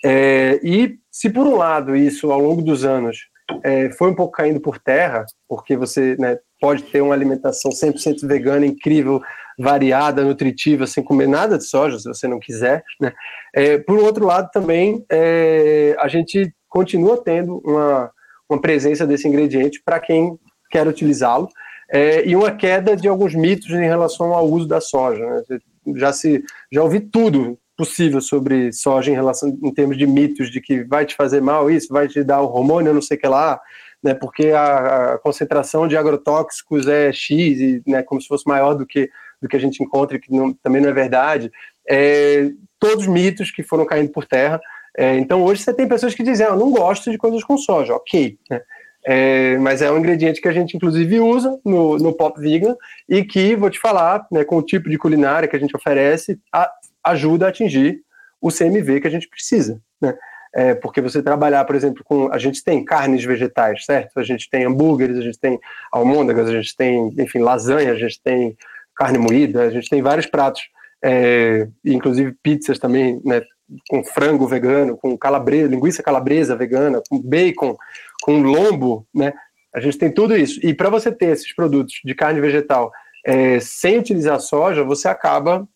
É, 0.03 0.59
e 0.63 0.99
se 1.11 1.29
por 1.29 1.47
um 1.47 1.57
lado 1.57 1.95
isso, 1.95 2.33
ao 2.33 2.41
longo 2.41 2.63
dos 2.63 2.83
anos, 2.83 3.31
é, 3.63 3.91
foi 3.91 4.11
um 4.11 4.15
pouco 4.15 4.33
caindo 4.33 4.61
por 4.61 4.79
terra, 4.79 5.25
porque 5.49 5.77
você 5.77 6.17
né, 6.19 6.39
pode 6.61 6.83
ter 6.85 7.01
uma 7.01 7.15
alimentação 7.15 7.71
100% 7.71 8.27
vegana, 8.27 8.67
incrível, 8.67 9.21
variada, 9.59 10.25
nutritiva, 10.25 10.87
sem 10.87 11.03
comer 11.03 11.29
nada 11.29 11.59
de 11.59 11.65
soja, 11.65 11.99
se 11.99 12.09
você 12.09 12.27
não 12.27 12.39
quiser. 12.39 12.83
Né? 13.01 13.13
É, 13.55 13.79
por 13.79 13.99
outro 13.99 14.27
lado, 14.27 14.51
também, 14.51 15.05
é, 15.11 15.95
a 15.99 16.09
gente 16.09 16.53
continua 16.69 17.23
tendo 17.23 17.61
uma, 17.65 18.11
uma 18.49 18.61
presença 18.61 19.07
desse 19.07 19.29
ingrediente 19.29 19.83
para 19.85 20.01
quem 20.01 20.39
quer 20.71 20.87
utilizá-lo, 20.87 21.49
é, 21.91 22.27
e 22.27 22.35
uma 22.35 22.51
queda 22.51 22.97
de 22.97 23.07
alguns 23.07 23.35
mitos 23.35 23.69
em 23.71 23.85
relação 23.85 24.33
ao 24.33 24.49
uso 24.49 24.67
da 24.67 24.81
soja. 24.81 25.25
Né? 25.25 25.59
Já, 25.97 26.13
se, 26.13 26.43
já 26.73 26.83
ouvi 26.83 27.01
tudo 27.01 27.59
possível 27.77 28.21
sobre 28.21 28.73
soja 28.73 29.11
em 29.11 29.15
relação 29.15 29.49
em 29.63 29.73
termos 29.73 29.97
de 29.97 30.07
mitos 30.07 30.51
de 30.51 30.61
que 30.61 30.85
vai 30.85 31.07
te 31.07 31.15
fazer 31.15 31.41
mal 31.41 31.71
isso, 31.71 31.93
vai 31.93 32.09
te 32.09 32.23
dar 32.23 32.41
o 32.41 32.53
hormônio, 32.53 32.95
não 32.95 33.03
sei 33.03 33.17
o 33.17 33.21
que 33.21 33.27
lá, 33.27 33.61
né, 34.03 34.15
porque 34.15 34.49
a, 34.49 35.15
a 35.15 35.19
concentração 35.19 35.87
de 35.87 35.97
agrotóxicos 35.97 36.87
é 36.89 37.13
X, 37.13 37.61
e, 37.61 37.83
né, 37.87 38.03
como 38.03 38.21
se 38.21 38.29
fosse 38.29 38.47
maior 38.47 38.75
do 38.75 38.85
que, 38.85 39.09
do 39.41 39.49
que 39.49 39.57
a 39.57 39.61
gente 39.61 39.83
encontra, 39.83 40.19
que 40.19 40.33
não, 40.33 40.53
também 40.53 40.83
não 40.83 40.89
é 40.89 40.93
verdade. 40.93 41.51
É, 41.89 42.51
todos 42.79 43.07
mitos 43.07 43.51
que 43.51 43.63
foram 43.63 43.87
caindo 43.87 44.11
por 44.11 44.27
terra. 44.27 44.61
É, 44.97 45.17
então 45.17 45.43
hoje 45.43 45.63
você 45.63 45.73
tem 45.73 45.89
pessoas 45.89 46.15
que 46.15 46.23
dizem, 46.23 46.47
ah, 46.47 46.51
eu 46.51 46.57
não 46.57 46.71
gosto 46.71 47.11
de 47.11 47.17
coisas 47.17 47.43
com 47.45 47.57
soja, 47.57 47.95
ok, 47.95 48.37
né? 48.51 48.61
É, 49.05 49.59
mas 49.59 49.83
é 49.83 49.91
um 49.91 49.99
ingrediente 49.99 50.41
que 50.41 50.47
a 50.47 50.53
gente 50.53 50.77
inclusive 50.77 51.19
usa 51.19 51.59
no, 51.65 51.99
no 51.99 52.13
pop 52.13 52.41
vegan 52.41 52.77
e 53.09 53.25
que, 53.25 53.57
vou 53.57 53.69
te 53.69 53.81
falar, 53.81 54.25
né, 54.31 54.45
com 54.45 54.57
o 54.57 54.63
tipo 54.63 54.89
de 54.89 54.97
culinária 54.97 55.49
que 55.49 55.57
a 55.57 55.59
gente 55.59 55.75
oferece, 55.75 56.39
a, 56.53 56.71
ajuda 57.05 57.47
a 57.47 57.49
atingir 57.49 58.03
o 58.41 58.51
CMV 58.51 59.01
que 59.01 59.07
a 59.07 59.11
gente 59.11 59.29
precisa, 59.29 59.81
né? 60.01 60.15
É, 60.55 60.75
porque 60.75 61.01
você 61.01 61.23
trabalhar, 61.23 61.65
por 61.65 61.75
exemplo, 61.75 62.05
com. 62.05 62.31
A 62.31 62.37
gente 62.37 62.63
tem 62.63 62.85
carnes 62.85 63.25
vegetais, 63.25 63.87
certo? 63.87 64.19
A 64.19 64.23
gente 64.23 64.51
tem 64.51 64.67
hambúrgueres, 64.67 65.17
a 65.17 65.23
gente 65.23 65.39
tem 65.39 65.59
almôndegas, 65.91 66.47
a 66.47 66.53
gente 66.53 66.77
tem, 66.77 67.15
enfim, 67.19 67.39
lasanha, 67.39 67.93
a 67.93 67.97
gente 67.97 68.21
tem 68.23 68.55
carne 68.95 69.17
moída, 69.17 69.63
a 69.63 69.71
gente 69.71 69.89
tem 69.89 70.03
vários 70.03 70.27
pratos, 70.27 70.63
é, 71.03 71.67
inclusive 71.83 72.37
pizzas 72.43 72.79
também, 72.79 73.19
né? 73.25 73.41
Com 73.89 74.05
frango 74.05 74.47
vegano, 74.47 74.99
com 74.99 75.17
calabresa, 75.17 75.71
linguiça 75.71 76.03
calabresa 76.03 76.55
vegana, 76.55 77.03
com 77.09 77.19
bacon, 77.19 77.75
com 78.21 78.43
lombo, 78.43 79.07
né? 79.15 79.33
A 79.75 79.81
gente 79.81 79.97
tem 79.97 80.13
tudo 80.13 80.37
isso. 80.37 80.61
E 80.63 80.75
para 80.75 80.91
você 80.91 81.11
ter 81.11 81.31
esses 81.31 81.55
produtos 81.55 81.95
de 82.05 82.15
carne 82.15 82.43
vegetal 82.43 82.93
é, 83.25 83.59
sem 83.59 83.99
utilizar 83.99 84.39
soja, 84.39 84.85
você 84.85 85.09
acaba 85.09 85.67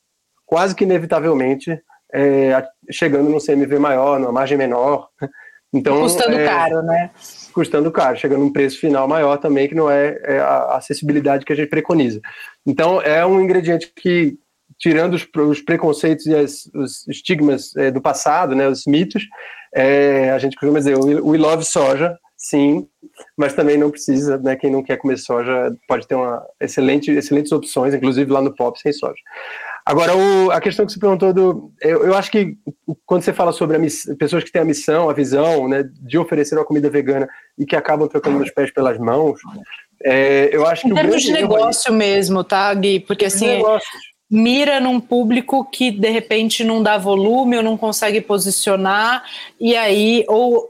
quase 0.47 0.75
que 0.75 0.85
inevitavelmente 0.85 1.79
é, 2.15 2.65
chegando 2.91 3.29
num 3.29 3.39
CMV 3.39 3.79
maior, 3.79 4.19
numa 4.19 4.33
margem 4.33 4.57
menor. 4.57 5.09
Então, 5.75 6.01
custando 6.01 6.39
é, 6.39 6.45
caro, 6.47 6.81
né? 6.81 7.11
Custando 7.53 7.91
caro, 7.91 8.17
chegando 8.17 8.41
num 8.41 8.53
preço 8.53 8.79
final 8.79 9.07
maior 9.07 9.37
também, 9.37 9.69
que 9.69 9.75
não 9.75 9.91
é, 9.91 10.19
é 10.23 10.39
a 10.39 10.77
acessibilidade 10.77 11.45
que 11.45 11.53
a 11.53 11.57
gente 11.57 11.69
preconiza. 11.69 12.21
Então, 12.65 13.03
é 13.03 13.27
um 13.27 13.41
ingrediente 13.41 13.93
que, 13.95 14.39
tirando 14.79 15.15
os, 15.15 15.27
os 15.35 15.61
preconceitos 15.61 16.25
e 16.27 16.35
as, 16.35 16.71
os 16.73 17.07
estigmas 17.09 17.77
é, 17.77 17.91
do 17.91 18.01
passado, 18.01 18.55
né, 18.55 18.67
os 18.69 18.87
mitos, 18.87 19.25
é, 19.75 20.31
a 20.31 20.39
gente 20.39 20.57
costuma 20.57 20.79
dizer, 20.79 20.97
we 20.97 21.37
love 21.37 21.63
soja, 21.65 22.17
sim, 22.37 22.89
mas 23.37 23.53
também 23.53 23.77
não 23.77 23.91
precisa, 23.91 24.39
né? 24.39 24.57
Quem 24.57 24.71
não 24.71 24.83
quer 24.83 24.97
comer 24.97 25.19
soja 25.19 25.77
pode 25.89 26.07
ter 26.07 26.15
uma 26.15 26.43
excelente, 26.61 27.11
excelentes 27.11 27.53
opções, 27.53 27.93
inclusive 27.93 28.31
lá 28.31 28.41
no 28.41 28.55
pop 28.55 28.79
sem 28.81 28.93
soja. 28.93 29.21
Agora, 29.87 30.17
o, 30.17 30.51
a 30.51 30.61
questão 30.61 30.85
que 30.85 30.93
você 30.93 30.99
perguntou 30.99 31.33
do. 31.33 31.73
Eu, 31.81 32.07
eu 32.07 32.17
acho 32.17 32.29
que 32.29 32.57
quando 33.07 33.23
você 33.23 33.33
fala 33.33 33.53
sobre 33.53 33.79
miss, 33.79 34.05
pessoas 34.19 34.43
que 34.43 34.51
têm 34.51 34.63
a 34.63 34.65
missão, 34.65 35.09
a 35.09 35.13
visão, 35.13 35.69
né, 35.69 35.89
de 36.01 36.19
oferecer 36.19 36.57
uma 36.57 36.65
comida 36.65 36.91
vegana 36.91 37.29
e 37.57 37.65
que 37.65 37.77
acabam 37.77 38.09
trocando 38.09 38.43
os 38.43 38.51
pés 38.51 38.73
pelas 38.73 38.99
mãos, 38.99 39.39
é, 40.03 40.51
eu 40.53 40.67
acho 40.67 40.83
que. 40.83 40.89
Em 40.89 40.95
termos 40.95 41.23
de 41.23 41.31
negócio 41.31 41.93
aí, 41.93 41.97
mesmo, 41.97 42.43
tá, 42.43 42.75
Gui? 42.75 42.99
Porque 42.99 43.27
assim. 43.27 43.63
Mira 44.29 44.81
num 44.81 44.99
público 44.99 45.65
que 45.65 45.93
de 45.93 46.11
repente 46.11 46.65
não 46.65 46.83
dá 46.83 46.99
volume 46.99 47.59
ou 47.59 47.63
não 47.63 47.77
consegue 47.77 48.21
posicionar, 48.21 49.23
e 49.61 49.77
aí, 49.77 50.25
ou 50.27 50.69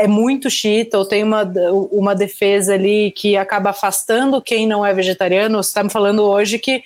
é 0.00 0.06
muito 0.08 0.48
chita 0.48 0.96
ou 0.96 1.04
tem 1.04 1.22
uma, 1.22 1.42
uma 1.92 2.14
defesa 2.14 2.74
ali 2.74 3.10
que 3.10 3.36
acaba 3.36 3.70
afastando 3.70 4.40
quem 4.40 4.66
não 4.66 4.84
é 4.84 4.94
vegetariano. 4.94 5.62
Você 5.62 5.68
está 5.68 5.84
me 5.84 5.90
falando 5.90 6.22
hoje 6.22 6.58
que 6.58 6.82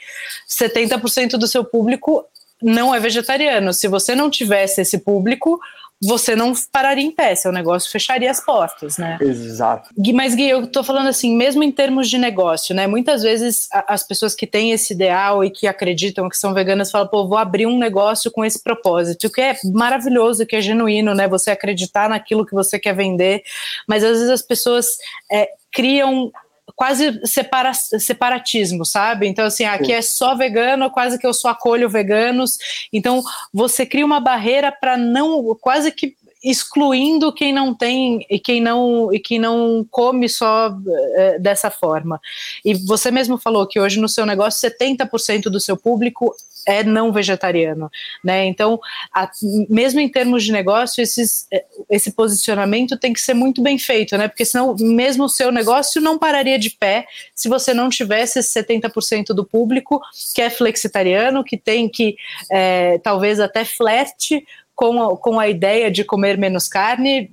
70% 0.48 1.36
do 1.36 1.46
seu 1.46 1.64
público 1.64 2.24
não 2.60 2.92
é 2.94 2.98
vegetariano. 2.98 3.72
Se 3.72 3.86
você 3.86 4.14
não 4.16 4.28
tivesse 4.28 4.80
esse 4.80 4.98
público, 4.98 5.60
você 6.06 6.36
não 6.36 6.52
pararia 6.70 7.04
em 7.04 7.10
pé, 7.10 7.34
seu 7.34 7.52
negócio 7.52 7.90
fecharia 7.90 8.30
as 8.30 8.44
portas, 8.44 8.98
né? 8.98 9.18
Exato. 9.20 9.90
Mas, 10.14 10.34
Gui, 10.34 10.48
eu 10.48 10.66
tô 10.66 10.82
falando 10.84 11.08
assim, 11.08 11.36
mesmo 11.36 11.62
em 11.62 11.72
termos 11.72 12.08
de 12.08 12.18
negócio, 12.18 12.74
né? 12.74 12.86
Muitas 12.86 13.22
vezes 13.22 13.68
as 13.72 14.02
pessoas 14.02 14.34
que 14.34 14.46
têm 14.46 14.72
esse 14.72 14.92
ideal 14.92 15.44
e 15.44 15.50
que 15.50 15.66
acreditam 15.66 16.28
que 16.28 16.36
são 16.36 16.54
veganas 16.54 16.90
falam, 16.90 17.08
pô, 17.08 17.26
vou 17.26 17.38
abrir 17.38 17.66
um 17.66 17.78
negócio 17.78 18.30
com 18.30 18.44
esse 18.44 18.62
propósito, 18.62 19.30
que 19.30 19.40
é 19.40 19.56
maravilhoso, 19.72 20.46
que 20.46 20.56
é 20.56 20.60
genuíno, 20.60 21.14
né? 21.14 21.28
Você 21.28 21.50
acreditar 21.50 22.08
naquilo 22.08 22.46
que 22.46 22.54
você 22.54 22.78
quer 22.78 22.94
vender, 22.94 23.42
mas 23.88 24.04
às 24.04 24.18
vezes 24.18 24.30
as 24.30 24.42
pessoas 24.42 24.86
é, 25.30 25.48
criam 25.72 26.30
quase 26.76 27.20
separa, 27.24 27.72
separatismo, 27.74 28.84
sabe? 28.84 29.26
Então, 29.26 29.46
assim, 29.46 29.64
aqui 29.64 29.92
é 29.92 30.02
só 30.02 30.34
vegano, 30.34 30.90
quase 30.90 31.18
que 31.18 31.26
eu 31.26 31.34
só 31.34 31.48
acolho 31.48 31.88
veganos. 31.88 32.58
Então, 32.92 33.22
você 33.52 33.84
cria 33.84 34.04
uma 34.04 34.20
barreira 34.20 34.72
para 34.72 34.96
não, 34.96 35.54
quase 35.60 35.92
que 35.92 36.16
excluindo 36.44 37.32
quem 37.32 37.54
não 37.54 37.74
tem 37.74 38.26
e 38.28 38.38
quem 38.38 38.60
não 38.60 39.12
e 39.12 39.18
quem 39.18 39.38
não 39.38 39.86
come 39.90 40.28
só 40.28 40.76
é, 41.14 41.38
dessa 41.38 41.70
forma. 41.70 42.20
E 42.62 42.74
você 42.74 43.10
mesmo 43.10 43.38
falou 43.38 43.66
que 43.66 43.80
hoje 43.80 43.98
no 43.98 44.08
seu 44.08 44.26
negócio 44.26 44.70
70% 44.70 45.44
do 45.44 45.58
seu 45.58 45.74
público 45.74 46.36
é 46.66 46.82
não 46.82 47.12
vegetariano, 47.12 47.90
né? 48.22 48.44
Então, 48.44 48.80
a, 49.12 49.30
mesmo 49.68 50.00
em 50.00 50.08
termos 50.08 50.44
de 50.44 50.52
negócio, 50.52 51.02
esses, 51.02 51.46
é, 51.52 51.64
esse 51.90 52.12
posicionamento 52.12 52.98
tem 52.98 53.12
que 53.12 53.20
ser 53.20 53.34
muito 53.34 53.62
bem 53.62 53.78
feito, 53.78 54.16
né? 54.16 54.28
Porque 54.28 54.44
senão, 54.44 54.74
mesmo 54.78 55.24
o 55.24 55.28
seu 55.28 55.50
negócio 55.52 56.00
não 56.00 56.18
pararia 56.18 56.58
de 56.58 56.70
pé 56.70 57.06
se 57.34 57.48
você 57.48 57.74
não 57.74 57.88
tivesse 57.88 58.38
esse 58.38 58.62
70% 58.62 59.26
do 59.28 59.44
público 59.44 60.00
que 60.34 60.42
é 60.42 60.50
flexitariano, 60.50 61.44
que 61.44 61.56
tem 61.56 61.88
que 61.88 62.16
é, 62.50 62.98
talvez 62.98 63.40
até 63.40 63.64
flerte 63.64 64.44
com 64.74 65.02
a, 65.02 65.16
com 65.16 65.38
a 65.38 65.48
ideia 65.48 65.90
de 65.90 66.04
comer 66.04 66.36
menos 66.36 66.68
carne, 66.68 67.30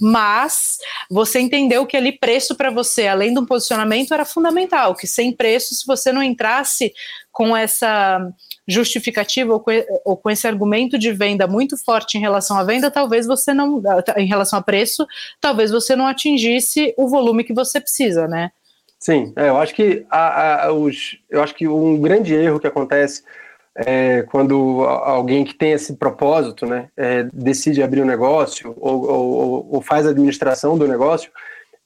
mas 0.00 0.78
você 1.08 1.40
entendeu 1.40 1.86
que 1.86 1.96
ali 1.96 2.12
preço 2.12 2.56
para 2.56 2.70
você, 2.70 3.06
além 3.06 3.32
de 3.32 3.38
um 3.38 3.46
posicionamento, 3.46 4.12
era 4.12 4.24
fundamental, 4.24 4.94
que 4.94 5.06
sem 5.06 5.32
preço, 5.32 5.74
se 5.74 5.86
você 5.86 6.12
não 6.12 6.22
entrasse 6.22 6.92
com 7.30 7.56
essa 7.56 8.20
justificativa 8.66 9.52
ou 9.52 9.60
com, 9.60 9.72
ou 10.04 10.16
com 10.16 10.30
esse 10.30 10.46
argumento 10.46 10.98
de 10.98 11.12
venda 11.12 11.46
muito 11.46 11.76
forte 11.76 12.16
em 12.16 12.20
relação 12.20 12.56
à 12.56 12.64
venda, 12.64 12.90
talvez 12.90 13.26
você 13.26 13.52
não, 13.52 13.82
em 14.16 14.26
relação 14.26 14.58
a 14.58 14.62
preço, 14.62 15.06
talvez 15.40 15.70
você 15.70 15.96
não 15.96 16.06
atingisse 16.06 16.94
o 16.96 17.08
volume 17.08 17.44
que 17.44 17.52
você 17.52 17.80
precisa, 17.80 18.28
né? 18.28 18.50
Sim, 19.00 19.32
é, 19.34 19.48
eu 19.48 19.56
acho 19.56 19.74
que 19.74 20.06
a, 20.08 20.66
a, 20.66 20.72
os, 20.72 21.18
eu 21.28 21.42
acho 21.42 21.54
que 21.54 21.66
um 21.66 22.00
grande 22.00 22.34
erro 22.34 22.60
que 22.60 22.68
acontece 22.68 23.24
é, 23.74 24.22
quando 24.22 24.84
alguém 24.84 25.44
que 25.44 25.54
tem 25.54 25.72
esse 25.72 25.96
propósito, 25.96 26.66
né, 26.66 26.88
é, 26.96 27.26
decide 27.32 27.82
abrir 27.82 28.02
um 28.02 28.06
negócio 28.06 28.74
ou, 28.78 29.10
ou, 29.10 29.68
ou, 29.72 29.82
faz 29.82 30.06
a 30.06 30.10
administração 30.10 30.76
do 30.76 30.86
negócio, 30.86 31.32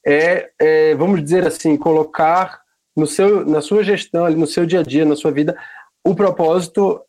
é, 0.05 0.49
é, 0.59 0.95
vamos 0.95 1.23
dizer 1.23 1.47
assim, 1.47 1.75
colocar 1.77 2.61
no 2.95 3.07
seu, 3.07 3.45
na 3.45 3.61
sua 3.61 3.83
gestão, 3.83 4.29
no 4.31 4.47
seu 4.47 4.65
dia 4.65 4.81
a 4.81 4.83
dia, 4.83 5.05
na 5.05 5.15
sua 5.15 5.31
vida, 5.31 5.55
o 6.09 6.15
propósito, 6.15 7.01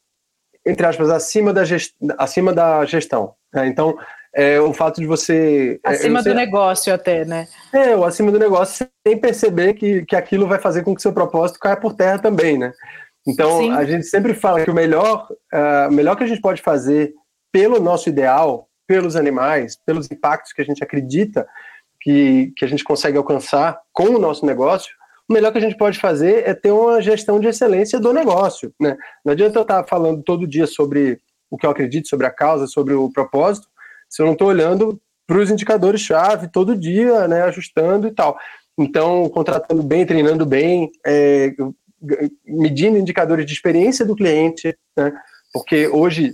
entre 0.66 0.86
aspas, 0.86 1.10
acima 1.10 1.52
da, 1.52 1.64
gest, 1.64 1.94
acima 2.18 2.52
da 2.52 2.84
gestão. 2.84 3.34
Né? 3.52 3.66
Então, 3.66 3.96
é, 4.34 4.60
o 4.60 4.72
fato 4.72 5.00
de 5.00 5.06
você. 5.06 5.80
É, 5.84 5.90
acima 5.90 6.22
do 6.22 6.34
negócio, 6.34 6.92
até, 6.92 7.24
né? 7.24 7.46
É, 7.72 7.96
o 7.96 8.04
acima 8.04 8.30
do 8.30 8.38
negócio, 8.38 8.86
sem 9.06 9.18
perceber 9.18 9.74
que, 9.74 10.04
que 10.04 10.16
aquilo 10.16 10.46
vai 10.46 10.58
fazer 10.58 10.82
com 10.82 10.94
que 10.94 11.02
seu 11.02 11.12
propósito 11.12 11.58
caia 11.58 11.76
por 11.76 11.94
terra 11.94 12.18
também, 12.18 12.58
né? 12.58 12.72
Então, 13.26 13.58
Sim. 13.58 13.72
a 13.72 13.84
gente 13.84 14.06
sempre 14.06 14.34
fala 14.34 14.64
que 14.64 14.70
o 14.70 14.74
melhor, 14.74 15.28
uh, 15.52 15.92
melhor 15.92 16.16
que 16.16 16.24
a 16.24 16.26
gente 16.26 16.40
pode 16.40 16.62
fazer 16.62 17.12
pelo 17.52 17.80
nosso 17.80 18.08
ideal 18.08 18.68
pelos 18.86 19.16
animais, 19.16 19.76
pelos 19.84 20.10
impactos 20.10 20.52
que 20.52 20.62
a 20.62 20.64
gente 20.64 20.82
acredita 20.82 21.46
que, 22.00 22.52
que 22.56 22.64
a 22.64 22.68
gente 22.68 22.82
consegue 22.82 23.18
alcançar 23.18 23.78
com 23.92 24.08
o 24.08 24.18
nosso 24.18 24.46
negócio, 24.46 24.96
o 25.28 25.32
melhor 25.32 25.52
que 25.52 25.58
a 25.58 25.60
gente 25.60 25.76
pode 25.76 25.98
fazer 25.98 26.48
é 26.48 26.54
ter 26.54 26.70
uma 26.70 27.02
gestão 27.02 27.38
de 27.38 27.46
excelência 27.46 28.00
do 28.00 28.12
negócio. 28.12 28.72
Né? 28.80 28.96
Não 29.24 29.32
adianta 29.32 29.58
eu 29.58 29.62
estar 29.62 29.84
falando 29.84 30.22
todo 30.22 30.46
dia 30.46 30.66
sobre 30.66 31.20
o 31.50 31.56
que 31.56 31.66
eu 31.66 31.70
acredito, 31.70 32.08
sobre 32.08 32.26
a 32.26 32.30
causa, 32.30 32.66
sobre 32.66 32.94
o 32.94 33.10
propósito, 33.10 33.68
se 34.08 34.22
eu 34.22 34.26
não 34.26 34.32
estou 34.32 34.48
olhando 34.48 35.00
para 35.26 35.38
os 35.38 35.50
indicadores-chave 35.50 36.48
todo 36.48 36.76
dia, 36.76 37.28
né, 37.28 37.42
ajustando 37.42 38.08
e 38.08 38.10
tal. 38.10 38.38
Então, 38.78 39.28
contratando 39.28 39.82
bem, 39.82 40.06
treinando 40.06 40.46
bem, 40.46 40.90
é, 41.06 41.54
medindo 42.46 42.96
indicadores 42.96 43.44
de 43.44 43.52
experiência 43.52 44.06
do 44.06 44.16
cliente, 44.16 44.74
né, 44.96 45.12
porque 45.52 45.86
hoje, 45.88 46.32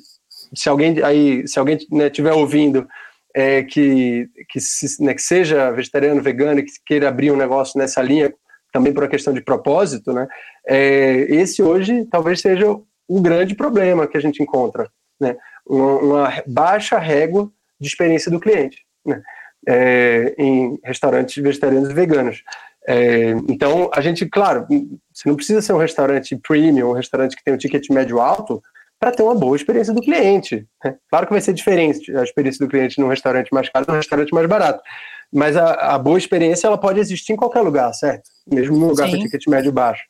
se 0.55 0.69
alguém 0.69 1.03
aí, 1.03 1.47
se 1.49 1.59
alguém 1.59 1.79
né, 1.91 2.11
ouvindo 2.33 2.87
é, 3.35 3.65
que, 3.65 4.29
que, 4.49 4.61
se, 4.61 5.03
né, 5.03 5.15
que 5.15 5.23
seja 5.23 5.73
vegetariano, 5.73 6.23
vegano 6.23 6.63
que 6.63 6.73
queira 6.87 7.09
abrir 7.09 7.33
um 7.33 7.37
negócio 7.37 7.79
nessa 7.79 8.01
linha, 8.01 8.33
também 8.75 8.93
por 8.93 9.05
uma 9.05 9.09
questão 9.09 9.33
de 9.33 9.41
propósito, 9.41 10.13
né, 10.13 10.27
é, 10.67 11.27
esse 11.31 11.63
hoje 11.63 12.05
talvez 12.11 12.41
seja 12.41 12.77
o 13.07 13.21
grande 13.23 13.55
problema 13.55 14.09
que 14.09 14.17
a 14.17 14.21
gente 14.21 14.43
encontra, 14.43 14.91
né, 15.21 15.37
uma, 15.65 15.99
uma 15.99 16.43
baixa 16.45 16.99
régua 16.99 17.49
de 17.81 17.87
experiência 17.87 18.33
do 18.33 18.41
cliente, 18.41 18.85
né, 19.07 19.23
é, 19.69 20.35
em 20.37 20.77
restaurantes 20.85 21.41
vegetarianos 21.41 21.89
e 21.89 21.95
veganos. 21.95 22.43
É, 22.87 23.31
então, 23.49 23.91
a 23.95 24.01
gente, 24.01 24.27
claro, 24.27 24.67
você 25.13 25.29
não 25.29 25.37
precisa 25.37 25.63
ser 25.63 25.73
um 25.73 25.79
restaurante 25.79 26.37
premium, 26.37 26.91
um 26.91 26.95
restaurante 26.95 27.37
que 27.37 27.45
tem 27.45 27.55
um 27.55 27.59
ticket 27.59 27.89
médio 27.91 28.21
alto, 28.21 28.61
para 28.99 29.13
ter 29.13 29.23
uma 29.23 29.35
boa 29.35 29.57
experiência 29.57 29.95
do 29.95 30.01
cliente. 30.01 30.67
Né? 30.85 30.97
Claro 31.11 31.27
que 31.27 31.33
vai 31.33 31.41
ser 31.41 31.53
diferente 31.53 32.15
a 32.17 32.23
experiência 32.23 32.65
do 32.65 32.71
cliente 32.71 33.01
num 33.01 33.09
restaurante 33.09 33.53
mais 33.53 33.69
caro 33.69 33.87
num 33.89 33.95
restaurante 33.95 34.33
mais 34.35 34.49
barato. 34.49 34.83
Mas 35.33 35.57
a, 35.57 35.95
a, 35.95 35.99
boa 35.99 36.19
experiência 36.19 36.67
ela 36.67 36.79
pode 36.79 37.01
existir 37.01 37.33
em 37.33 37.37
qualquer 37.37 37.61
lugar, 37.61 37.93
certo? 37.93 38.31
Mesmo 38.51 38.77
num 38.77 38.89
lugar 38.89 39.09
Sim. 39.09 39.17
com 39.17 39.23
ticket 39.25 39.47
médio 39.47 39.73
baixo. 39.73 40.03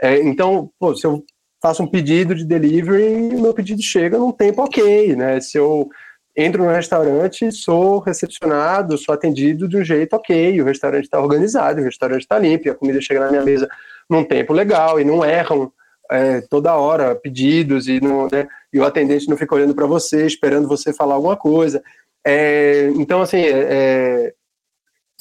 É, 0.00 0.18
então, 0.20 0.70
pô, 0.78 0.94
se 0.94 1.06
eu 1.06 1.24
faço 1.60 1.82
um 1.82 1.86
pedido 1.86 2.34
de 2.34 2.44
delivery, 2.44 3.34
meu 3.34 3.54
pedido 3.54 3.82
chega 3.82 4.18
num 4.18 4.32
tempo 4.32 4.62
ok, 4.62 5.14
né? 5.14 5.40
Se 5.40 5.58
eu 5.58 5.88
entro 6.36 6.64
no 6.64 6.70
restaurante, 6.70 7.52
sou 7.52 7.98
recepcionado, 7.98 8.96
sou 8.96 9.14
atendido 9.14 9.68
de 9.68 9.76
um 9.76 9.84
jeito 9.84 10.14
ok, 10.14 10.60
o 10.60 10.64
restaurante 10.64 11.04
está 11.04 11.20
organizado, 11.20 11.80
o 11.80 11.84
restaurante 11.84 12.22
está 12.22 12.38
limpo, 12.38 12.70
a 12.70 12.74
comida 12.74 13.00
chega 13.00 13.20
na 13.20 13.30
minha 13.30 13.44
mesa 13.44 13.68
num 14.08 14.24
tempo 14.24 14.52
legal 14.52 14.98
e 14.98 15.04
não 15.04 15.24
erram 15.24 15.70
é, 16.10 16.40
toda 16.42 16.74
hora 16.74 17.14
pedidos 17.14 17.86
e, 17.86 18.00
não, 18.00 18.28
né, 18.30 18.46
e 18.72 18.78
o 18.78 18.84
atendente 18.84 19.28
não 19.28 19.36
fica 19.36 19.54
olhando 19.54 19.74
para 19.74 19.86
você, 19.86 20.26
esperando 20.26 20.68
você 20.68 20.92
falar 20.92 21.14
alguma 21.14 21.36
coisa. 21.36 21.82
É, 22.24 22.88
então, 22.96 23.22
assim, 23.22 23.38
é, 23.38 23.50
é, 23.50 24.34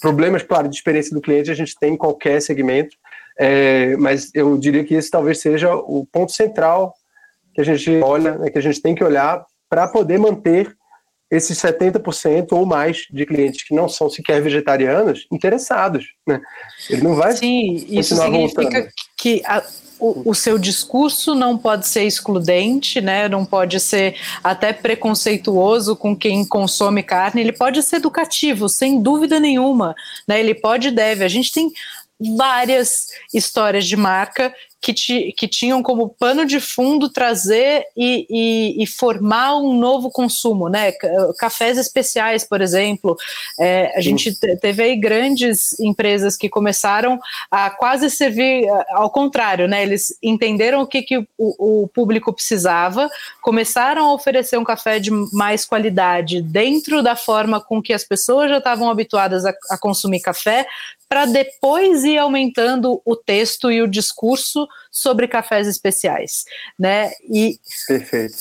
problemas, 0.02 0.44
claro, 0.44 0.68
de 0.68 0.76
experiência 0.76 1.14
do 1.14 1.22
cliente 1.22 1.52
a 1.52 1.56
gente 1.56 1.76
tem 1.80 1.94
em 1.94 1.98
qualquer 1.98 2.42
segmento, 2.42 2.98
é, 3.40 3.96
mas 3.98 4.30
eu 4.34 4.58
diria 4.58 4.84
que 4.84 4.96
esse 4.96 5.10
talvez 5.10 5.40
seja 5.40 5.74
o 5.74 6.06
ponto 6.12 6.32
central 6.32 6.94
que 7.54 7.62
a 7.62 7.64
gente 7.64 7.90
olha, 8.02 8.38
né, 8.38 8.50
que 8.50 8.58
a 8.58 8.62
gente 8.62 8.82
tem 8.82 8.96
que 8.96 9.04
olhar 9.04 9.46
para 9.70 9.88
poder 9.88 10.18
manter 10.18 10.76
esses 11.30 11.58
70% 11.58 12.52
ou 12.52 12.66
mais 12.66 13.06
de 13.10 13.26
clientes 13.26 13.64
que 13.64 13.74
não 13.74 13.88
são 13.88 14.10
sequer 14.10 14.42
vegetarianos 14.42 15.26
interessados, 15.32 16.08
né? 16.28 16.42
Ele 16.90 17.04
não 17.04 17.16
vai 17.16 17.32
Sim, 17.32 17.76
isso 17.88 18.16
significa 18.18 18.62
voltando. 18.64 18.88
que 19.18 19.42
a, 19.46 19.64
o, 20.02 20.34
seu 20.34 20.58
discurso 20.58 21.36
não 21.36 21.56
pode 21.56 21.88
ser 21.88 22.04
excludente, 22.04 23.00
né? 23.00 23.30
Não 23.30 23.46
pode 23.46 23.80
ser 23.80 24.16
até 24.44 24.74
preconceituoso 24.74 25.96
com 25.96 26.16
quem 26.16 26.44
consome 26.44 27.04
carne. 27.04 27.42
Ele 27.42 27.54
pode 27.54 27.84
ser 27.84 27.98
educativo, 27.98 28.68
sem 28.68 29.00
dúvida 29.02 29.40
nenhuma, 29.40 29.96
né? 30.28 30.40
Ele 30.40 30.56
pode 30.56 30.88
e 30.88 30.92
deve. 30.92 31.24
A 31.24 31.28
gente 31.28 31.52
tem 31.52 31.72
várias 32.36 33.10
histórias 33.34 33.86
de 33.86 33.96
marca 33.96 34.54
que, 34.82 34.94
ti, 34.94 35.34
que 35.38 35.48
tinham 35.48 35.84
como 35.84 36.10
pano 36.10 36.44
de 36.44 36.60
fundo 36.60 37.08
trazer 37.08 37.86
e, 37.96 38.26
e, 38.28 38.84
e, 38.84 38.88
formar 38.88 39.56
um 39.58 39.78
novo 39.78 40.10
consumo, 40.10 40.68
né? 40.68 40.92
Cafés 41.38 41.78
especiais, 41.78 42.44
por 42.44 42.62
exemplo. 42.62 43.16
É, 43.60 43.96
a 43.96 44.02
gente 44.02 44.36
teve 44.60 44.82
aí 44.82 44.96
grandes 44.96 45.80
empresas 45.80 46.36
que 46.36 46.50
começaram 46.50 47.20
a 47.52 47.70
quase 47.70 48.10
servir 48.10 48.66
ao 48.90 49.12
contrário, 49.12 49.68
né? 49.68 49.84
Eles 49.84 50.18
entenderam 50.22 50.82
o 50.82 50.88
que, 50.88 51.04
que 51.04 51.18
o, 51.20 51.28
o 51.38 51.88
público 51.88 52.34
precisava, 52.34 53.08
começaram 53.40 54.10
a 54.10 54.14
oferecer 54.14 54.58
um 54.58 54.64
café 54.64 54.98
de 54.98 55.12
mais 55.32 55.64
qualidade 55.64 56.42
dentro 56.42 57.04
da 57.04 57.16
forma 57.16 57.62
com 57.62 57.82
que 57.82 57.94
as 57.94 58.04
pessoas 58.04 58.50
já 58.50 58.58
estavam 58.58 58.90
habituadas 58.90 59.46
a, 59.46 59.54
a 59.70 59.78
consumir 59.78 60.22
café, 60.22 60.66
para 61.12 61.26
depois 61.26 62.06
ir 62.06 62.18
aumentando 62.18 63.02
o 63.04 63.18
texto 63.18 63.70
e 63.70 63.82
o 63.82 63.88
discurso 63.88 64.66
sobre 64.90 65.28
cafés 65.28 65.68
especiais, 65.68 66.46
né? 66.80 67.12
E 67.30 67.60
Perfeito. 67.86 68.38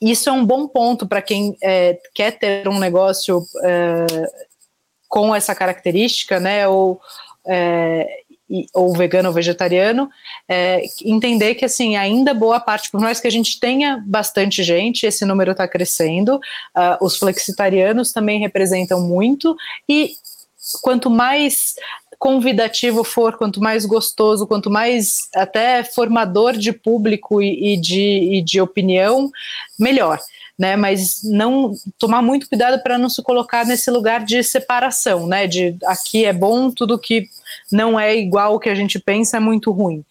Isso 0.00 0.30
é 0.30 0.32
um 0.32 0.42
bom 0.42 0.66
ponto 0.66 1.06
para 1.06 1.20
quem 1.20 1.54
é, 1.62 1.98
quer 2.14 2.38
ter 2.38 2.66
um 2.66 2.78
negócio 2.78 3.44
é, 3.62 4.06
com 5.06 5.34
essa 5.34 5.54
característica, 5.54 6.40
né? 6.40 6.66
Ou 6.66 6.98
é, 7.46 8.22
ou 8.72 8.96
vegano 8.96 9.28
ou 9.28 9.34
vegetariano, 9.34 10.08
é, 10.48 10.82
entender 11.04 11.54
que 11.56 11.64
assim 11.64 11.96
ainda 11.96 12.32
boa 12.32 12.58
parte, 12.58 12.90
por 12.90 13.00
mais 13.00 13.20
que 13.20 13.26
a 13.26 13.30
gente 13.30 13.60
tenha 13.60 14.02
bastante 14.06 14.62
gente, 14.62 15.04
esse 15.04 15.26
número 15.26 15.52
está 15.52 15.66
crescendo, 15.68 16.36
uh, 16.36 17.02
os 17.04 17.16
flexitarianos 17.16 18.12
também 18.12 18.40
representam 18.40 19.00
muito 19.00 19.56
e 19.88 20.16
quanto 20.80 21.10
mais 21.10 21.74
convidativo 22.18 23.02
for, 23.02 23.36
quanto 23.36 23.60
mais 23.60 23.84
gostoso, 23.84 24.46
quanto 24.46 24.70
mais 24.70 25.28
até 25.34 25.82
formador 25.82 26.52
de 26.52 26.72
público 26.72 27.42
e, 27.42 27.74
e, 27.74 27.80
de, 27.80 28.36
e 28.38 28.42
de 28.42 28.60
opinião, 28.60 29.30
melhor. 29.78 30.20
Né, 30.58 30.76
mas 30.76 31.22
não 31.24 31.72
tomar 31.98 32.22
muito 32.22 32.48
cuidado 32.48 32.80
para 32.82 32.96
não 32.96 33.08
se 33.08 33.20
colocar 33.22 33.64
nesse 33.64 33.90
lugar 33.90 34.22
de 34.22 34.44
separação, 34.44 35.26
né? 35.26 35.46
De 35.46 35.76
aqui 35.84 36.24
é 36.26 36.32
bom, 36.32 36.70
tudo 36.70 36.98
que 36.98 37.26
não 37.72 37.98
é 37.98 38.14
igual 38.14 38.54
o 38.54 38.60
que 38.60 38.68
a 38.68 38.74
gente 38.74 39.00
pensa 39.00 39.38
é 39.38 39.40
muito 39.40 39.72
ruim. 39.72 40.04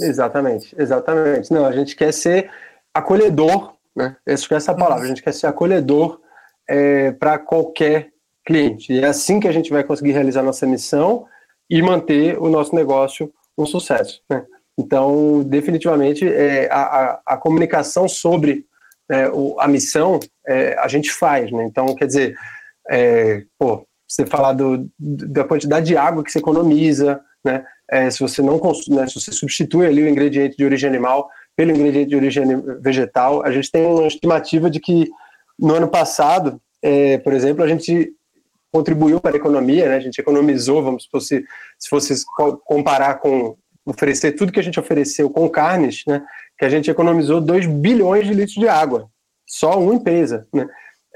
Exatamente, 0.00 0.74
exatamente. 0.78 1.52
Não, 1.52 1.66
a 1.66 1.72
gente 1.72 1.96
quer 1.96 2.12
ser 2.12 2.48
acolhedor, 2.94 3.74
né? 3.94 4.16
Essa 4.24 4.54
é 4.54 4.56
essa 4.56 4.72
palavra, 4.72 5.04
a 5.04 5.08
gente 5.08 5.22
quer 5.22 5.34
ser 5.34 5.48
acolhedor 5.48 6.20
é, 6.66 7.10
para 7.10 7.36
qualquer 7.38 8.10
cliente. 8.48 8.90
E 8.90 9.00
é 9.00 9.06
assim 9.06 9.38
que 9.38 9.46
a 9.46 9.52
gente 9.52 9.70
vai 9.70 9.84
conseguir 9.84 10.12
realizar 10.12 10.42
nossa 10.42 10.66
missão 10.66 11.26
e 11.68 11.82
manter 11.82 12.38
o 12.38 12.48
nosso 12.48 12.74
negócio 12.74 13.30
um 13.58 13.66
sucesso. 13.66 14.22
Né? 14.30 14.42
Então, 14.78 15.42
definitivamente, 15.42 16.26
é, 16.26 16.66
a, 16.72 17.20
a, 17.26 17.36
comunicação 17.36 18.08
sobre 18.08 18.64
é, 19.10 19.28
o, 19.28 19.60
a 19.60 19.68
missão 19.68 20.18
é, 20.46 20.78
a 20.78 20.88
gente 20.88 21.12
faz. 21.12 21.52
Né? 21.52 21.64
Então, 21.64 21.94
quer 21.94 22.06
dizer, 22.06 22.34
é, 22.88 23.42
pô, 23.58 23.86
você 24.08 24.24
falar 24.24 24.54
do, 24.54 24.90
da 24.98 25.44
quantidade 25.44 25.84
de 25.84 25.96
água 25.96 26.24
que 26.24 26.32
você 26.32 26.38
economiza, 26.38 27.20
né? 27.44 27.64
É, 27.90 28.10
se 28.10 28.20
você 28.20 28.42
não 28.42 28.60
né, 28.88 29.06
se 29.06 29.14
você 29.14 29.32
substitui 29.32 29.86
ali 29.86 30.02
o 30.02 30.08
ingrediente 30.08 30.56
de 30.56 30.64
origem 30.64 30.88
animal 30.88 31.30
pelo 31.56 31.70
ingrediente 31.70 32.10
de 32.10 32.16
origem 32.16 32.44
vegetal, 32.80 33.42
a 33.42 33.50
gente 33.50 33.70
tem 33.70 33.86
uma 33.86 34.06
estimativa 34.06 34.70
de 34.70 34.78
que 34.78 35.08
no 35.58 35.74
ano 35.74 35.88
passado, 35.88 36.60
é, 36.82 37.16
por 37.18 37.32
exemplo, 37.32 37.64
a 37.64 37.68
gente 37.68 38.12
contribuiu 38.72 39.20
para 39.20 39.36
a 39.36 39.36
economia, 39.36 39.88
né? 39.88 39.96
A 39.96 40.00
gente 40.00 40.20
economizou, 40.20 40.82
vamos 40.82 41.04
supor, 41.04 41.20
se, 41.20 41.44
se 41.78 41.88
fosse 41.88 42.14
comparar 42.64 43.14
com 43.14 43.56
oferecer 43.84 44.32
tudo 44.32 44.52
que 44.52 44.60
a 44.60 44.62
gente 44.62 44.78
ofereceu 44.78 45.30
com 45.30 45.48
carnes, 45.48 46.02
né? 46.06 46.22
Que 46.58 46.64
a 46.64 46.68
gente 46.68 46.90
economizou 46.90 47.40
2 47.40 47.66
bilhões 47.66 48.26
de 48.26 48.34
litros 48.34 48.56
de 48.56 48.68
água, 48.68 49.08
só 49.46 49.80
uma 49.80 49.94
empresa, 49.94 50.46
né? 50.52 50.66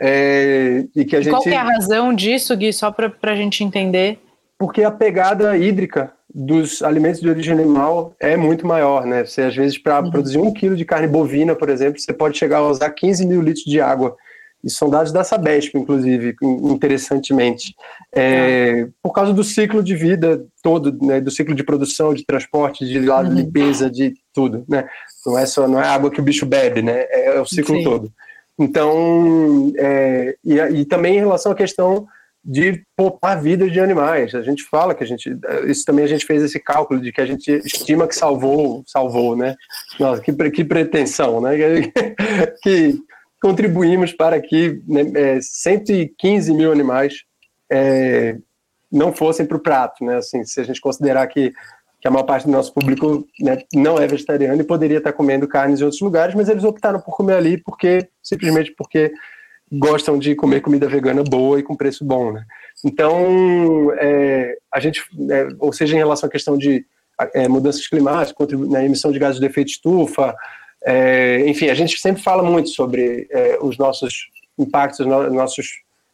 É, 0.01 0.85
e 0.97 1.05
que 1.05 1.15
a 1.15 1.21
e 1.21 1.23
gente... 1.23 1.33
Qual 1.33 1.47
é 1.47 1.57
a 1.57 1.63
razão 1.63 2.15
disso, 2.15 2.57
Gui, 2.57 2.73
só 2.73 2.91
para 2.91 3.13
a 3.23 3.37
gente 3.37 3.63
entender? 3.63 4.19
Porque 4.59 4.83
a 4.83 4.91
pegada 4.91 5.57
hídrica 5.57 6.13
dos 6.35 6.83
alimentos 6.83 7.21
de 7.21 7.29
origem 7.29 7.53
animal 7.53 8.15
é 8.19 8.37
muito 8.37 8.67
maior, 8.67 9.05
né? 9.05 9.25
Você, 9.25 9.43
às 9.43 9.55
vezes, 9.55 9.77
para 9.77 10.01
uhum. 10.01 10.11
produzir 10.11 10.39
um 10.39 10.53
quilo 10.53 10.77
de 10.77 10.85
carne 10.85 11.07
bovina, 11.07 11.55
por 11.55 11.69
exemplo, 11.69 12.01
você 12.01 12.13
pode 12.13 12.39
chegar 12.39 12.59
a 12.59 12.69
usar 12.69 12.91
15 12.91 13.27
mil 13.27 13.43
litros 13.43 13.65
de 13.65 13.81
água. 13.81 14.17
Isso 14.63 14.77
são 14.77 14.89
dados 14.89 15.13
da 15.13 15.25
Sabesp, 15.25 15.77
inclusive, 15.77 16.37
interessantemente. 16.43 17.75
É, 18.15 18.87
por 19.03 19.13
causa 19.13 19.33
do 19.33 19.43
ciclo 19.43 19.83
de 19.83 19.97
vida 19.97 20.45
todo, 20.63 20.97
né, 21.05 21.21
do 21.21 21.31
ciclo 21.31 21.55
de 21.55 21.65
produção, 21.65 22.15
de 22.15 22.25
transporte, 22.25 22.87
de 22.87 23.01
lado 23.01 23.29
uhum. 23.29 23.37
limpeza, 23.37 23.91
de 23.91 24.15
tudo. 24.33 24.65
Né? 24.69 24.87
Não 25.27 25.39
é 25.39 25.47
só 25.47 25.67
não 25.67 25.81
é 25.81 25.87
água 25.87 26.11
que 26.11 26.21
o 26.21 26.25
bicho 26.25 26.47
bebe, 26.47 26.81
né? 26.81 27.07
é, 27.11 27.37
é 27.37 27.41
o 27.41 27.47
ciclo 27.47 27.77
Sim. 27.77 27.85
todo. 27.85 28.13
Então, 28.59 29.73
é, 29.77 30.37
e, 30.45 30.55
e 30.55 30.85
também 30.85 31.17
em 31.17 31.21
relação 31.21 31.51
à 31.51 31.55
questão 31.55 32.07
de 32.45 32.83
poupar 32.97 33.41
vidas 33.41 33.71
de 33.71 33.79
animais. 33.79 34.35
A 34.35 34.43
gente 34.43 34.65
fala 34.65 34.95
que 34.95 35.05
a 35.05 35.07
gente, 35.07 35.37
isso 35.67 35.85
também 35.85 36.05
a 36.05 36.09
gente 36.09 36.27
fez 36.27 36.43
esse 36.43 36.59
cálculo 36.59 37.01
de 37.01 37.13
que 37.13 37.21
a 37.21 37.27
gente 37.27 37.51
estima 37.65 38.09
que 38.09 38.17
salvou, 38.17 38.83
salvou, 38.87 39.37
né? 39.37 39.55
Nossa, 39.99 40.21
que, 40.21 40.33
que 40.51 40.65
pretensão, 40.65 41.41
né? 41.41 41.53
Que, 42.63 42.99
contribuímos 43.43 44.13
para 44.13 44.41
que 44.41 44.81
né, 44.87 45.03
é, 45.17 45.41
115 45.41 46.55
mil 46.55 46.71
animais 46.71 47.25
é, 47.69 48.37
não 48.91 49.13
fossem 49.13 49.45
para 49.45 49.57
o 49.57 49.61
prato, 49.61 50.05
né? 50.05 50.19
Assim, 50.19 50.45
se 50.45 50.61
a 50.61 50.65
gente 50.65 50.81
considerar 50.81 51.27
que, 51.27 51.53
que 52.01 52.07
a 52.07 52.11
maior 52.11 52.23
parte 52.23 52.47
do 52.47 52.53
nosso 52.53 52.73
público 52.73 53.27
né, 53.41 53.59
não 53.75 53.99
é 53.99 54.07
vegetariano 54.07 54.61
e 54.61 54.65
poderia 54.65 54.99
estar 54.99 55.13
comendo 55.13 55.49
carnes 55.49 55.81
em 55.81 55.85
outros 55.85 56.01
lugares, 56.01 56.37
mas 56.37 56.49
eles 56.49 56.63
optaram 56.63 57.01
por 57.01 57.17
comer 57.17 57.35
ali 57.35 57.59
porque 57.59 58.09
simplesmente 58.23 58.73
porque 58.77 59.13
gostam 59.73 60.19
de 60.19 60.37
comer 60.37 60.61
comida 60.61 60.87
vegana 60.87 61.25
boa 61.25 61.59
e 61.59 61.65
com 61.65 61.75
preço 61.75 62.05
bom, 62.05 62.31
né? 62.31 62.45
Então, 62.85 63.93
é, 63.99 64.57
a 64.73 64.79
gente, 64.79 65.03
é, 65.31 65.49
ou 65.59 65.73
seja, 65.73 65.97
em 65.97 65.99
relação 65.99 66.29
à 66.29 66.31
questão 66.31 66.57
de 66.57 66.87
é, 67.35 67.49
mudanças 67.49 67.89
climáticas, 67.89 68.53
né, 68.53 68.85
emissão 68.85 69.11
de 69.11 69.19
gases 69.19 69.41
de 69.41 69.47
efeito 69.47 69.71
estufa, 69.71 70.33
é, 70.85 71.45
enfim, 71.47 71.69
a 71.69 71.75
gente 71.75 71.99
sempre 71.99 72.23
fala 72.23 72.43
muito 72.43 72.71
sobre 72.71 73.29
é, 73.31 73.59
os 73.61 73.79
nossos 73.79 74.31
impactos, 74.59 75.01
os 75.01 75.07
nossos 75.07 75.67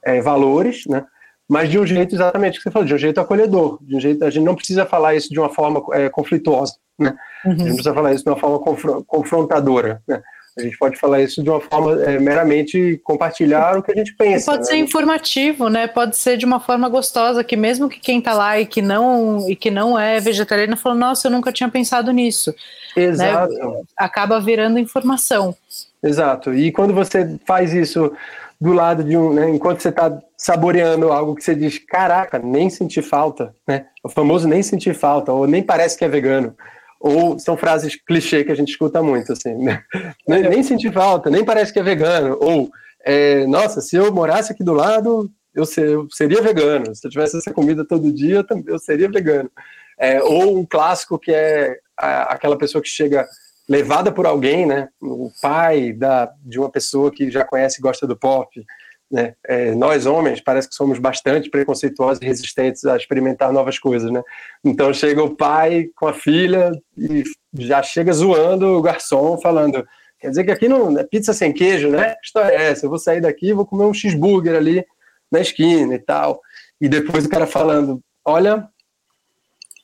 é, 0.05 0.21
valores, 0.21 0.85
né? 0.87 1.05
mas 1.49 1.71
de 1.71 1.79
um 1.79 1.87
jeito 1.87 2.15
exatamente 2.15 2.59
que 2.59 2.65
você 2.65 2.71
falou, 2.71 2.87
de 2.87 2.95
um 2.95 2.99
jeito 2.99 3.21
acolhedor, 3.21 3.79
de 3.81 3.97
um 3.97 4.01
jeito 4.01 4.25
a 4.25 4.31
gente 4.31 4.45
não 4.45 4.55
precisa 4.55 4.85
falar 4.85 5.15
isso 5.15 5.31
de 5.31 5.41
uma 5.41 5.49
forma 5.49 5.83
é, 5.93 6.11
conflituosa, 6.11 6.75
né? 6.99 7.17
Uhum. 7.45 7.53
A 7.53 7.57
gente 7.57 7.69
não 7.69 7.75
precisa 7.75 7.95
falar 7.95 8.13
isso 8.13 8.25
de 8.25 8.31
uma 8.31 8.39
forma 8.39 9.05
confrontadora, 9.07 10.03
né? 10.07 10.23
A 10.59 10.63
gente 10.63 10.77
pode 10.77 10.99
falar 10.99 11.23
isso 11.23 11.43
de 11.43 11.49
uma 11.49 11.61
forma 11.61 12.03
é, 12.03 12.19
meramente 12.19 13.01
compartilhar 13.05 13.79
o 13.79 13.83
que 13.83 13.93
a 13.93 13.95
gente 13.95 14.15
pensa. 14.15 14.51
Pode 14.51 14.65
né? 14.65 14.67
ser 14.67 14.77
informativo, 14.77 15.69
né? 15.69 15.87
Pode 15.87 16.17
ser 16.17 16.37
de 16.37 16.45
uma 16.45 16.59
forma 16.59 16.89
gostosa, 16.89 17.45
que 17.45 17.57
mesmo 17.57 17.89
que 17.89 18.01
quem 18.01 18.19
está 18.19 18.35
lá 18.35 18.59
e 18.59 18.67
que 18.67 18.83
não 18.83 19.49
e 19.49 19.55
que 19.55 19.71
não 19.71 19.99
é 19.99 20.19
vegetariano 20.19 20.77
falou, 20.77 20.99
nossa, 20.99 21.29
eu 21.29 21.33
nunca 21.33 21.53
tinha 21.53 21.69
pensado 21.69 22.11
nisso. 22.11 22.55
Né? 22.97 23.05
Exato. 23.05 23.53
Né? 23.53 23.83
Acaba 23.97 24.41
virando 24.41 24.79
informação. 24.79 25.55
Exato. 26.03 26.53
E 26.53 26.73
quando 26.73 26.93
você 26.93 27.39
faz 27.47 27.73
isso 27.73 28.13
do 28.61 28.73
lado 28.73 29.05
de 29.05 29.17
um, 29.17 29.33
né, 29.33 29.49
enquanto 29.49 29.81
você 29.81 29.89
está 29.91 30.19
saboreando 30.37 31.13
algo 31.13 31.35
que 31.35 31.45
você 31.45 31.55
diz, 31.55 31.79
caraca, 31.79 32.39
nem 32.39 32.69
senti 32.69 33.01
falta, 33.01 33.55
né? 33.67 33.87
O 34.03 34.09
famoso 34.09 34.49
nem 34.49 34.63
senti 34.63 34.93
falta, 34.93 35.33
ou 35.33 35.47
nem 35.47 35.63
parece 35.63 35.97
que 35.97 36.05
é 36.05 36.09
vegano. 36.09 36.55
Ou 37.01 37.39
são 37.39 37.57
frases 37.57 37.95
clichê 37.95 38.43
que 38.43 38.51
a 38.51 38.55
gente 38.55 38.71
escuta 38.71 39.03
muito, 39.03 39.33
assim, 39.33 39.55
né? 39.55 39.83
nem, 40.27 40.43
nem 40.43 40.63
senti 40.63 40.91
falta, 40.91 41.31
nem 41.31 41.45
parece 41.45 41.73
que 41.73 41.79
é 41.79 41.83
vegano. 41.83 42.37
Ou, 42.41 42.71
é, 43.05 43.47
nossa, 43.47 43.81
se 43.81 43.97
eu 43.97 44.13
morasse 44.13 44.53
aqui 44.53 44.65
do 44.65 44.73
lado, 44.73 45.31
eu, 45.55 45.65
ser, 45.65 45.89
eu, 45.89 46.09
seria 46.11 46.43
vegano. 46.43 46.95
Se 46.95 47.07
eu 47.07 47.11
tivesse 47.11 47.37
essa 47.37 47.53
comida 47.53 47.85
todo 47.85 48.13
dia, 48.13 48.45
eu 48.67 48.79
seria 48.79 49.11
vegano. 49.11 49.51
É, 49.99 50.23
ou 50.23 50.59
um 50.59 50.67
clássico 50.67 51.19
que 51.19 51.33
é 51.33 51.79
a, 51.97 52.35
aquela 52.35 52.57
pessoa 52.57 52.83
que 52.83 52.89
chega 52.89 53.27
levada 53.69 54.11
por 54.11 54.27
alguém, 54.27 54.67
né? 54.67 54.89
O 55.01 55.31
pai 55.43 55.93
da, 55.93 56.33
de 56.45 56.59
uma 56.59 56.71
pessoa 56.71 57.11
que 57.11 57.31
já 57.31 57.45
conhece 57.45 57.79
e 57.79 57.83
gosta 57.83 58.07
do 58.07 58.17
pop. 58.17 58.65
Né? 59.11 59.35
É, 59.47 59.75
nós, 59.75 60.05
homens, 60.05 60.41
parece 60.41 60.69
que 60.69 60.75
somos 60.75 60.99
bastante 60.99 61.49
preconceituosos 61.49 62.23
e 62.23 62.27
resistentes 62.27 62.85
a 62.85 62.97
experimentar 62.97 63.53
novas 63.53 63.79
coisas. 63.79 64.11
Né? 64.11 64.23
Então 64.63 64.93
chega 64.93 65.23
o 65.23 65.35
pai 65.35 65.89
com 65.97 66.07
a 66.07 66.13
filha 66.13 66.71
e 66.97 67.25
já 67.55 67.83
chega 67.83 68.13
zoando 68.13 68.67
o 68.77 68.83
garçom, 68.83 69.39
falando: 69.39 69.87
quer 70.21 70.29
dizer 70.29 70.45
que 70.45 70.51
aqui 70.51 70.69
não 70.69 70.99
é 70.99 71.05
pizza 71.05 71.33
sem 71.33 71.53
queijo, 71.53 71.89
né? 71.89 72.15
Que 72.17 72.27
história 72.27 72.55
é 72.55 72.71
essa? 72.71 72.85
Eu 72.85 72.91
vou 72.91 72.99
sair 72.99 73.21
daqui 73.21 73.53
vou 73.53 73.67
comer 73.67 73.85
um 73.85 73.95
cheeseburger 73.95 74.55
ali 74.55 74.85
na 75.31 75.41
esquina 75.41 75.95
e 75.95 75.99
tal. 75.99 76.41
E 76.81 76.89
depois 76.89 77.25
o 77.25 77.29
cara 77.31 77.47
falando: 77.47 78.03
olha, 78.25 78.69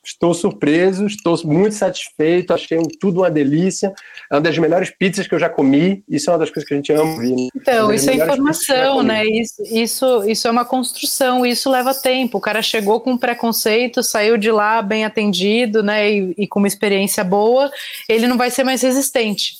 Estou 0.04 0.34
surpreso, 0.34 1.06
estou 1.06 1.34
muito 1.44 1.74
satisfeito, 1.74 2.52
achei 2.52 2.78
tudo 3.00 3.20
uma 3.20 3.30
delícia. 3.30 3.92
É 4.30 4.34
uma 4.34 4.40
das 4.40 4.58
melhores 4.58 4.90
pizzas 4.90 5.26
que 5.26 5.34
eu 5.34 5.38
já 5.38 5.48
comi. 5.48 6.04
Isso 6.08 6.28
é 6.28 6.32
uma 6.32 6.38
das 6.38 6.50
coisas 6.50 6.68
que 6.68 6.74
a 6.74 6.76
gente 6.76 6.92
ama 6.92 7.10
ouvir. 7.10 7.34
Né? 7.34 7.48
Então, 7.56 7.92
isso 7.92 8.10
é 8.10 8.16
informação, 8.16 9.02
né? 9.02 9.24
Isso, 9.24 9.62
isso, 9.62 10.24
isso 10.24 10.48
é 10.48 10.50
uma 10.50 10.64
construção, 10.64 11.46
isso 11.46 11.70
leva 11.70 11.94
tempo. 11.94 12.38
O 12.38 12.40
cara 12.40 12.60
chegou 12.60 13.00
com 13.00 13.16
preconceito, 13.16 14.02
saiu 14.02 14.36
de 14.36 14.50
lá 14.50 14.82
bem 14.82 15.04
atendido, 15.04 15.82
né? 15.82 16.10
E, 16.10 16.34
e 16.38 16.46
com 16.46 16.58
uma 16.58 16.68
experiência 16.68 17.24
boa, 17.24 17.70
ele 18.08 18.26
não 18.26 18.36
vai 18.36 18.50
ser 18.50 18.64
mais 18.64 18.82
resistente. 18.82 19.54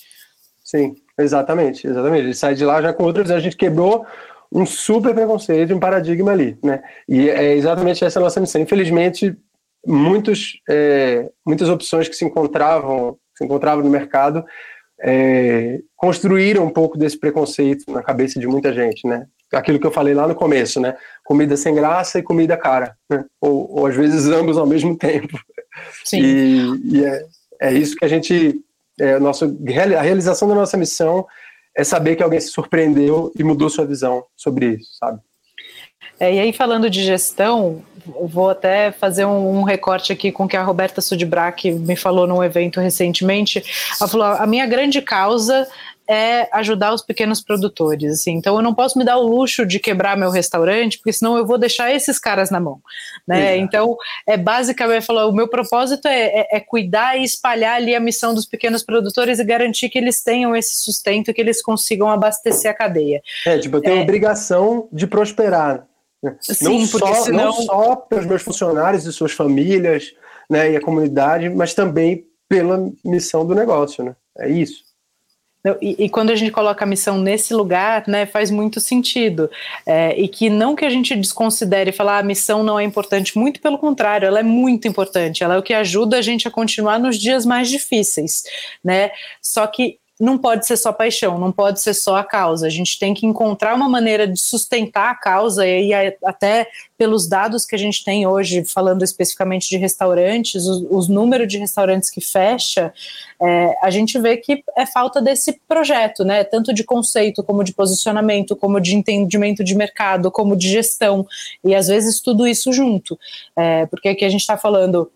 Sim, 0.63 0.93
exatamente, 1.17 1.87
exatamente. 1.87 2.23
Ele 2.23 2.33
sai 2.33 2.53
de 2.53 2.65
lá 2.65 2.81
já 2.81 2.93
com 2.93 3.03
outras. 3.03 3.31
A 3.31 3.39
gente 3.39 3.57
quebrou 3.57 4.05
um 4.51 4.65
super 4.65 5.13
preconceito, 5.13 5.73
um 5.73 5.79
paradigma 5.79 6.31
ali, 6.31 6.57
né? 6.63 6.81
E 7.07 7.29
é 7.29 7.53
exatamente 7.53 8.03
essa 8.05 8.19
a 8.19 8.23
nossa 8.23 8.39
missão. 8.39 8.61
Infelizmente, 8.61 9.35
muitos, 9.85 10.59
é, 10.69 11.29
muitas 11.45 11.69
opções 11.69 12.07
que 12.07 12.15
se 12.15 12.25
encontravam, 12.25 13.17
se 13.37 13.43
encontravam 13.43 13.83
no 13.83 13.89
mercado 13.89 14.43
é, 14.99 15.79
construíram 15.95 16.65
um 16.65 16.69
pouco 16.69 16.97
desse 16.97 17.17
preconceito 17.17 17.91
na 17.91 18.01
cabeça 18.01 18.39
de 18.39 18.47
muita 18.47 18.73
gente, 18.73 19.07
né? 19.07 19.27
Aquilo 19.53 19.79
que 19.79 19.85
eu 19.85 19.91
falei 19.91 20.13
lá 20.13 20.27
no 20.27 20.35
começo, 20.35 20.79
né? 20.79 20.97
Comida 21.23 21.55
sem 21.55 21.73
graça 21.73 22.19
e 22.19 22.23
comida 22.23 22.57
cara, 22.57 22.95
né? 23.09 23.23
ou, 23.39 23.79
ou 23.79 23.85
às 23.87 23.95
vezes 23.95 24.25
ambos 24.27 24.57
ao 24.57 24.65
mesmo 24.65 24.95
tempo. 24.97 25.37
Sim. 26.03 26.21
E, 26.21 26.97
e 26.97 27.05
é, 27.05 27.25
é 27.61 27.73
isso 27.73 27.95
que 27.95 28.05
a 28.05 28.07
gente, 28.07 28.55
é, 28.99 29.19
nosso, 29.19 29.45
a 29.45 30.01
realização 30.01 30.47
da 30.47 30.55
nossa 30.55 30.77
missão 30.77 31.25
é 31.77 31.83
saber 31.83 32.15
que 32.15 32.23
alguém 32.23 32.39
se 32.39 32.47
surpreendeu 32.47 33.31
e 33.37 33.43
mudou 33.43 33.69
sua 33.69 33.85
visão 33.85 34.23
sobre 34.35 34.77
isso, 34.77 34.95
sabe? 34.97 35.19
É, 36.19 36.33
e 36.33 36.39
aí, 36.39 36.53
falando 36.53 36.89
de 36.89 37.03
gestão, 37.03 37.83
vou 38.05 38.49
até 38.49 38.91
fazer 38.91 39.25
um, 39.25 39.59
um, 39.59 39.63
recorte 39.63 40.11
aqui 40.11 40.31
com 40.31 40.45
o 40.45 40.47
que 40.47 40.57
a 40.57 40.63
Roberta 40.63 41.01
Sudbrack 41.01 41.71
me 41.71 41.95
falou 41.95 42.27
num 42.27 42.43
evento 42.43 42.79
recentemente. 42.79 43.63
Ela 43.99 44.09
falou: 44.09 44.25
a 44.25 44.45
minha 44.45 44.65
grande 44.65 45.01
causa 45.01 45.67
é 46.07 46.47
ajudar 46.53 46.93
os 46.93 47.01
pequenos 47.01 47.41
produtores. 47.41 48.13
Assim. 48.13 48.33
Então 48.33 48.55
eu 48.55 48.61
não 48.61 48.73
posso 48.73 48.97
me 48.97 49.03
dar 49.03 49.17
o 49.17 49.27
luxo 49.27 49.65
de 49.65 49.79
quebrar 49.79 50.17
meu 50.17 50.29
restaurante, 50.29 50.97
porque 50.97 51.13
senão 51.13 51.37
eu 51.37 51.45
vou 51.45 51.57
deixar 51.57 51.91
esses 51.93 52.19
caras 52.19 52.49
na 52.49 52.59
mão. 52.59 52.79
Né? 53.27 53.57
Então, 53.57 53.97
é 54.27 54.37
basicamente 54.37 55.05
falar, 55.05 55.25
o 55.25 55.31
meu 55.31 55.47
propósito 55.47 56.07
é, 56.07 56.41
é, 56.41 56.57
é, 56.57 56.59
cuidar 56.59 57.17
e 57.17 57.23
espalhar 57.23 57.75
ali 57.75 57.95
a 57.95 57.99
missão 57.99 58.33
dos 58.33 58.45
pequenos 58.45 58.83
produtores 58.83 59.39
e 59.39 59.43
garantir 59.43 59.89
que 59.89 59.97
eles 59.97 60.21
tenham 60.23 60.55
esse 60.55 60.75
sustento, 60.77 61.33
que 61.33 61.41
eles 61.41 61.61
consigam 61.61 62.09
abastecer 62.09 62.69
a 62.69 62.73
cadeia. 62.73 63.21
É, 63.45 63.57
tipo, 63.57 63.77
eu 63.77 63.81
tenho 63.81 63.99
é, 63.99 64.03
obrigação 64.03 64.87
de 64.91 65.07
prosperar. 65.07 65.87
Sim, 66.39 66.79
não, 66.79 66.85
só, 66.85 67.13
senão... 67.15 67.43
não 67.45 67.53
só 67.53 67.95
pelos 67.95 68.25
meus 68.25 68.41
funcionários 68.41 69.05
e 69.05 69.13
suas 69.13 69.31
famílias 69.31 70.13
né, 70.49 70.71
e 70.71 70.75
a 70.75 70.81
comunidade, 70.81 71.49
mas 71.49 71.73
também 71.73 72.25
pela 72.47 72.91
missão 73.03 73.45
do 73.45 73.55
negócio. 73.55 74.03
Né? 74.03 74.15
É 74.39 74.49
isso. 74.49 74.85
E, 75.81 76.05
e, 76.05 76.09
quando 76.09 76.29
a 76.29 76.35
gente 76.35 76.51
coloca 76.51 76.85
a 76.85 76.87
missão 76.87 77.17
nesse 77.17 77.51
lugar, 77.51 78.03
né, 78.07 78.27
faz 78.27 78.51
muito 78.51 78.79
sentido. 78.79 79.49
É, 79.85 80.15
e 80.19 80.27
que 80.27 80.47
não 80.47 80.75
que 80.75 80.85
a 80.85 80.89
gente 80.89 81.15
desconsidere 81.15 81.91
falar 81.91 82.17
ah, 82.17 82.19
a 82.19 82.23
missão 82.23 82.61
não 82.63 82.79
é 82.79 82.83
importante, 82.83 83.35
muito 83.35 83.59
pelo 83.59 83.79
contrário, 83.79 84.27
ela 84.27 84.39
é 84.39 84.43
muito 84.43 84.87
importante. 84.87 85.43
Ela 85.43 85.55
é 85.55 85.57
o 85.57 85.63
que 85.63 85.73
ajuda 85.73 86.17
a 86.17 86.21
gente 86.21 86.47
a 86.47 86.51
continuar 86.51 86.99
nos 86.99 87.17
dias 87.17 87.45
mais 87.45 87.67
difíceis, 87.67 88.43
né? 88.83 89.09
Só 89.41 89.65
que 89.65 89.97
não 90.19 90.37
pode 90.37 90.65
ser 90.65 90.77
só 90.77 90.93
paixão, 90.93 91.37
não 91.37 91.51
pode 91.51 91.81
ser 91.81 91.93
só 91.93 92.15
a 92.15 92.23
causa. 92.23 92.67
A 92.67 92.69
gente 92.69 92.97
tem 92.97 93.13
que 93.13 93.25
encontrar 93.25 93.75
uma 93.75 93.89
maneira 93.89 94.25
de 94.25 94.39
sustentar 94.39 95.11
a 95.11 95.15
causa, 95.15 95.67
e 95.67 95.93
até 96.23 96.67
pelos 96.97 97.27
dados 97.27 97.65
que 97.65 97.75
a 97.75 97.77
gente 97.77 98.03
tem 98.03 98.25
hoje, 98.25 98.63
falando 98.63 99.03
especificamente 99.03 99.69
de 99.69 99.77
restaurantes, 99.77 100.65
os, 100.65 100.85
os 100.89 101.07
números 101.09 101.47
de 101.49 101.57
restaurantes 101.57 102.09
que 102.09 102.21
fecha, 102.21 102.93
é, 103.41 103.75
a 103.81 103.89
gente 103.89 104.17
vê 104.17 104.37
que 104.37 104.63
é 104.77 104.85
falta 104.85 105.21
desse 105.21 105.59
projeto, 105.67 106.23
né? 106.23 106.45
Tanto 106.45 106.73
de 106.73 106.85
conceito, 106.85 107.43
como 107.43 107.63
de 107.63 107.73
posicionamento, 107.73 108.55
como 108.55 108.79
de 108.79 108.95
entendimento 108.95 109.63
de 109.65 109.75
mercado, 109.75 110.31
como 110.31 110.55
de 110.55 110.69
gestão, 110.69 111.27
e 111.61 111.75
às 111.75 111.87
vezes 111.87 112.21
tudo 112.21 112.47
isso 112.47 112.71
junto. 112.71 113.19
É, 113.55 113.85
porque 113.87 114.09
aqui 114.09 114.23
a 114.23 114.29
gente 114.29 114.41
está 114.41 114.57
falando 114.57 115.11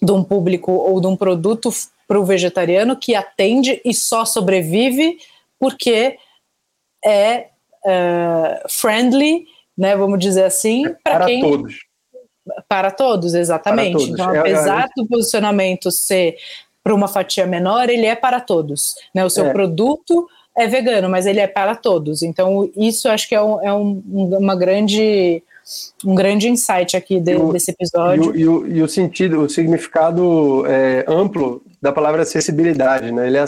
de 0.00 0.12
um 0.12 0.22
público 0.22 0.70
ou 0.72 1.00
de 1.00 1.06
um 1.06 1.16
produto 1.16 1.70
para 2.12 2.20
o 2.20 2.26
vegetariano 2.26 2.94
que 2.94 3.14
atende 3.14 3.80
e 3.82 3.94
só 3.94 4.26
sobrevive 4.26 5.16
porque 5.58 6.18
é 7.02 7.46
uh, 7.86 8.68
friendly, 8.68 9.46
né, 9.74 9.96
vamos 9.96 10.18
dizer 10.18 10.44
assim, 10.44 10.84
é 10.84 10.90
para 11.02 11.24
quem 11.24 11.40
todos. 11.40 11.74
Para 12.68 12.90
todos, 12.90 13.32
exatamente. 13.32 13.92
Para 13.92 14.00
todos. 14.00 14.08
Então, 14.12 14.34
é, 14.34 14.38
apesar 14.40 14.84
é, 14.84 14.88
do 14.94 15.08
posicionamento 15.08 15.90
ser 15.90 16.36
para 16.84 16.94
uma 16.94 17.08
fatia 17.08 17.46
menor, 17.46 17.88
ele 17.88 18.04
é 18.04 18.14
para 18.14 18.42
todos. 18.42 18.94
Né? 19.14 19.24
O 19.24 19.30
seu 19.30 19.46
é. 19.46 19.52
produto 19.54 20.28
é 20.54 20.66
vegano, 20.66 21.08
mas 21.08 21.24
ele 21.24 21.40
é 21.40 21.46
para 21.46 21.74
todos. 21.74 22.22
Então, 22.22 22.70
isso 22.76 23.08
acho 23.08 23.26
que 23.26 23.34
é, 23.34 23.40
um, 23.40 23.62
é 23.62 23.72
um, 23.72 24.02
uma 24.38 24.54
grande 24.54 25.42
um 26.04 26.14
grande 26.14 26.48
insight 26.48 26.94
aqui 26.94 27.20
de, 27.20 27.36
o, 27.36 27.52
desse 27.52 27.70
episódio. 27.70 28.36
E 28.36 28.46
o, 28.46 28.66
e, 28.66 28.72
o, 28.74 28.76
e 28.76 28.82
o, 28.82 28.88
sentido, 28.88 29.40
o 29.40 29.48
significado 29.48 30.66
é, 30.66 31.06
amplo 31.08 31.62
da 31.82 31.92
palavra 31.92 32.22
acessibilidade, 32.22 33.10
né? 33.10 33.26
Ele 33.26 33.36
é, 33.36 33.44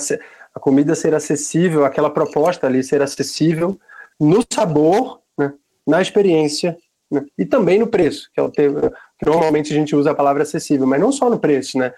a 0.55 0.61
comida 0.61 0.95
ser 0.97 1.15
acessível, 1.15 1.85
aquela 1.85 2.11
proposta 2.11 2.67
ali 2.67 2.83
ser 2.83 3.01
acessível 3.01 3.79
no 4.21 4.45
sabor, 4.53 5.21
né? 5.39 5.53
na 5.87 6.03
experiência 6.03 6.77
né? 7.11 7.25
e 7.39 7.47
também 7.47 7.79
no 7.79 7.87
preço, 7.87 8.29
que 8.35 8.41
é 8.41 8.43
o 8.43 8.51
termo 8.51 8.91
que 9.19 9.27
normalmente 9.27 9.73
a 9.73 9.77
gente 9.77 9.95
usa 9.95 10.11
a 10.11 10.15
palavra 10.15 10.43
acessível, 10.43 10.87
mas 10.87 11.01
não 11.01 11.13
só 11.13 11.31
no 11.31 11.39
preço, 11.39 11.79
né? 11.79 11.93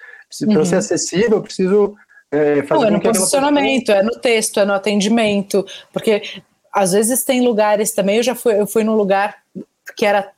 Para 0.44 0.58
uhum. 0.58 0.64
ser 0.64 0.76
acessível, 0.76 1.38
eu 1.38 1.42
preciso 1.42 1.96
É, 2.30 2.62
Não, 2.68 2.84
é 2.84 2.90
no 2.90 3.00
posicionamento, 3.00 3.90
é 3.90 4.02
no 4.02 4.18
texto, 4.20 4.60
é 4.60 4.64
no 4.64 4.74
atendimento, 4.74 5.64
porque 5.92 6.22
às 6.72 6.92
vezes 6.92 7.24
tem 7.24 7.40
lugares 7.40 7.92
também, 7.92 8.16
eu 8.16 8.22
já 8.22 8.34
fui, 8.34 8.60
eu 8.60 8.66
fui 8.66 8.84
num 8.84 8.96
lugar 8.96 9.38
que 9.96 10.04
era 10.04 10.30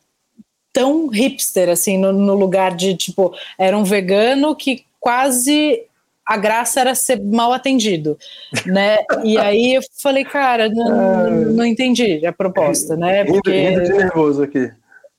tão 0.73 1.09
hipster, 1.09 1.69
assim, 1.69 1.99
no, 1.99 2.13
no 2.13 2.35
lugar 2.35 2.77
de, 2.77 2.95
tipo, 2.95 3.35
era 3.59 3.77
um 3.77 3.83
vegano 3.83 4.55
que 4.55 4.85
quase 5.01 5.88
a 6.29 6.37
graça 6.37 6.81
era 6.81 6.95
ser 6.95 7.19
mal 7.23 7.55
atendido, 7.55 8.19
né? 8.67 8.99
E 9.25 9.39
aí 9.39 9.75
eu 9.77 9.81
falei, 10.03 10.27
cara, 10.27 10.69
não, 10.69 11.31
não 11.57 11.65
entendi 11.65 12.27
a 12.27 12.33
proposta, 12.35 12.95
né? 12.99 13.25
Porque... 13.25 13.51
Rindo, 13.51 13.83
de 13.83 13.93
nervoso 13.95 14.43
aqui. 14.43 14.71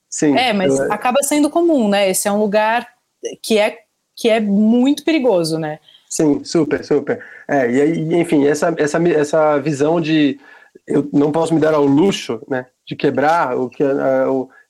Sim. 0.07 0.37
É, 0.37 0.53
mas 0.53 0.77
eu... 0.77 0.93
acaba 0.93 1.23
sendo 1.23 1.49
comum, 1.49 1.89
né? 1.89 2.11
Esse 2.11 2.27
é 2.27 2.31
um 2.31 2.39
lugar 2.39 2.87
que 3.41 3.57
é, 3.57 3.79
que 4.15 4.29
é 4.29 4.39
muito 4.39 5.03
perigoso, 5.03 5.57
né? 5.57 5.79
Sim, 6.07 6.43
super, 6.43 6.85
super. 6.85 7.23
É, 7.47 7.71
e 7.71 7.81
aí, 7.81 8.13
enfim, 8.13 8.45
essa, 8.45 8.71
essa, 8.77 9.01
essa 9.09 9.57
visão 9.57 9.99
de 9.99 10.39
eu 10.85 11.09
não 11.11 11.31
posso 11.31 11.55
me 11.55 11.59
dar 11.59 11.73
ao 11.73 11.85
luxo, 11.85 12.39
né, 12.47 12.67
de 12.85 12.95
quebrar, 12.95 13.57
o 13.57 13.67
que 13.67 13.83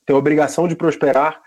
ter 0.06 0.14
a 0.14 0.18
obrigação 0.18 0.68
de 0.70 0.76
prosperar, 0.76 1.42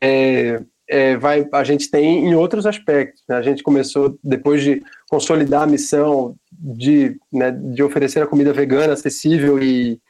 é, 0.00 0.60
é, 0.88 1.16
vai, 1.16 1.46
a 1.52 1.64
gente 1.64 1.90
tem 1.90 2.26
em 2.26 2.34
outros 2.34 2.66
aspectos. 2.66 3.22
Né? 3.28 3.36
A 3.36 3.42
gente 3.42 3.62
começou, 3.62 4.18
depois 4.22 4.62
de 4.62 4.82
consolidar 5.08 5.62
a 5.62 5.66
missão 5.66 6.36
de, 6.52 7.16
né, 7.32 7.50
de 7.50 7.82
oferecer 7.82 8.22
a 8.22 8.26
comida 8.26 8.52
vegana 8.52 8.92
acessível 8.92 9.62
e 9.62 10.00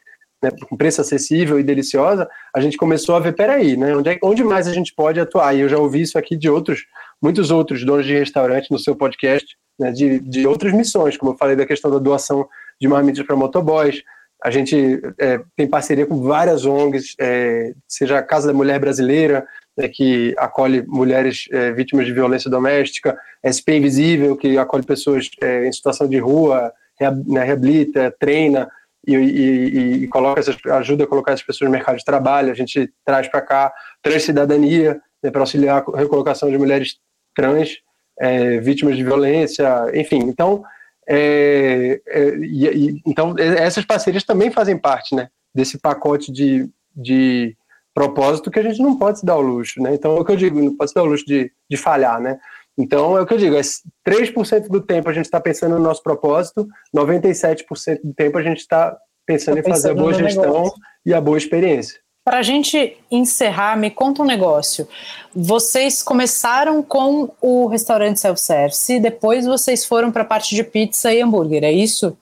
né, 0.42 0.50
com 0.68 0.76
preço 0.76 1.00
acessível 1.00 1.58
e 1.58 1.62
deliciosa, 1.62 2.28
a 2.54 2.60
gente 2.60 2.76
começou 2.76 3.14
a 3.14 3.20
ver, 3.20 3.34
peraí, 3.34 3.76
né, 3.76 3.96
onde, 3.96 4.10
é, 4.10 4.18
onde 4.22 4.44
mais 4.44 4.68
a 4.68 4.72
gente 4.72 4.94
pode 4.94 5.18
atuar? 5.18 5.54
E 5.54 5.60
eu 5.60 5.68
já 5.68 5.78
ouvi 5.78 6.02
isso 6.02 6.18
aqui 6.18 6.36
de 6.36 6.48
outros, 6.48 6.84
muitos 7.20 7.50
outros 7.50 7.84
donos 7.84 8.06
de 8.06 8.14
restaurante 8.14 8.70
no 8.70 8.78
seu 8.78 8.94
podcast, 8.94 9.56
né, 9.78 9.90
de, 9.90 10.20
de 10.20 10.46
outras 10.46 10.72
missões, 10.72 11.16
como 11.16 11.32
eu 11.32 11.36
falei 11.36 11.56
da 11.56 11.66
questão 11.66 11.90
da 11.90 11.98
doação 11.98 12.46
de 12.80 12.86
marmitas 12.86 13.24
para 13.24 13.36
motoboys. 13.36 14.02
A 14.44 14.50
gente 14.50 15.00
é, 15.18 15.40
tem 15.56 15.66
parceria 15.66 16.06
com 16.06 16.22
várias 16.22 16.66
ONGs, 16.66 17.14
é, 17.18 17.72
seja 17.88 18.18
a 18.18 18.22
Casa 18.22 18.48
da 18.48 18.52
Mulher 18.52 18.78
Brasileira, 18.78 19.46
né, 19.76 19.88
que 19.88 20.34
acolhe 20.38 20.82
mulheres 20.86 21.46
é, 21.52 21.72
vítimas 21.72 22.06
de 22.06 22.12
violência 22.12 22.50
doméstica, 22.50 23.18
SP 23.44 23.76
Invisível, 23.76 24.36
que 24.36 24.56
acolhe 24.56 24.84
pessoas 24.84 25.28
é, 25.42 25.66
em 25.66 25.72
situação 25.72 26.08
de 26.08 26.18
rua, 26.18 26.72
né, 27.00 27.44
reabilita, 27.44 28.14
treina 28.18 28.68
e, 29.06 29.14
e, 29.14 30.04
e, 30.04 30.08
coloca 30.08 30.40
essas, 30.40 30.56
ajuda 30.66 31.04
a 31.04 31.06
colocar 31.06 31.32
essas 31.32 31.46
pessoas 31.46 31.68
no 31.68 31.72
mercado 31.76 31.96
de 31.96 32.04
trabalho. 32.04 32.50
A 32.50 32.54
gente 32.54 32.90
traz 33.04 33.28
para 33.28 33.40
cá 33.40 33.72
Transcidadania, 34.02 35.00
né, 35.22 35.30
para 35.30 35.42
auxiliar 35.42 35.84
a 35.94 35.98
recolocação 35.98 36.50
de 36.50 36.58
mulheres 36.58 36.96
trans, 37.34 37.78
é, 38.18 38.58
vítimas 38.58 38.96
de 38.96 39.04
violência, 39.04 39.90
enfim. 39.94 40.20
Então, 40.20 40.64
é, 41.08 42.00
é, 42.08 42.36
e, 42.38 43.00
então, 43.06 43.34
essas 43.38 43.84
parcerias 43.84 44.24
também 44.24 44.50
fazem 44.50 44.76
parte 44.76 45.14
né, 45.14 45.28
desse 45.54 45.78
pacote 45.78 46.32
de, 46.32 46.68
de 46.94 47.56
propósito 47.96 48.50
que 48.50 48.58
a 48.58 48.62
gente 48.62 48.82
não 48.82 48.98
pode 48.98 49.20
se 49.20 49.24
dar 49.24 49.36
o 49.36 49.40
luxo. 49.40 49.80
Né? 49.80 49.94
Então, 49.94 50.14
é 50.18 50.20
o 50.20 50.24
que 50.24 50.30
eu 50.30 50.36
digo, 50.36 50.60
não 50.60 50.76
pode 50.76 50.90
se 50.90 50.94
dar 50.94 51.02
o 51.02 51.06
luxo 51.06 51.24
de, 51.24 51.50
de 51.68 51.76
falhar. 51.78 52.20
Né? 52.20 52.38
Então, 52.76 53.16
é 53.16 53.22
o 53.22 53.26
que 53.26 53.32
eu 53.32 53.38
digo, 53.38 53.56
é 53.56 53.62
3% 54.06 54.68
do 54.68 54.82
tempo 54.82 55.08
a 55.08 55.12
gente 55.14 55.24
está 55.24 55.40
pensando 55.40 55.76
no 55.76 55.82
nosso 55.82 56.02
propósito, 56.02 56.68
97% 56.94 58.00
do 58.04 58.12
tempo 58.12 58.36
a 58.36 58.42
gente 58.42 58.58
está 58.58 58.94
pensando, 59.24 59.54
tá 59.54 59.60
em 59.60 59.72
fazer 59.72 59.92
a 59.92 59.94
boa 59.94 60.12
gestão 60.12 60.44
negócio. 60.44 60.74
e 61.06 61.14
a 61.14 61.20
boa 61.22 61.38
experiência. 61.38 61.98
Para 62.22 62.38
a 62.38 62.42
gente 62.42 62.98
encerrar, 63.10 63.78
me 63.78 63.90
conta 63.90 64.22
um 64.22 64.26
negócio. 64.26 64.86
Vocês 65.34 66.02
começaram 66.02 66.82
com 66.82 67.30
o 67.40 67.66
restaurante 67.66 68.20
self-service, 68.20 69.00
depois 69.00 69.46
vocês 69.46 69.86
foram 69.86 70.12
para 70.12 70.20
a 70.20 70.26
parte 70.26 70.54
de 70.54 70.62
pizza 70.62 71.14
e 71.14 71.22
hambúrguer, 71.22 71.64
é 71.64 71.72
isso? 71.72 72.14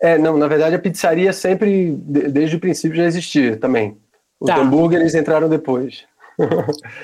É, 0.00 0.16
não, 0.16 0.36
na 0.36 0.46
verdade 0.46 0.76
a 0.76 0.78
pizzaria 0.78 1.32
sempre, 1.32 1.92
desde 1.96 2.54
o 2.54 2.60
princípio, 2.60 2.96
já 2.96 3.04
existia 3.04 3.56
também. 3.56 3.96
Os 4.40 4.48
tá. 4.48 4.58
hambúrgueres 4.58 5.14
entraram 5.14 5.48
depois. 5.48 6.04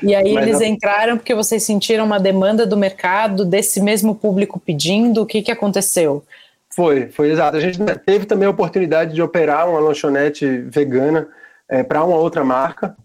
E 0.02 0.14
aí 0.14 0.36
eles 0.36 0.60
a... 0.60 0.66
entraram 0.66 1.16
porque 1.16 1.34
vocês 1.34 1.62
sentiram 1.62 2.04
uma 2.04 2.20
demanda 2.20 2.66
do 2.66 2.76
mercado, 2.76 3.44
desse 3.44 3.80
mesmo 3.80 4.14
público 4.14 4.60
pedindo, 4.60 5.22
o 5.22 5.26
que, 5.26 5.42
que 5.42 5.50
aconteceu? 5.50 6.22
Foi, 6.74 7.08
foi 7.08 7.30
exato. 7.30 7.56
A 7.56 7.60
gente 7.60 7.78
teve 8.06 8.24
também 8.24 8.46
a 8.46 8.50
oportunidade 8.50 9.14
de 9.14 9.22
operar 9.22 9.68
uma 9.68 9.78
lanchonete 9.78 10.46
vegana 10.46 11.28
é, 11.68 11.82
para 11.82 12.04
uma 12.04 12.16
outra 12.16 12.44
marca. 12.44 12.96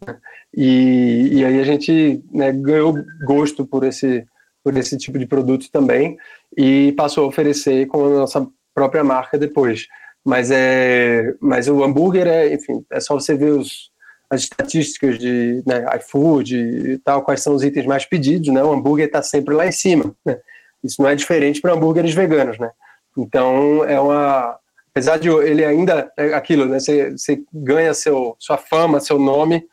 E, 0.56 1.30
e 1.34 1.46
aí 1.46 1.60
a 1.60 1.64
gente 1.64 2.24
né, 2.32 2.52
ganhou 2.52 2.96
gosto 3.26 3.66
por 3.66 3.84
esse, 3.84 4.26
por 4.64 4.76
esse 4.76 4.98
tipo 4.98 5.20
de 5.20 5.26
produto 5.26 5.70
também 5.72 6.18
e 6.58 6.94
passou 6.98 7.26
a 7.26 7.28
oferecer 7.28 7.86
com 7.88 8.06
a 8.06 8.10
nossa 8.10 8.48
própria 8.74 9.04
marca 9.04 9.38
depois. 9.38 9.88
Mas, 10.24 10.50
é, 10.50 11.34
mas 11.40 11.68
o 11.68 11.84
hambúrguer 11.84 12.28
é, 12.28 12.54
enfim, 12.54 12.86
é 12.92 13.00
só 13.00 13.14
você 13.14 13.36
ver 13.36 13.52
os, 13.52 13.92
as 14.30 14.42
estatísticas 14.42 15.18
de 15.18 15.64
né, 15.66 15.86
iFood 15.98 16.56
e 16.56 16.98
tal, 17.00 17.22
quais 17.22 17.42
são 17.42 17.56
os 17.56 17.64
itens 17.64 17.86
mais 17.86 18.06
pedidos, 18.06 18.50
né? 18.54 18.62
O 18.62 18.74
hambúrguer 18.74 19.08
está 19.08 19.24
sempre 19.24 19.56
lá 19.56 19.66
em 19.66 19.72
cima. 19.72 20.14
Né? 20.26 20.38
Isso 20.84 21.02
não 21.02 21.10
é 21.10 21.16
diferente 21.16 21.62
para 21.62 21.74
hambúrgueres 21.74 22.14
veganos, 22.14 22.60
né? 22.60 22.70
Então 23.18 23.84
é 23.86 24.00
uma, 24.00 24.60
apesar 24.92 25.18
de 25.18 25.30
ele 25.30 25.64
ainda 25.64 26.12
é 26.18 26.34
aquilo, 26.34 26.66
né? 26.66 26.80
Você, 26.80 27.12
você 27.12 27.42
ganha 27.54 27.94
seu, 27.94 28.36
sua 28.38 28.58
fama, 28.58 29.00
seu 29.00 29.18
nome 29.18 29.66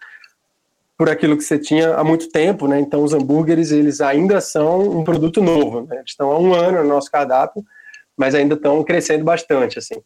por 0.97 1.11
aquilo 1.11 1.37
que 1.37 1.43
você 1.43 1.59
tinha 1.59 1.95
há 1.95 2.05
muito 2.05 2.29
tempo, 2.31 2.69
né? 2.69 2.79
Então 2.79 3.03
os 3.03 3.13
hambúrgueres 3.13 3.73
eles 3.73 4.01
ainda 4.01 4.41
são 4.41 5.01
um 5.01 5.03
produto 5.03 5.43
novo, 5.43 5.83
né? 5.83 5.97
Eles 5.97 6.11
estão 6.11 6.31
há 6.31 6.39
um 6.39 6.55
ano 6.55 6.83
no 6.83 6.89
nosso 6.89 7.11
cardápio, 7.11 7.65
mas 8.17 8.35
ainda 8.35 8.55
estão 8.55 8.83
crescendo 8.85 9.25
bastante, 9.25 9.79
assim. 9.81 9.97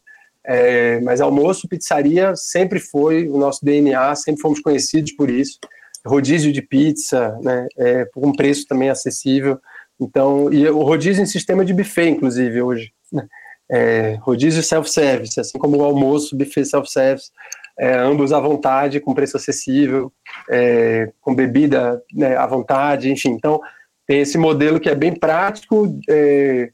É, 0.45 0.99
mas 1.01 1.21
almoço, 1.21 1.67
pizzaria 1.67 2.35
sempre 2.35 2.79
foi 2.79 3.27
o 3.27 3.37
nosso 3.37 3.63
DNA, 3.63 4.15
sempre 4.15 4.41
fomos 4.41 4.59
conhecidos 4.59 5.11
por 5.13 5.29
isso. 5.29 5.59
Rodízio 6.05 6.51
de 6.51 6.61
pizza, 6.61 7.37
né? 7.41 7.67
É, 7.77 8.05
por 8.05 8.25
um 8.25 8.31
preço 8.31 8.65
também 8.67 8.89
acessível. 8.89 9.59
Então, 9.99 10.51
e 10.51 10.67
o 10.69 10.81
rodízio 10.81 11.21
em 11.21 11.25
sistema 11.25 11.65
de 11.65 11.73
buffet, 11.73 12.09
inclusive, 12.09 12.61
hoje. 12.61 12.91
Né? 13.11 13.27
é, 13.69 14.17
rodízio 14.21 14.63
self-service, 14.63 15.39
assim 15.39 15.59
como 15.59 15.77
o 15.77 15.83
almoço, 15.83 16.35
buffet 16.35 16.65
self-service, 16.65 17.31
é, 17.77 17.95
ambos 17.95 18.33
à 18.33 18.39
vontade, 18.39 18.99
com 18.99 19.13
preço 19.13 19.37
acessível, 19.37 20.11
é, 20.49 21.11
com 21.21 21.35
bebida 21.35 22.01
né, 22.13 22.35
à 22.35 22.45
vontade, 22.45 23.11
enfim. 23.11 23.29
Então, 23.29 23.61
tem 24.07 24.21
esse 24.21 24.37
modelo 24.37 24.79
que 24.79 24.89
é 24.89 24.95
bem 24.95 25.13
prático, 25.13 25.99
é, 26.09 26.69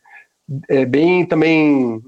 é 0.69 0.85
bem 0.85 1.25
também 1.25 2.01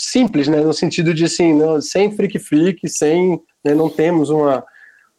simples, 0.00 0.48
né, 0.48 0.60
no 0.60 0.72
sentido 0.72 1.12
de, 1.12 1.24
assim, 1.24 1.52
não, 1.52 1.80
sem 1.80 2.10
freak-freak, 2.10 2.88
sem, 2.88 3.40
né, 3.64 3.74
não 3.74 3.90
temos 3.90 4.30
uma, 4.30 4.64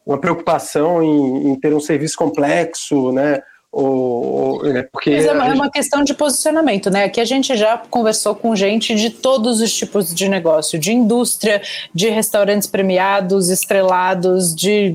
uma 0.06 0.20
preocupação 0.20 1.04
em, 1.04 1.52
em 1.52 1.60
ter 1.60 1.74
um 1.74 1.80
serviço 1.80 2.18
complexo, 2.18 3.12
né, 3.12 3.42
ou, 3.72 4.64
né, 4.64 4.84
porque 4.92 5.12
Mas 5.12 5.26
é 5.26 5.32
uma, 5.32 5.48
é 5.48 5.54
uma, 5.54 5.72
questão 5.72 6.04
de 6.04 6.14
posicionamento, 6.14 6.90
né? 6.90 7.06
Aqui 7.06 7.22
a 7.22 7.26
gente 7.26 7.56
já 7.56 7.78
conversou 7.78 8.36
com 8.36 8.54
gente 8.54 8.94
de 8.96 9.10
todos 9.10 9.62
os 9.62 9.74
tipos 9.74 10.14
de 10.14 10.28
negócio, 10.28 10.78
de 10.78 10.92
indústria, 10.92 11.62
de 11.94 12.10
restaurantes 12.10 12.68
premiados, 12.68 13.50
estrelados, 13.50 14.54
de 14.54 14.94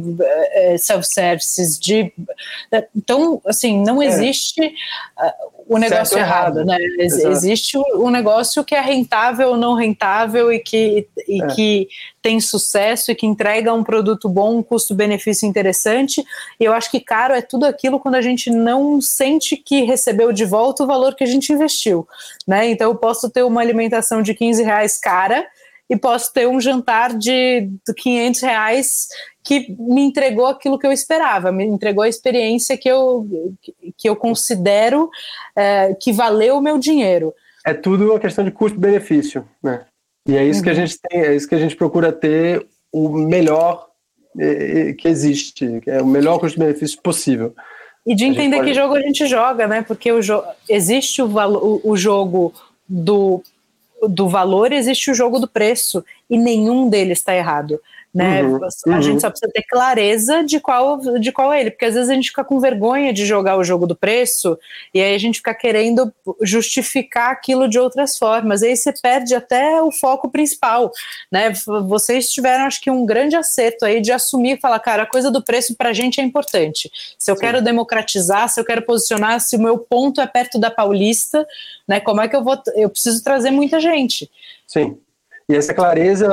é, 0.52 0.76
self-services, 0.76 1.78
de 1.78 2.12
então 2.94 3.40
assim 3.46 3.82
não 3.82 4.02
é. 4.02 4.06
existe 4.08 4.60
é 4.62 5.55
o 5.68 5.78
negócio 5.78 6.16
errado, 6.16 6.60
errado, 6.60 6.64
né? 6.64 6.78
Exato. 6.98 7.28
Existe 7.28 7.76
o, 7.76 8.08
negócio 8.08 8.62
que 8.62 8.74
é 8.74 8.80
rentável 8.80 9.50
ou 9.50 9.56
não 9.56 9.74
rentável 9.74 10.52
e 10.52 10.60
que, 10.60 11.08
e 11.26 11.42
é. 11.42 11.46
que 11.48 11.88
tem 12.22 12.38
sucesso 12.40 13.10
e 13.10 13.14
que 13.14 13.26
entrega 13.26 13.74
um 13.74 13.82
produto 13.82 14.28
bom, 14.28 14.58
um 14.58 14.62
custo-benefício 14.62 15.46
interessante. 15.46 16.24
E 16.60 16.64
eu 16.64 16.72
acho 16.72 16.90
que 16.90 17.00
caro 17.00 17.34
é 17.34 17.42
tudo 17.42 17.66
aquilo 17.66 17.98
quando 17.98 18.14
a 18.14 18.22
gente 18.22 18.48
não 18.48 19.00
sente 19.00 19.56
que 19.56 19.82
recebeu 19.82 20.32
de 20.32 20.44
volta 20.44 20.84
o 20.84 20.86
valor 20.86 21.14
que 21.16 21.24
a 21.24 21.26
gente 21.26 21.52
investiu, 21.52 22.06
né? 22.46 22.68
Então 22.68 22.88
eu 22.90 22.96
posso 22.96 23.28
ter 23.28 23.42
uma 23.42 23.60
alimentação 23.60 24.22
de 24.22 24.34
15 24.34 24.62
reais 24.62 24.96
cara 24.98 25.46
e 25.88 25.96
posso 25.96 26.32
ter 26.32 26.48
um 26.48 26.60
jantar 26.60 27.16
de 27.16 27.68
500 27.96 28.40
reais 28.40 29.08
que 29.42 29.74
me 29.78 30.02
entregou 30.02 30.46
aquilo 30.46 30.78
que 30.78 30.86
eu 30.86 30.92
esperava, 30.92 31.52
me 31.52 31.64
entregou 31.64 32.02
a 32.02 32.08
experiência 32.08 32.76
que 32.76 32.88
eu, 32.88 33.26
que 33.96 34.08
eu 34.08 34.16
considero 34.16 35.08
é, 35.54 35.94
que 35.94 36.12
valeu 36.12 36.58
o 36.58 36.60
meu 36.60 36.78
dinheiro. 36.78 37.32
É 37.64 37.72
tudo 37.72 38.10
uma 38.10 38.18
questão 38.18 38.44
de 38.44 38.50
custo-benefício, 38.50 39.46
né? 39.62 39.86
E 40.28 40.36
é 40.36 40.44
isso 40.44 40.58
uhum. 40.58 40.64
que 40.64 40.70
a 40.70 40.72
uhum. 40.72 40.78
gente 40.78 40.98
tem, 41.00 41.20
é 41.20 41.34
isso 41.34 41.48
que 41.48 41.54
a 41.54 41.58
gente 41.58 41.76
procura 41.76 42.12
ter 42.12 42.66
o 42.92 43.08
melhor 43.08 43.86
é, 44.38 44.90
é, 44.90 44.92
que 44.92 45.06
existe, 45.06 45.80
é 45.86 46.02
o 46.02 46.06
melhor 46.06 46.40
custo-benefício 46.40 47.00
possível. 47.00 47.54
E 48.04 48.14
de 48.14 48.24
entender 48.24 48.56
pode... 48.56 48.68
que 48.68 48.74
jogo 48.74 48.96
a 48.96 49.00
gente 49.00 49.26
joga, 49.26 49.66
né? 49.66 49.82
Porque 49.82 50.10
o 50.10 50.20
jo 50.20 50.42
existe 50.68 51.22
o, 51.22 51.26
o, 51.26 51.80
o 51.90 51.96
jogo 51.96 52.52
do, 52.88 53.42
do 54.08 54.28
valor, 54.28 54.72
existe 54.72 55.10
o 55.10 55.14
jogo 55.14 55.38
do 55.38 55.48
preço, 55.48 56.04
e 56.28 56.36
nenhum 56.38 56.88
deles 56.88 57.18
está 57.18 57.34
errado 57.34 57.80
né? 58.16 58.42
Uhum, 58.42 58.58
a 58.64 58.88
uhum. 58.88 59.02
gente 59.02 59.20
só 59.20 59.28
precisa 59.28 59.52
ter 59.52 59.62
clareza 59.64 60.42
de 60.42 60.58
qual, 60.58 60.98
de 61.20 61.30
qual 61.30 61.52
é 61.52 61.60
ele, 61.60 61.70
porque 61.70 61.84
às 61.84 61.92
vezes 61.92 62.08
a 62.08 62.14
gente 62.14 62.30
fica 62.30 62.42
com 62.42 62.58
vergonha 62.58 63.12
de 63.12 63.26
jogar 63.26 63.58
o 63.58 63.62
jogo 63.62 63.86
do 63.86 63.94
preço 63.94 64.58
e 64.94 65.02
aí 65.02 65.14
a 65.14 65.18
gente 65.18 65.36
fica 65.36 65.54
querendo 65.54 66.10
justificar 66.40 67.30
aquilo 67.30 67.68
de 67.68 67.78
outras 67.78 68.16
formas, 68.16 68.62
e 68.62 68.68
aí 68.68 68.76
você 68.76 68.90
perde 68.90 69.34
até 69.34 69.82
o 69.82 69.92
foco 69.92 70.30
principal, 70.30 70.90
né? 71.30 71.52
Vocês 71.86 72.30
tiveram, 72.30 72.64
acho 72.64 72.80
que, 72.80 72.90
um 72.90 73.04
grande 73.04 73.36
acerto 73.36 73.84
aí 73.84 74.00
de 74.00 74.10
assumir 74.10 74.56
e 74.56 74.60
falar, 74.60 74.78
cara, 74.78 75.02
a 75.02 75.06
coisa 75.06 75.30
do 75.30 75.44
preço 75.44 75.76
para 75.76 75.90
a 75.90 75.92
gente 75.92 76.18
é 76.18 76.24
importante. 76.24 76.90
Se 77.18 77.30
eu 77.30 77.34
Sim. 77.34 77.42
quero 77.42 77.60
democratizar, 77.60 78.48
se 78.48 78.58
eu 78.58 78.64
quero 78.64 78.80
posicionar, 78.80 79.40
se 79.40 79.56
o 79.56 79.60
meu 79.60 79.76
ponto 79.76 80.22
é 80.22 80.26
perto 80.26 80.58
da 80.58 80.70
Paulista, 80.70 81.46
né? 81.86 82.00
Como 82.00 82.22
é 82.22 82.28
que 82.28 82.34
eu 82.34 82.42
vou? 82.42 82.58
Eu 82.74 82.88
preciso 82.88 83.22
trazer 83.22 83.50
muita 83.50 83.78
gente. 83.78 84.30
Sim. 84.66 84.96
E 85.48 85.54
essa 85.54 85.72
clareza 85.72 86.28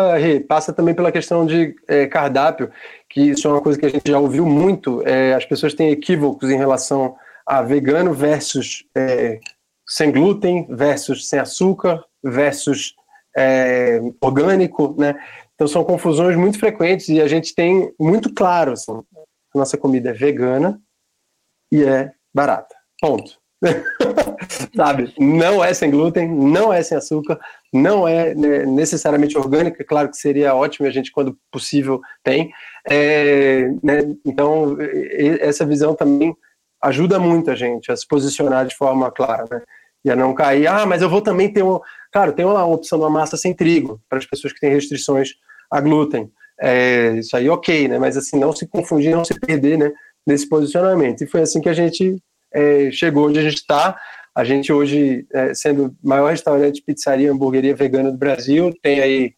passa 0.47 0.73
também 0.73 0.95
pela 0.95 1.11
questão 1.11 1.45
de 1.45 1.75
é, 1.87 2.07
cardápio, 2.07 2.71
que 3.07 3.21
isso 3.21 3.47
é 3.47 3.51
uma 3.51 3.61
coisa 3.61 3.79
que 3.79 3.85
a 3.85 3.89
gente 3.89 4.09
já 4.09 4.17
ouviu 4.17 4.45
muito. 4.45 5.07
É, 5.07 5.35
as 5.35 5.45
pessoas 5.45 5.75
têm 5.75 5.91
equívocos 5.91 6.49
em 6.49 6.57
relação 6.57 7.15
a 7.45 7.61
vegano 7.61 8.13
versus 8.13 8.83
é, 8.95 9.39
sem 9.87 10.11
glúten, 10.11 10.67
versus 10.69 11.29
sem 11.29 11.39
açúcar, 11.39 12.03
versus 12.23 12.95
é, 13.37 13.99
orgânico, 14.19 14.95
né? 14.97 15.15
Então 15.53 15.67
são 15.67 15.83
confusões 15.83 16.35
muito 16.35 16.57
frequentes 16.59 17.09
e 17.09 17.21
a 17.21 17.27
gente 17.27 17.53
tem 17.53 17.93
muito 17.99 18.33
claro, 18.33 18.71
assim, 18.71 18.99
nossa 19.53 19.77
comida 19.77 20.09
é 20.09 20.13
vegana 20.13 20.81
e 21.71 21.83
é 21.83 22.11
barata. 22.33 22.75
Ponto. 22.99 23.42
Sabe? 24.75 25.13
Não 25.17 25.63
é 25.63 25.73
sem 25.73 25.89
glúten, 25.89 26.29
não 26.29 26.71
é 26.71 26.83
sem 26.83 26.97
açúcar, 26.97 27.39
não 27.71 28.07
é 28.07 28.35
né, 28.35 28.65
necessariamente 28.65 29.37
orgânica, 29.37 29.83
claro 29.83 30.09
que 30.09 30.17
seria 30.17 30.55
ótimo, 30.55 30.87
a 30.87 30.91
gente, 30.91 31.11
quando 31.11 31.37
possível, 31.51 32.01
tem. 32.23 32.51
É, 32.89 33.69
né, 33.81 34.15
então, 34.25 34.77
essa 35.39 35.65
visão 35.65 35.95
também 35.95 36.35
ajuda 36.81 37.19
muito 37.19 37.49
a 37.49 37.55
gente 37.55 37.91
a 37.91 37.95
se 37.95 38.07
posicionar 38.07 38.65
de 38.65 38.75
forma 38.75 39.09
clara, 39.09 39.45
né? 39.49 39.61
E 40.05 40.11
a 40.11 40.15
não 40.17 40.33
cair, 40.33 40.67
ah, 40.67 40.85
mas 40.85 41.01
eu 41.01 41.09
vou 41.09 41.21
também 41.21 41.51
ter 41.51 41.63
um. 41.63 41.79
Claro, 42.11 42.33
tem 42.33 42.45
uma 42.45 42.65
opção 42.65 42.99
de 42.99 43.05
uma 43.05 43.09
massa 43.09 43.37
sem 43.37 43.53
trigo, 43.53 44.01
para 44.09 44.19
as 44.19 44.25
pessoas 44.25 44.51
que 44.51 44.59
têm 44.59 44.73
restrições 44.73 45.29
a 45.71 45.79
glúten. 45.79 46.29
É, 46.59 47.13
isso 47.17 47.35
aí, 47.37 47.49
ok, 47.49 47.87
né? 47.87 47.97
Mas 47.97 48.17
assim, 48.17 48.37
não 48.37 48.51
se 48.51 48.67
confundir, 48.67 49.15
não 49.15 49.23
se 49.23 49.39
perder, 49.39 49.77
né? 49.77 49.93
Nesse 50.27 50.47
posicionamento. 50.47 51.21
E 51.23 51.27
foi 51.27 51.41
assim 51.41 51.61
que 51.61 51.69
a 51.69 51.73
gente 51.73 52.17
é, 52.53 52.89
chegou 52.91 53.27
onde 53.27 53.39
a 53.39 53.43
gente 53.43 53.55
está. 53.55 53.99
A 54.35 54.43
gente 54.43 54.71
hoje, 54.71 55.27
é, 55.31 55.53
sendo 55.53 55.95
o 56.03 56.07
maior 56.07 56.31
restaurante, 56.31 56.81
pizzaria, 56.81 57.31
hamburgueria 57.31 57.75
vegana 57.75 58.11
do 58.11 58.17
Brasil, 58.17 58.73
tem 58.81 58.99
aí 58.99 59.33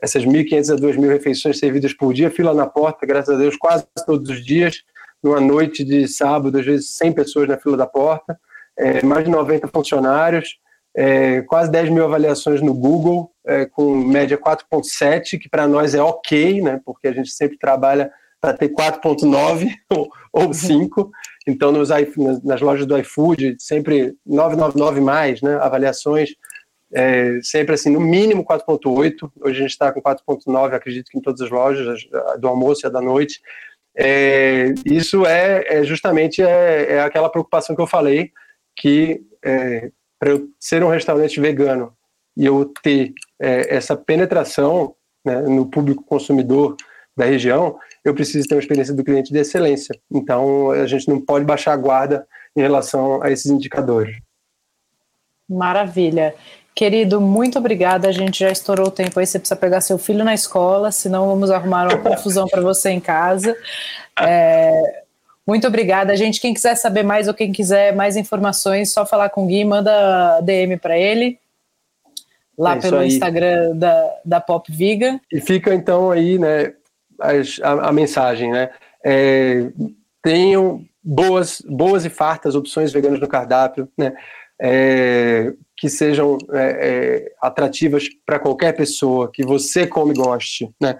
essas 0.00 0.24
1.500 0.24 0.74
a 0.74 0.76
2.000 0.76 1.08
refeições 1.08 1.58
servidas 1.58 1.92
por 1.92 2.14
dia, 2.14 2.30
fila 2.30 2.54
na 2.54 2.66
porta, 2.66 3.04
graças 3.04 3.34
a 3.34 3.38
Deus, 3.38 3.56
quase 3.56 3.84
todos 4.06 4.30
os 4.30 4.44
dias, 4.44 4.82
numa 5.22 5.40
noite 5.40 5.84
de 5.84 6.06
sábado, 6.06 6.56
às 6.56 6.64
vezes 6.64 6.94
100 6.94 7.12
pessoas 7.12 7.48
na 7.48 7.58
fila 7.58 7.76
da 7.76 7.86
porta, 7.86 8.38
é, 8.78 9.02
mais 9.04 9.24
de 9.24 9.30
90 9.30 9.66
funcionários, 9.68 10.56
é, 10.96 11.42
quase 11.42 11.70
10 11.70 11.90
mil 11.90 12.04
avaliações 12.04 12.62
no 12.62 12.72
Google, 12.72 13.30
é, 13.44 13.66
com 13.66 13.94
média 13.96 14.38
4.7, 14.38 15.38
que 15.38 15.48
para 15.48 15.66
nós 15.66 15.94
é 15.94 16.02
ok, 16.02 16.62
né, 16.62 16.80
porque 16.84 17.08
a 17.08 17.12
gente 17.12 17.30
sempre 17.30 17.58
trabalha 17.58 18.10
para 18.40 18.56
ter 18.56 18.68
4.9 18.68 19.68
ou 20.32 20.54
5. 20.54 21.10
Então, 21.48 21.72
nos, 21.72 21.88
nas 22.44 22.60
lojas 22.60 22.84
do 22.84 22.98
iFood, 22.98 23.56
sempre 23.58 24.14
999 24.26 25.00
mais, 25.00 25.40
né? 25.40 25.56
Avaliações, 25.56 26.34
é, 26.92 27.40
sempre 27.42 27.74
assim, 27.74 27.88
no 27.88 28.00
mínimo 28.00 28.44
4.8. 28.44 29.30
Hoje 29.40 29.58
a 29.58 29.62
gente 29.62 29.70
está 29.70 29.90
com 29.90 30.02
4.9, 30.02 30.74
acredito 30.74 31.10
que 31.10 31.16
em 31.16 31.22
todas 31.22 31.40
as 31.40 31.50
lojas, 31.50 32.06
do 32.38 32.48
almoço 32.48 32.86
e 32.86 32.90
da 32.90 33.00
noite. 33.00 33.40
É, 33.96 34.74
isso 34.84 35.24
é, 35.24 35.64
é 35.66 35.84
justamente 35.84 36.42
é, 36.42 36.92
é, 36.92 37.00
aquela 37.00 37.30
preocupação 37.30 37.74
que 37.74 37.80
eu 37.80 37.86
falei, 37.86 38.30
que 38.76 39.22
é, 39.42 39.90
para 40.18 40.30
eu 40.32 40.50
ser 40.60 40.84
um 40.84 40.90
restaurante 40.90 41.40
vegano 41.40 41.94
e 42.36 42.44
eu 42.44 42.70
ter 42.82 43.14
é, 43.40 43.74
essa 43.74 43.96
penetração 43.96 44.94
né, 45.24 45.40
no 45.40 45.64
público 45.64 46.04
consumidor 46.04 46.76
da 47.18 47.24
região, 47.24 47.76
eu 48.04 48.14
preciso 48.14 48.48
ter 48.48 48.54
uma 48.54 48.60
experiência 48.60 48.94
do 48.94 49.04
cliente 49.04 49.32
de 49.32 49.38
excelência. 49.38 49.98
Então, 50.10 50.70
a 50.70 50.86
gente 50.86 51.08
não 51.08 51.20
pode 51.20 51.44
baixar 51.44 51.72
a 51.72 51.76
guarda 51.76 52.26
em 52.56 52.60
relação 52.60 53.20
a 53.22 53.30
esses 53.30 53.46
indicadores. 53.46 54.16
Maravilha. 55.48 56.34
Querido, 56.74 57.20
muito 57.20 57.58
obrigada. 57.58 58.08
A 58.08 58.12
gente 58.12 58.38
já 58.38 58.50
estourou 58.50 58.86
o 58.86 58.90
tempo 58.90 59.18
aí. 59.18 59.26
Você 59.26 59.38
precisa 59.38 59.58
pegar 59.58 59.80
seu 59.80 59.98
filho 59.98 60.24
na 60.24 60.32
escola, 60.32 60.92
senão 60.92 61.26
vamos 61.26 61.50
arrumar 61.50 61.88
uma 61.88 61.98
confusão 61.98 62.46
para 62.46 62.62
você 62.62 62.90
em 62.90 63.00
casa. 63.00 63.56
É, 64.20 65.02
muito 65.44 65.66
obrigada, 65.66 66.16
gente. 66.16 66.40
Quem 66.40 66.54
quiser 66.54 66.76
saber 66.76 67.02
mais 67.02 67.26
ou 67.26 67.34
quem 67.34 67.50
quiser 67.50 67.94
mais 67.94 68.16
informações, 68.16 68.92
só 68.92 69.04
falar 69.04 69.30
com 69.30 69.44
o 69.44 69.46
Gui, 69.46 69.64
manda 69.64 70.40
DM 70.42 70.76
para 70.76 70.96
ele 70.96 71.38
lá 72.58 72.74
é 72.74 72.80
pelo. 72.80 73.02
Instagram 73.02 73.76
da, 73.76 74.14
da 74.24 74.40
Pop 74.40 74.70
Viga. 74.70 75.20
E 75.32 75.40
fica 75.40 75.72
então 75.72 76.10
aí, 76.10 76.38
né, 76.38 76.74
a, 77.20 77.88
a 77.88 77.92
mensagem, 77.92 78.50
né? 78.50 78.70
É, 79.04 79.70
tenham 80.22 80.84
boas, 81.02 81.62
boas 81.66 82.04
e 82.04 82.10
fartas 82.10 82.54
opções 82.54 82.92
veganas 82.92 83.20
no 83.20 83.28
cardápio, 83.28 83.88
né? 83.96 84.12
É, 84.60 85.52
que 85.76 85.88
sejam 85.88 86.36
é, 86.52 86.58
é 86.60 87.32
atrativas 87.40 88.08
para 88.26 88.38
qualquer 88.38 88.72
pessoa, 88.72 89.30
que 89.32 89.44
você 89.44 89.86
come 89.86 90.12
e 90.12 90.16
goste, 90.16 90.70
né? 90.80 90.98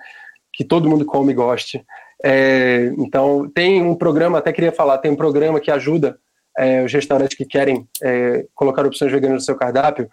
Que 0.53 0.65
todo 0.65 0.89
mundo 0.89 1.05
come 1.05 1.33
e 1.33 1.35
goste. 1.35 1.85
É, 2.25 2.93
então, 2.99 3.49
tem 3.55 3.83
um 3.83 3.95
programa, 3.95 4.39
até 4.39 4.53
queria 4.53 4.73
falar, 4.73 4.99
tem 4.99 5.11
um 5.11 5.17
programa 5.17 5.61
que 5.61 5.71
ajuda 5.71 6.19
é, 6.57 6.83
os 6.83 6.93
restaurantes 6.93 7.37
que 7.37 7.45
querem 7.45 7.87
colocar 8.55 8.85
opções 8.85 9.13
veganas 9.13 9.37
no 9.37 9.45
seu 9.45 9.57
cardápio, 9.57 10.11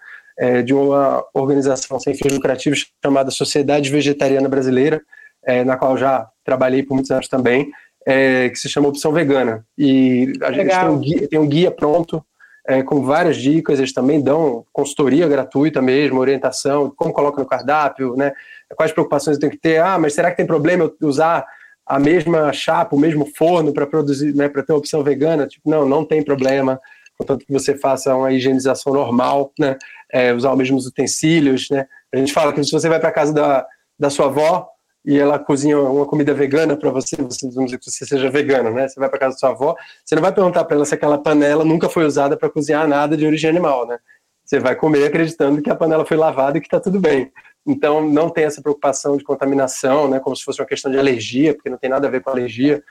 de 0.66 0.74
uma 0.74 1.26
organização 1.34 1.98
sem 1.98 2.14
fins 2.14 2.34
lucrativos 2.34 2.92
chamada 3.02 3.32
Sociedade 3.32 3.90
Vegetariana 3.90 4.50
Brasileira, 4.50 5.02
é, 5.46 5.64
na 5.64 5.78
qual 5.78 5.98
já 5.98 6.28
trabalhei 6.44 6.84
por 6.84 6.94
muitos 6.94 7.12
anos 7.12 7.28
também, 7.28 7.72
é, 8.06 8.50
que 8.50 8.58
se 8.58 8.70
chama 8.70 8.88
Opção 8.88 9.12
Vegana. 9.12 9.66
E 9.78 10.34
a 10.42 10.52
gente 10.52 10.70
tem 10.70 10.90
um, 10.90 11.00
guia, 11.00 11.28
tem 11.28 11.40
um 11.40 11.48
guia 11.48 11.72
pronto 11.72 12.24
é, 12.68 12.82
com 12.82 13.04
várias 13.04 13.38
dicas, 13.38 13.80
eles 13.80 13.94
também 13.94 14.22
dão 14.22 14.66
consultoria 14.74 15.28
gratuita 15.28 15.82
mesmo, 15.82 16.20
orientação, 16.20 16.92
como 16.96 17.14
coloca 17.14 17.42
no 17.42 17.48
cardápio, 17.48 18.16
né? 18.16 18.32
Quais 18.76 18.92
preocupações 18.92 19.38
eu 19.38 19.42
tenho 19.42 19.52
que 19.52 19.60
ter? 19.60 19.80
Ah, 19.80 20.00
mas 20.00 20.14
será 20.14 20.32
que 20.32 20.38
tem 20.38 20.48
problema 20.48 20.84
eu 20.84 21.08
usar 21.08 21.46
a 21.86 22.00
mesma 22.00 22.52
chapa, 22.52 22.96
o 22.96 23.00
mesmo 23.00 23.28
forno 23.38 23.72
para 23.72 23.86
produzir, 23.86 24.34
né, 24.34 24.50
para 24.50 24.64
ter 24.64 24.74
uma 24.74 24.80
opção 24.80 25.04
vegana? 25.04 25.46
Tipo, 25.46 25.70
não, 25.70 25.88
não 25.88 26.04
tem 26.04 26.24
problema, 26.24 26.82
contanto 27.18 27.46
que 27.46 27.54
você 27.54 27.78
faça 27.78 28.16
uma 28.16 28.32
higienização 28.32 28.94
normal, 28.94 29.52
né? 29.60 29.78
É, 30.12 30.34
usar 30.34 30.52
os 30.52 30.58
mesmos 30.58 30.88
utensílios, 30.88 31.70
né? 31.70 31.88
A 32.12 32.18
gente 32.18 32.34
fala 32.34 32.52
que 32.54 32.64
se 32.64 32.72
você 32.72 32.90
vai 32.90 33.00
para 33.00 33.12
casa 33.12 33.34
da, 33.34 33.66
da 34.00 34.10
sua 34.10 34.26
avó, 34.26 34.70
e 35.06 35.20
ela 35.20 35.38
cozinha 35.38 35.80
uma 35.80 36.06
comida 36.06 36.34
vegana 36.34 36.76
para 36.76 36.90
você, 36.90 37.16
você, 37.18 37.48
vamos 37.50 37.66
dizer 37.66 37.78
que 37.78 37.90
você 37.90 38.06
seja 38.06 38.30
vegano, 38.30 38.72
né? 38.72 38.88
Você 38.88 39.00
vai 39.00 39.08
para 39.08 39.20
casa 39.20 39.36
da 39.36 39.40
sua 39.40 39.50
avó, 39.50 39.76
você 40.04 40.16
não 40.16 40.22
vai 40.22 40.34
perguntar 40.34 40.64
para 40.64 40.76
ela 40.76 40.86
se 40.86 40.96
aquela 40.96 41.18
panela 41.18 41.64
nunca 41.64 41.88
foi 41.88 42.06
usada 42.06 42.36
para 42.36 42.50
cozinhar 42.50 42.88
nada 42.88 43.16
de 43.16 43.26
origem 43.26 43.50
animal, 43.50 43.86
né? 43.88 44.00
Você 44.44 44.60
vai 44.60 44.76
comer 44.76 45.06
acreditando 45.06 45.62
que 45.62 45.70
a 45.70 45.76
panela 45.76 46.06
foi 46.06 46.18
lavada 46.18 46.58
e 46.58 46.62
que 46.62 46.68
está 46.68 46.80
tudo 46.80 47.00
bem. 47.00 47.32
Então, 47.66 48.08
não 48.08 48.30
tem 48.30 48.46
essa 48.46 48.62
preocupação 48.62 49.18
de 49.18 49.24
contaminação, 49.24 50.08
né? 50.08 50.20
Como 50.20 50.36
se 50.36 50.44
fosse 50.44 50.60
uma 50.60 50.68
questão 50.68 50.92
de 50.92 50.98
alergia, 50.98 51.54
porque 51.54 51.70
não 51.70 51.78
tem 51.78 51.90
nada 51.90 52.08
a 52.08 52.12
ver 52.12 52.22
com 52.22 52.30
alergia. 52.30 52.84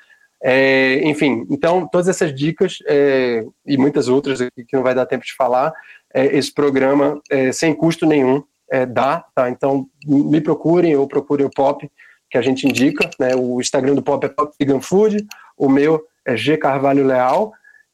É, 0.43 1.01
enfim, 1.05 1.47
então, 1.49 1.89
todas 1.89 2.09
essas 2.09 2.35
dicas 2.35 2.79
é, 2.87 3.45
e 3.65 3.79
muitas 3.79 4.09
outras 4.09 4.41
que 4.41 4.75
não 4.75 4.83
vai 4.83 4.95
dar 4.95 5.07
tempo 5.07 5.25
de 5.25 5.35
falar, 5.35 5.73
é, 6.13 6.37
esse 6.37 6.53
programa, 6.53 7.21
é, 7.31 7.51
sem 7.51 7.73
custo 7.75 8.05
nenhum, 8.05 8.43
é, 8.75 8.85
dá, 8.85 9.25
tá? 9.33 9.49
Então, 9.49 9.87
me 10.05 10.41
procurem 10.41 10.97
ou 10.97 11.07
procurem 11.07 11.47
o 11.47 11.51
Pop, 11.51 11.89
que 12.29 12.37
a 12.37 12.43
gente 12.43 12.67
indica, 12.67 13.09
né? 13.21 13.37
O 13.37 13.61
Instagram 13.61 13.95
do 13.95 14.03
Pop 14.03 14.27
é 14.27 14.29
Pop 14.29 14.53
Vegan 14.59 14.81
Food, 14.81 15.25
o 15.57 15.69
meu 15.69 16.05
é 16.27 16.37
G 16.37 16.57
Carvalho 16.57 17.07
Leal. 17.07 17.53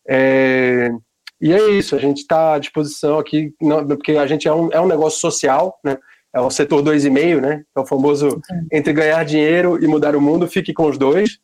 É, 0.08 0.90
e 1.38 1.52
é 1.52 1.70
isso, 1.70 1.94
a 1.94 1.98
gente 1.98 2.22
está 2.22 2.54
à 2.54 2.58
disposição 2.58 3.18
aqui, 3.18 3.54
não, 3.60 3.86
porque 3.86 4.12
a 4.12 4.26
gente 4.26 4.48
é 4.48 4.54
um, 4.54 4.70
é 4.72 4.80
um 4.80 4.88
negócio 4.88 5.20
social, 5.20 5.78
né? 5.84 5.98
É 6.32 6.40
o 6.40 6.48
setor 6.48 6.82
2,5, 6.82 7.40
né? 7.42 7.62
É 7.76 7.80
o 7.80 7.84
famoso 7.84 8.40
entre 8.72 8.94
ganhar 8.94 9.22
dinheiro 9.22 9.82
e 9.84 9.86
mudar 9.86 10.16
o 10.16 10.20
mundo, 10.20 10.48
fique 10.48 10.72
com 10.72 10.86
os 10.86 10.96
dois. 10.96 11.38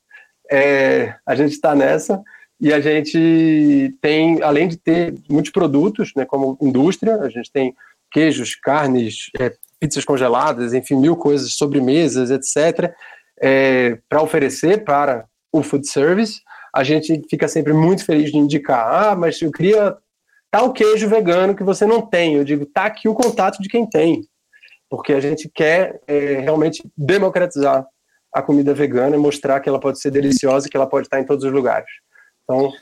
É, 0.50 1.14
a 1.26 1.34
gente 1.34 1.52
está 1.52 1.74
nessa 1.74 2.22
e 2.58 2.72
a 2.72 2.80
gente 2.80 3.94
tem, 4.00 4.42
além 4.42 4.66
de 4.66 4.78
ter 4.78 5.14
muitos 5.28 5.52
produtos, 5.52 6.12
né, 6.16 6.24
como 6.24 6.56
indústria, 6.62 7.16
a 7.16 7.28
gente 7.28 7.52
tem 7.52 7.74
queijos, 8.16 8.54
carnes, 8.54 9.30
é, 9.38 9.52
pizzas 9.78 10.02
congeladas, 10.02 10.72
enfim, 10.72 10.96
mil 10.96 11.16
coisas, 11.16 11.52
sobremesas, 11.52 12.30
etc., 12.30 12.94
é, 13.38 13.98
para 14.08 14.22
oferecer 14.22 14.84
para 14.84 15.26
o 15.52 15.62
food 15.62 15.86
service. 15.86 16.40
A 16.74 16.82
gente 16.82 17.20
fica 17.28 17.46
sempre 17.46 17.74
muito 17.74 18.06
feliz 18.06 18.32
de 18.32 18.38
indicar, 18.38 19.10
ah, 19.10 19.14
mas 19.14 19.42
eu 19.42 19.52
queria 19.52 19.94
tal 20.50 20.72
queijo 20.72 21.06
vegano 21.06 21.54
que 21.54 21.62
você 21.62 21.84
não 21.84 22.00
tem. 22.00 22.36
Eu 22.36 22.44
digo, 22.44 22.64
tá 22.64 22.86
aqui 22.86 23.06
o 23.06 23.14
contato 23.14 23.60
de 23.60 23.68
quem 23.68 23.86
tem, 23.86 24.22
porque 24.88 25.12
a 25.12 25.20
gente 25.20 25.50
quer 25.54 26.00
é, 26.06 26.40
realmente 26.40 26.82
democratizar 26.96 27.86
a 28.32 28.40
comida 28.40 28.72
vegana 28.72 29.14
e 29.14 29.18
mostrar 29.18 29.60
que 29.60 29.68
ela 29.68 29.78
pode 29.78 30.00
ser 30.00 30.10
deliciosa 30.10 30.66
e 30.66 30.70
que 30.70 30.76
ela 30.76 30.88
pode 30.88 31.06
estar 31.06 31.20
em 31.20 31.26
todos 31.26 31.44
os 31.44 31.52
lugares. 31.52 31.90
Então, 32.44 32.72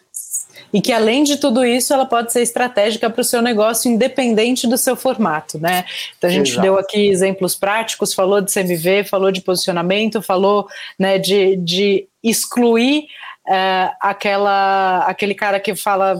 e 0.75 0.81
que 0.81 0.93
além 0.93 1.22
de 1.22 1.37
tudo 1.37 1.64
isso, 1.64 1.95
ela 1.95 2.05
pode 2.05 2.33
ser 2.33 2.43
estratégica 2.43 3.09
para 3.09 3.20
o 3.20 3.25
seu 3.25 3.41
negócio, 3.41 3.89
independente 3.89 4.66
do 4.66 4.77
seu 4.77 4.97
formato, 4.97 5.57
né? 5.57 5.85
Então 6.18 6.29
a 6.29 6.33
gente 6.33 6.51
Exato. 6.51 6.62
deu 6.62 6.77
aqui 6.77 7.07
exemplos 7.07 7.55
práticos, 7.55 8.12
falou 8.12 8.41
de 8.41 8.53
CMV, 8.53 9.05
falou 9.05 9.31
de 9.31 9.41
posicionamento, 9.41 10.20
falou 10.20 10.66
né, 10.99 11.16
de, 11.16 11.55
de 11.59 12.09
excluir 12.25 13.07
é, 13.47 13.90
aquela, 14.01 15.01
aquele 15.07 15.34
cara 15.34 15.61
que 15.61 15.74
fala, 15.74 16.16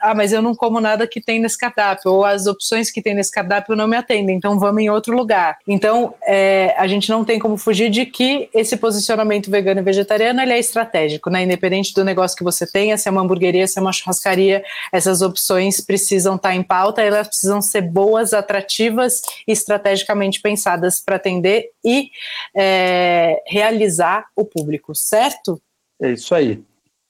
ah, 0.00 0.14
mas 0.14 0.32
eu 0.32 0.42
não 0.42 0.54
como 0.54 0.80
nada 0.80 1.06
que 1.06 1.20
tem 1.20 1.40
nesse 1.40 1.56
cardápio, 1.56 2.12
ou 2.12 2.24
as 2.24 2.46
opções 2.46 2.90
que 2.90 3.00
tem 3.00 3.14
nesse 3.14 3.30
cardápio 3.30 3.74
não 3.74 3.86
me 3.86 3.96
atendem, 3.96 4.36
então 4.36 4.58
vamos 4.58 4.82
em 4.82 4.90
outro 4.90 5.16
lugar. 5.16 5.58
Então, 5.66 6.14
é, 6.22 6.74
a 6.76 6.86
gente 6.86 7.08
não 7.08 7.24
tem 7.24 7.38
como 7.38 7.56
fugir 7.56 7.90
de 7.90 8.04
que 8.04 8.50
esse 8.52 8.76
posicionamento 8.76 9.50
vegano 9.50 9.80
e 9.80 9.82
vegetariano 9.82 10.40
ele 10.40 10.52
é 10.52 10.58
estratégico, 10.58 11.30
né? 11.30 11.42
Independente 11.42 11.94
do 11.94 12.04
negócio 12.04 12.36
que 12.36 12.44
você 12.44 12.66
tenha, 12.66 12.98
se 12.98 13.08
é 13.08 13.10
uma 13.10 13.22
hamburgueria, 13.22 13.66
se 13.66 13.78
é 13.78 13.82
uma 13.82 13.92
churrascaria, 13.92 14.62
essas 14.92 15.22
opções 15.22 15.80
precisam 15.80 16.36
estar 16.36 16.54
em 16.54 16.62
pauta, 16.62 17.02
elas 17.02 17.28
precisam 17.28 17.62
ser 17.62 17.82
boas, 17.82 18.34
atrativas 18.34 19.22
e 19.46 19.52
estrategicamente 19.52 20.40
pensadas 20.40 21.00
para 21.00 21.16
atender 21.16 21.70
e 21.84 22.10
é, 22.54 23.42
realizar 23.46 24.26
o 24.36 24.44
público, 24.44 24.94
certo? 24.94 25.60
É 26.00 26.12
isso 26.12 26.34
aí. 26.34 26.62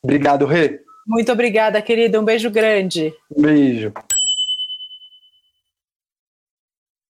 Obrigado, 0.03 0.47
Rê. 0.47 0.81
Muito 1.07 1.33
obrigada, 1.33 1.81
querida. 1.81 2.21
Um 2.21 2.25
beijo 2.25 2.51
grande. 2.51 3.13
Um 3.35 3.43
beijo. 3.43 3.93